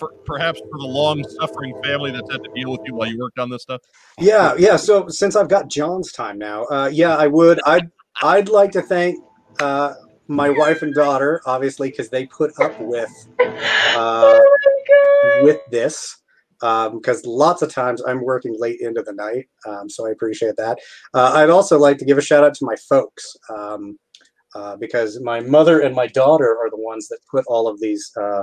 [0.00, 3.18] for, perhaps for the long suffering family that's had to deal with you while you
[3.18, 3.82] worked on this stuff?
[4.18, 4.74] Yeah, yeah.
[4.76, 7.60] So since I've got John's time now, uh, yeah, I would.
[7.64, 7.88] I'd
[8.22, 9.18] I'd like to thank
[9.60, 9.94] uh,
[10.26, 13.46] my wife and daughter, obviously, because they put up with uh,
[13.96, 16.16] oh with this.
[16.60, 20.56] Because um, lots of times I'm working late into the night, um, so I appreciate
[20.58, 20.78] that.
[21.14, 23.34] Uh, I'd also like to give a shout out to my folks.
[23.48, 23.98] Um,
[24.54, 28.10] uh, because my mother and my daughter are the ones that put all of these
[28.20, 28.42] uh,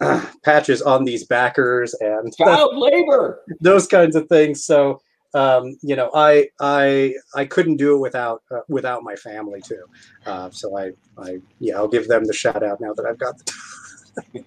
[0.44, 4.64] patches on these backers and child labor, those kinds of things.
[4.64, 5.00] So
[5.34, 9.84] um, you know, I I I couldn't do it without uh, without my family too.
[10.26, 13.38] Uh, so I I yeah, I'll give them the shout out now that I've got
[13.38, 14.44] the.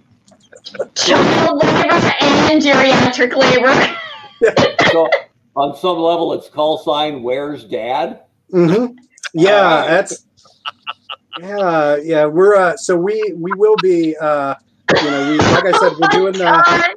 [0.96, 3.74] Child labor and geriatric labor.
[4.92, 5.10] so
[5.56, 8.22] on some level, it's call sign "Where's Dad?"
[8.52, 8.98] Mm-hmm.
[9.34, 10.26] Yeah, uh, that's
[11.40, 12.26] yeah, yeah.
[12.26, 14.56] We're uh, so we we will be uh,
[14.96, 16.96] you know, we like I said, we're doing the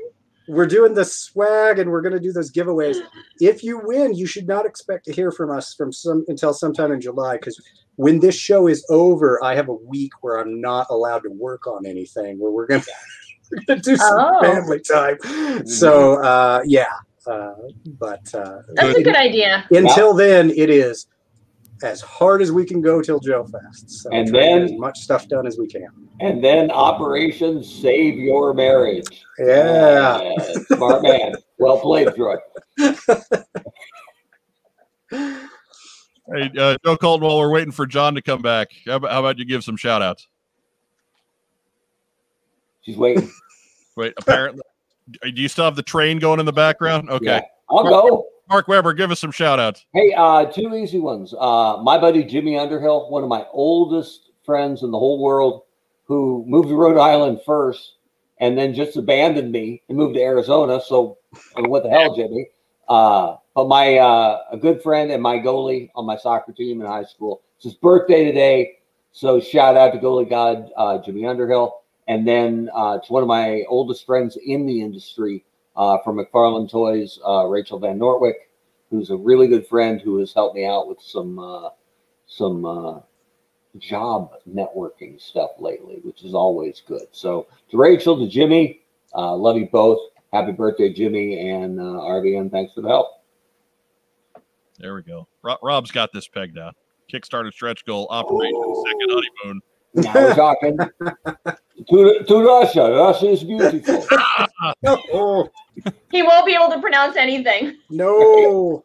[0.48, 2.98] we're doing the swag and we're going to do those giveaways.
[3.40, 6.92] If you win, you should not expect to hear from us from some until sometime
[6.92, 7.60] in July because
[7.96, 11.66] when this show is over, I have a week where I'm not allowed to work
[11.66, 12.38] on anything.
[12.38, 12.82] Where we're going
[13.66, 14.40] to do some oh.
[14.40, 15.16] family time.
[15.16, 15.66] Mm-hmm.
[15.66, 16.92] So uh, yeah,
[17.26, 17.54] uh,
[17.98, 19.66] but uh, that's a good idea.
[19.70, 21.06] Until then, it is
[21.82, 23.90] as hard as we can go till Joe Fest.
[23.90, 25.88] So and then as much stuff done as we can.
[26.20, 29.24] And then Operation Save Your Marriage.
[29.38, 30.42] Yeah, uh,
[30.74, 31.34] smart man.
[31.58, 32.36] Well played, Troy.
[35.08, 39.20] hey, uh, Joe Colton, while we're waiting for John to come back, how about, how
[39.20, 40.26] about you give some shout outs?
[42.82, 43.30] She's waiting.
[43.96, 44.62] Wait, apparently.
[45.22, 47.10] do you still have the train going in the background?
[47.10, 47.26] Okay.
[47.26, 47.40] Yeah,
[47.70, 48.26] I'll go.
[48.48, 49.84] Mark Weber, give us some shout outs.
[49.92, 51.34] Hey, uh, two easy ones.
[51.36, 55.62] Uh, my buddy Jimmy Underhill, one of my oldest friends in the whole world,
[56.04, 57.94] who moved to Rhode Island first
[58.38, 60.80] and then just abandoned me and moved to Arizona.
[60.80, 61.18] So,
[61.56, 62.46] what the hell, Jimmy?
[62.88, 66.86] Uh, but my uh, a good friend and my goalie on my soccer team in
[66.86, 67.42] high school.
[67.56, 68.78] It's his birthday today,
[69.12, 73.28] so shout out to goalie god uh, Jimmy Underhill, and then uh, to one of
[73.28, 75.44] my oldest friends in the industry
[75.76, 78.48] uh, from McFarlane Toys, uh, Rachel Van Nortwick,
[78.90, 81.70] who's a really good friend who has helped me out with some uh,
[82.26, 83.00] some uh,
[83.78, 87.06] job networking stuff lately, which is always good.
[87.12, 88.82] So to Rachel, to Jimmy,
[89.14, 90.00] uh, love you both.
[90.32, 92.50] Happy birthday, Jimmy and uh, RVN.
[92.50, 93.22] Thanks for the help.
[94.78, 95.26] There we go.
[95.62, 96.76] Rob's got this pegged out.
[97.10, 99.60] Kickstarter stretch goal operation second honeymoon.
[99.94, 100.76] Now we're talking
[101.88, 102.90] to, to Russia.
[102.92, 104.04] Russia is beautiful.
[106.10, 107.76] he won't be able to pronounce anything.
[107.90, 108.84] No.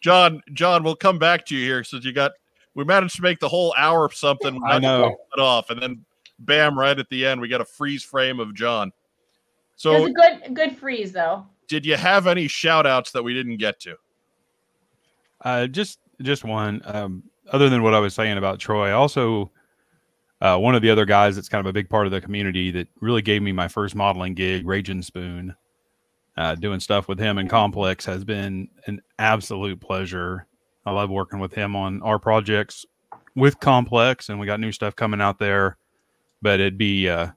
[0.00, 2.32] John, John, we'll come back to you here since you got
[2.74, 4.60] we managed to make the whole hour of something.
[4.66, 5.16] I know.
[5.36, 6.04] It off, and then
[6.40, 8.92] bam, right at the end, we got a freeze frame of John.
[9.76, 11.46] So it was a good good freeze though.
[11.68, 13.96] Did you have any shout outs that we didn't get to?
[15.40, 16.82] Uh, just just one.
[16.84, 19.50] Um, other than what I was saying about Troy, also
[20.44, 22.70] uh, one of the other guys that's kind of a big part of the community
[22.70, 25.54] that really gave me my first modeling gig, Raging Spoon
[26.36, 30.46] uh, doing stuff with him and Complex has been an absolute pleasure.
[30.84, 32.84] I love working with him on our projects
[33.34, 35.78] with Complex, and we got new stuff coming out there.
[36.42, 37.28] But it'd be uh,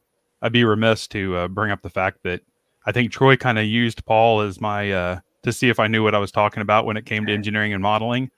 [0.42, 2.42] I'd be remiss to uh, bring up the fact that
[2.86, 6.04] I think Troy kind of used Paul as my uh, to see if I knew
[6.04, 8.32] what I was talking about when it came to engineering and modeling.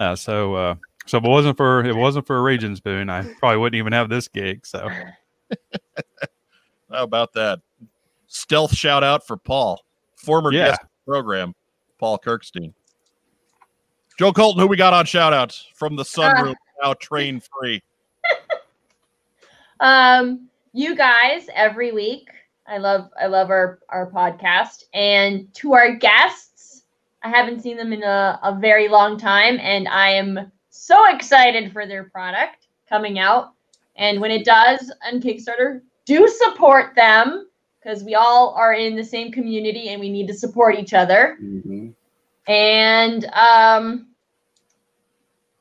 [0.00, 0.74] Uh, so uh,
[1.08, 3.78] so if it wasn't for if it wasn't for a Raging Spoon, I probably wouldn't
[3.78, 4.66] even have this gig.
[4.66, 4.88] So
[6.90, 7.60] how about that?
[8.26, 9.82] Stealth shout out for Paul
[10.16, 10.68] former yeah.
[10.68, 11.54] guest program,
[11.98, 12.74] Paul Kirkstein.
[14.18, 17.82] Joe Colton, who we got on shoutouts from the sunroom, uh, now train free.
[19.80, 22.28] um, you guys every week.
[22.66, 26.82] I love I love our our podcast and to our guests.
[27.22, 31.72] I haven't seen them in a, a very long time, and I am so excited
[31.72, 33.52] for their product coming out.
[33.96, 37.48] And when it does on Kickstarter, do support them
[37.78, 41.36] because we all are in the same community and we need to support each other.
[41.42, 41.88] Mm-hmm.
[42.50, 44.08] And um,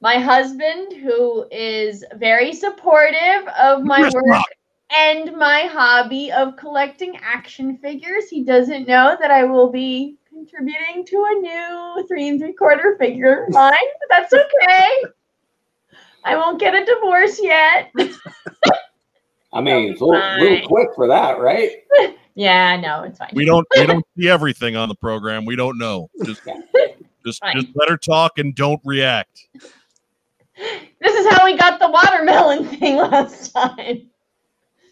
[0.02, 4.44] my husband, who is very supportive of my work
[4.90, 11.06] and my hobby of collecting action figures, he doesn't know that I will be contributing
[11.06, 14.90] to a new three and three quarter figure line, but that's okay.
[16.24, 17.92] I won't get a divorce yet.
[19.54, 21.72] I mean, it's a little, little, quick for that, right?
[22.36, 23.30] yeah, no, it's fine.
[23.34, 25.46] We don't we don't see everything on the program.
[25.46, 26.10] We don't know.
[26.26, 26.42] Just
[27.26, 27.56] just fine.
[27.56, 29.48] just let her talk and don't react.
[31.00, 34.10] This is how we got the watermelon thing last time.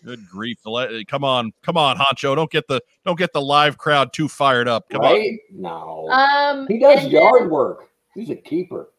[0.05, 0.59] Good grief!
[1.07, 2.35] Come on, come on, Honcho!
[2.35, 4.87] Don't get the don't get the live crowd too fired up.
[4.89, 5.31] Come right?
[5.31, 5.39] on.
[5.51, 6.07] No.
[6.09, 7.89] Um, he does yard then, work.
[8.13, 8.91] He's a keeper.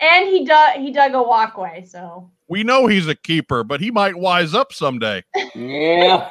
[0.00, 3.90] And he dug he dug a walkway, so we know he's a keeper, but he
[3.90, 5.22] might wise up someday.
[5.54, 6.30] Yeah.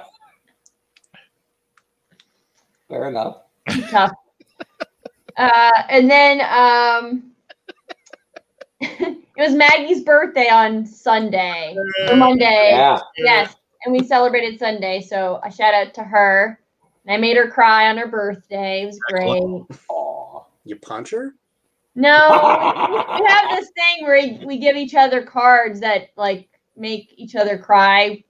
[2.90, 3.42] Fair enough.
[3.92, 4.12] Tough.
[5.38, 7.32] uh, and then um,
[8.82, 11.78] it was Maggie's birthday on Sunday
[12.10, 12.72] or Monday.
[12.74, 13.00] Yeah.
[13.18, 13.56] Yes.
[13.86, 15.02] And we celebrated Sunday.
[15.02, 16.60] So a shout out to her.
[17.06, 18.84] And I made her cry on her birthday.
[18.84, 19.30] It was great.
[19.30, 20.46] Aww.
[20.66, 21.34] You punch her?
[21.96, 22.30] No,
[23.20, 26.48] we have this thing where we give each other cards that like
[26.78, 28.24] make each other cry,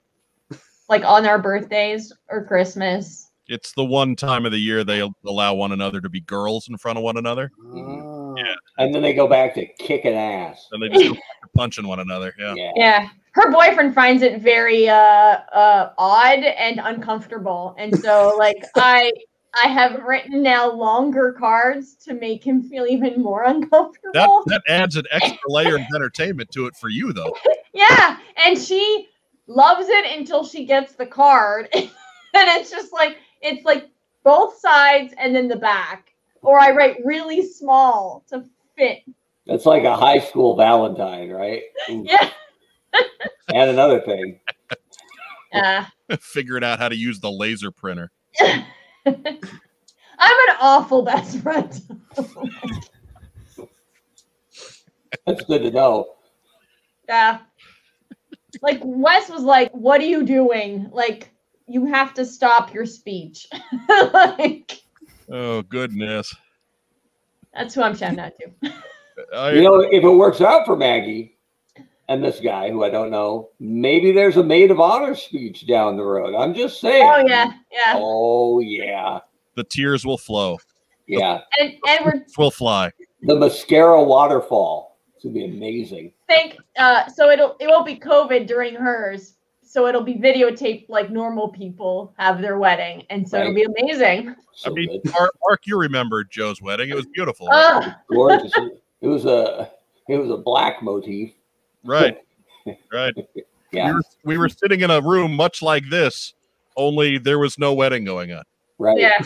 [0.88, 3.30] like on our birthdays or Christmas.
[3.47, 6.77] It's the one time of the year they allow one another to be girls in
[6.77, 7.51] front of one another.
[7.73, 8.35] Oh.
[8.38, 10.67] Yeah, and then they go back to kicking ass.
[10.71, 11.19] And they just
[11.55, 12.34] punching one another.
[12.39, 12.53] Yeah.
[12.55, 12.71] yeah.
[12.76, 13.09] yeah.
[13.31, 19.11] Her boyfriend finds it very uh, uh, odd and uncomfortable, and so like I
[19.53, 24.11] I have written now longer cards to make him feel even more uncomfortable.
[24.14, 27.35] That, that adds an extra layer of entertainment to it for you, though.
[27.73, 29.07] yeah, and she
[29.47, 31.89] loves it until she gets the card, and
[32.34, 33.89] it's just like it's like
[34.23, 38.43] both sides and then the back, or I write really small to
[38.76, 38.99] fit.
[39.45, 41.64] That's like a high school Valentine, right?
[41.88, 42.30] yeah.
[43.53, 44.40] And another thing.
[45.52, 45.84] Uh,
[46.20, 48.11] Figuring out how to use the laser printer.
[48.40, 48.64] I'm
[49.06, 51.74] an awful best friend.
[55.26, 56.06] That's good to know.
[57.07, 57.40] Yeah.
[58.61, 60.88] Like Wes was like, "What are you doing?
[60.91, 61.32] Like,
[61.68, 63.48] you have to stop your speech."
[63.90, 64.84] like,
[65.32, 66.32] oh goodness.
[67.56, 68.72] That's who I'm shouting out to.
[69.36, 71.39] I, you know, if it works out for Maggie
[72.10, 75.95] and this guy who I don't know, maybe there's a maid of honor speech down
[75.95, 76.36] the road.
[76.36, 77.07] I'm just saying.
[77.07, 77.94] Oh yeah, yeah.
[77.95, 79.19] Oh yeah.
[79.56, 80.57] the tears will flow.
[81.07, 81.41] Yeah.
[81.60, 82.91] And and we're Will fly.
[83.22, 84.98] The mascara waterfall.
[85.15, 86.11] It's gonna be amazing.
[86.27, 89.36] think uh so it'll it won't be COVID during hers.
[89.61, 93.06] So it'll be videotaped like normal people have their wedding.
[93.11, 94.36] And so it'll be amazing.
[94.52, 94.99] So I mean.
[95.11, 96.90] Mark, Mark, you remember Joe's wedding?
[96.90, 97.84] It was beautiful, right?
[97.86, 97.94] Ugh.
[98.11, 98.52] gorgeous.
[99.02, 99.69] it was a
[100.07, 101.34] it was a black motif.
[101.84, 102.18] Right?
[102.93, 103.14] Right.
[103.72, 103.88] Yeah.
[103.88, 106.34] We were, we were sitting in a room much like this,
[106.76, 108.43] only there was no wedding going on.
[108.77, 108.99] Right.
[108.99, 109.18] Yeah.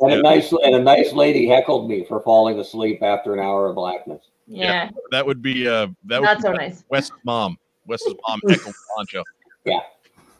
[0.00, 0.18] And Yeah.
[0.18, 3.76] a nice and a nice lady heckled me for falling asleep after an hour of
[3.76, 4.22] blackness.
[4.48, 4.90] Yeah.
[5.12, 6.84] That would be uh that Not would so nice.
[6.88, 7.56] Wes's mom.
[7.86, 9.22] Wes's mom heckled Poncho.
[9.64, 9.80] Yeah.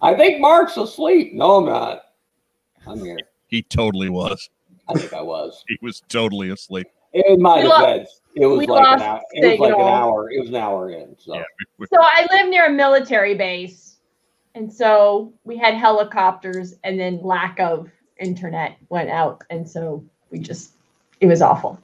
[0.03, 1.33] I think Mark's asleep.
[1.35, 2.03] No, I'm not.
[2.87, 3.19] I'm here.
[3.49, 4.49] He totally was.
[4.89, 5.63] I think I was.
[5.69, 6.87] He was totally asleep.
[7.13, 9.21] In my We defense, it was we like an hour.
[9.33, 10.31] It was like an hour.
[10.31, 11.17] It was an hour in.
[11.19, 11.41] So Yeah.
[11.41, 13.97] we- we- So I live near a military base.
[14.55, 17.89] And so we had helicopters and then lack of
[18.19, 19.43] internet went out.
[19.51, 20.73] And so we just
[21.21, 21.79] it was awful.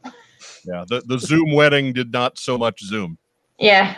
[0.65, 0.85] yeah.
[0.89, 3.19] The the Zoom wedding did not so much Zoom.
[3.59, 3.95] Yeah.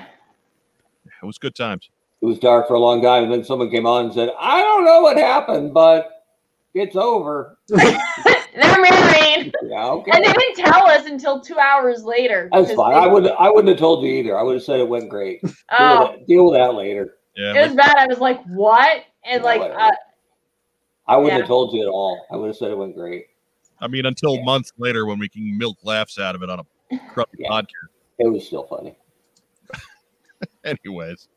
[1.22, 1.88] It was good times.
[2.22, 4.60] it was dark for a long time, and then someone came on and said, "I
[4.60, 6.24] don't know what happened, but
[6.74, 7.58] it's over."
[8.56, 9.54] They're married.
[9.64, 10.10] Yeah, okay.
[10.14, 12.48] And they didn't tell us until two hours later.
[12.52, 12.94] That's fine.
[12.94, 14.38] they- I would I wouldn't have told you either.
[14.38, 15.42] I would have said it went great.
[15.42, 17.18] Deal, Oh, with, that, deal with that later.
[17.36, 17.54] Yeah.
[17.62, 17.94] it was bad.
[17.98, 19.02] I was like, what?
[19.24, 19.90] And like, uh,
[21.06, 21.38] I wouldn't Yeah.
[21.40, 22.24] have told you at all.
[22.32, 23.26] I would have said it went great.
[23.80, 24.44] I mean, until Yeah.
[24.44, 26.64] months later when we can milk laughs out of it on a
[27.14, 27.50] cruppy Yeah.
[27.50, 27.66] podcast.
[28.18, 28.96] It was still funny.
[30.64, 31.28] Anyways.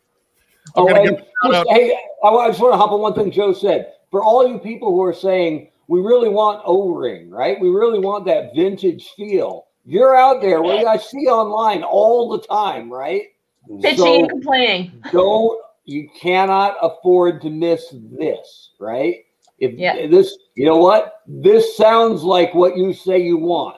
[0.76, 1.68] Oh, I'm gonna and give a shout just- out.
[1.76, 3.94] hey, I, I just want to hop on one thing Joe said.
[4.12, 7.60] For all you people who are saying we really want O-ring, right?
[7.60, 9.66] We really want that vintage feel.
[9.86, 13.24] You're out there where I see online all the time, right?
[13.70, 14.92] bitching So- and complaining.
[15.12, 19.18] don't you cannot afford to miss this, right?
[19.58, 20.08] If Yeah.
[20.08, 21.22] this, you know what?
[21.28, 23.78] This sounds like what you say you want.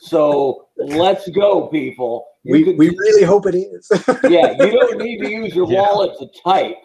[0.00, 2.26] So let's go, people.
[2.44, 3.88] You We, can- we really hope it is.
[4.30, 5.82] yeah, you don't need to use your Yeah.
[5.82, 6.76] wallet to type,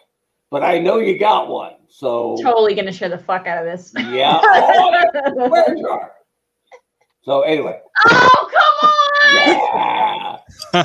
[0.50, 1.74] but I know you got one.
[1.88, 3.92] So Totally gonna share the fuck out of this.
[4.10, 6.12] yeah, oh, where jar.
[7.22, 10.38] So anyway, oh, come on!
[10.74, 10.82] yeah,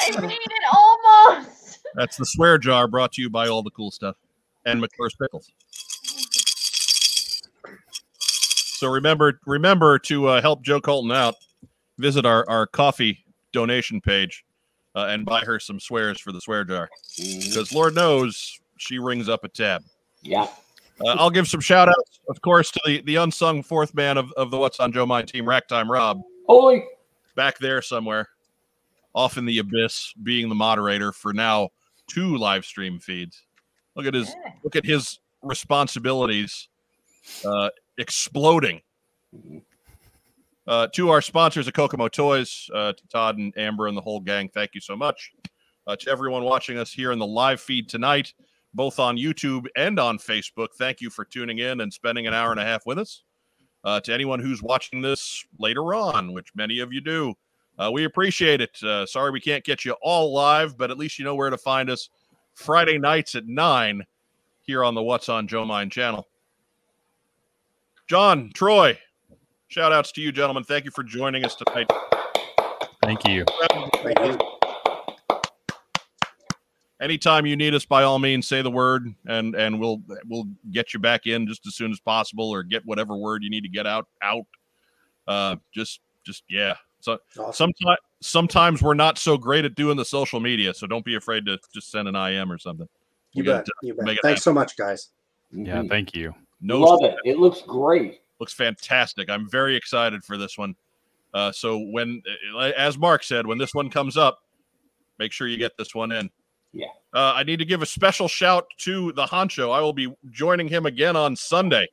[0.00, 1.80] I made it almost.
[1.94, 4.16] That's the swear jar brought to you by all the cool stuff
[4.64, 5.50] and McClure's pickles.
[8.78, 11.36] So remember, remember to uh, help Joe Colton out.
[11.98, 14.44] Visit our our coffee donation page
[14.94, 16.88] uh, and buy her some swears for the swear jar
[17.20, 17.48] Mhm.
[17.48, 19.82] because Lord knows she rings up a tab.
[20.22, 20.46] yeah.
[21.04, 24.30] Uh, I'll give some shout outs, of course, to the, the unsung fourth man of,
[24.36, 26.84] of the What's on Joe Mind team, Rack Time Rob, Holy,
[27.34, 28.28] back there somewhere,
[29.14, 31.70] off in the abyss, being the moderator for now
[32.08, 33.42] two live stream feeds.
[33.96, 34.52] Look at his Yeah.
[34.62, 36.68] look at his responsibilities
[37.44, 38.80] uh, exploding.
[40.68, 44.20] Uh, to our sponsors at Kokomo Toys, uh, to Todd and Amber and the whole
[44.20, 45.32] gang, thank you so much.
[45.86, 48.32] Uh, to everyone watching us here in the live feed tonight,
[48.74, 52.50] both on YouTube and on Facebook, thank you for tuning in and spending an hour
[52.50, 53.22] and a half with us.
[53.84, 57.34] Uh, to anyone who's watching this later on, which many of you do,
[57.78, 58.80] uh, we appreciate it.
[58.82, 61.58] Uh, sorry we can't get you all live, but at least you know where to
[61.58, 62.08] find us
[62.54, 64.02] Friday nights at 9
[64.62, 66.28] here on the What's on Joe Mind channel.
[68.08, 68.98] John, Troy,
[69.68, 70.64] shout outs to you, gentlemen.
[70.64, 71.90] Thank you for joining us tonight.
[73.02, 73.44] Thank you.
[74.02, 74.51] Thank you.
[77.02, 80.94] Anytime you need us, by all means, say the word, and and we'll we'll get
[80.94, 83.68] you back in just as soon as possible, or get whatever word you need to
[83.68, 84.46] get out out.
[85.26, 86.74] Uh, just just yeah.
[87.00, 87.52] So Awesome.
[87.74, 91.44] sometimes sometimes we're not so great at doing the social media, so don't be afraid
[91.46, 92.88] to just send an IM or something.
[93.32, 93.66] You We got bet.
[93.66, 94.08] to You bet.
[94.08, 95.08] it Thanks so much, guys.
[95.50, 95.88] Yeah, Mhm.
[95.88, 96.32] thank you.
[96.60, 97.16] No, love it.
[97.24, 98.20] It looks great.
[98.38, 99.28] looks fantastic.
[99.30, 100.74] I'm very excited for this one.
[101.34, 102.22] Uh, so when,
[102.56, 104.42] uh, as Mark said, when this one comes up,
[105.18, 106.28] make sure you get this one in.
[106.72, 106.86] Yeah.
[107.14, 109.72] Uh, I need to give a special shout to the Honcho.
[109.72, 111.86] I will be joining him again on Sunday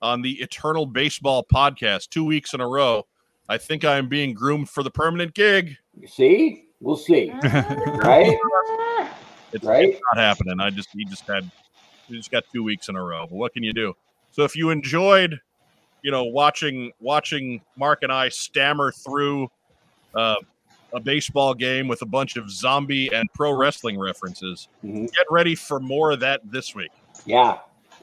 [0.00, 3.06] on the Eternal Baseball podcast, two weeks in a row.
[3.48, 5.76] I think I am being groomed for the permanent gig.
[6.06, 7.32] See, we'll see.
[7.42, 8.36] Right?
[9.52, 9.88] It's, Right?
[9.90, 10.60] it's not happening.
[10.60, 11.48] I just he just had
[12.08, 13.26] he just got two weeks in a row.
[13.28, 13.94] But what can you do?
[14.32, 15.38] So if you enjoyed,
[16.02, 19.48] you know, watching watching Mark and I stammer through
[20.14, 20.36] uh,
[20.92, 25.10] a baseball game with a bunch of zombie and pro wrestling references, Mhm.
[25.12, 26.90] get ready for more of that this week.
[27.24, 27.58] Yeah.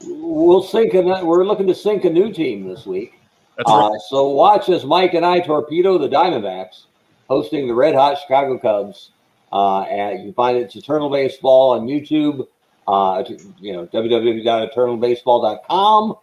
[0.06, 0.92] We'll sync.
[0.94, 3.14] A, we're looking to sink a new team this week.
[3.56, 3.92] That's right.
[3.94, 6.84] Uh, so watch as Mike and I torpedo the Diamondbacks,
[7.28, 9.10] hosting the Red Hot Chicago Cubs.
[9.52, 12.46] Uh, and you can find it, it's Eternal Baseball on YouTube.
[12.88, 13.22] Uh,
[13.60, 16.16] you know, www.eternalbaseball.com.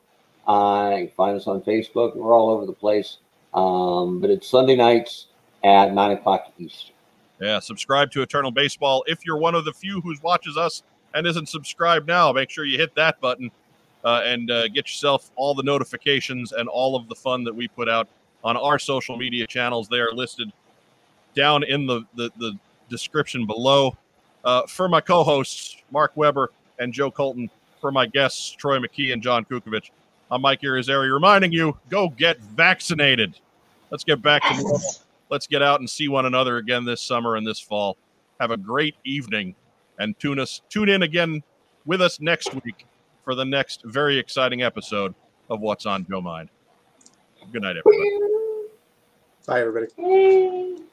[0.47, 2.15] Uh, find us on Facebook.
[2.15, 3.17] We're all over the place.
[3.53, 5.27] Um, but it's Sunday nights
[5.63, 6.95] at nine o'clock Eastern.
[7.39, 9.03] Yeah, subscribe to Eternal Baseball.
[9.07, 10.83] If you're one of the few who watches us
[11.13, 13.49] and isn't subscribed now, make sure you hit that button
[14.03, 17.67] uh, and uh, get yourself all the notifications and all of the fun that we
[17.67, 18.07] put out
[18.43, 19.87] on our social media channels.
[19.87, 20.51] They are listed
[21.35, 22.57] down in the, the, the
[22.89, 23.97] description below.
[24.43, 29.13] Uh, for my co hosts, Mark Weber and Joe Colton, for my guests, Troy McKee
[29.13, 29.89] and John Kukovic,
[30.31, 33.35] I'm Mike Irizarry reminding you go get vaccinated.
[33.89, 34.79] Let's get back to normal.
[35.31, 37.97] Let's get out and see one another again this summer and this fall.
[38.41, 39.55] Have a great evening
[39.97, 41.41] and tune us tune in again
[41.85, 42.85] with us next week
[43.23, 45.15] for the next very exciting episode
[45.49, 46.49] of What's on Joe Mind.
[47.51, 48.09] Good night, everybody.
[49.47, 50.87] Bye, everybody.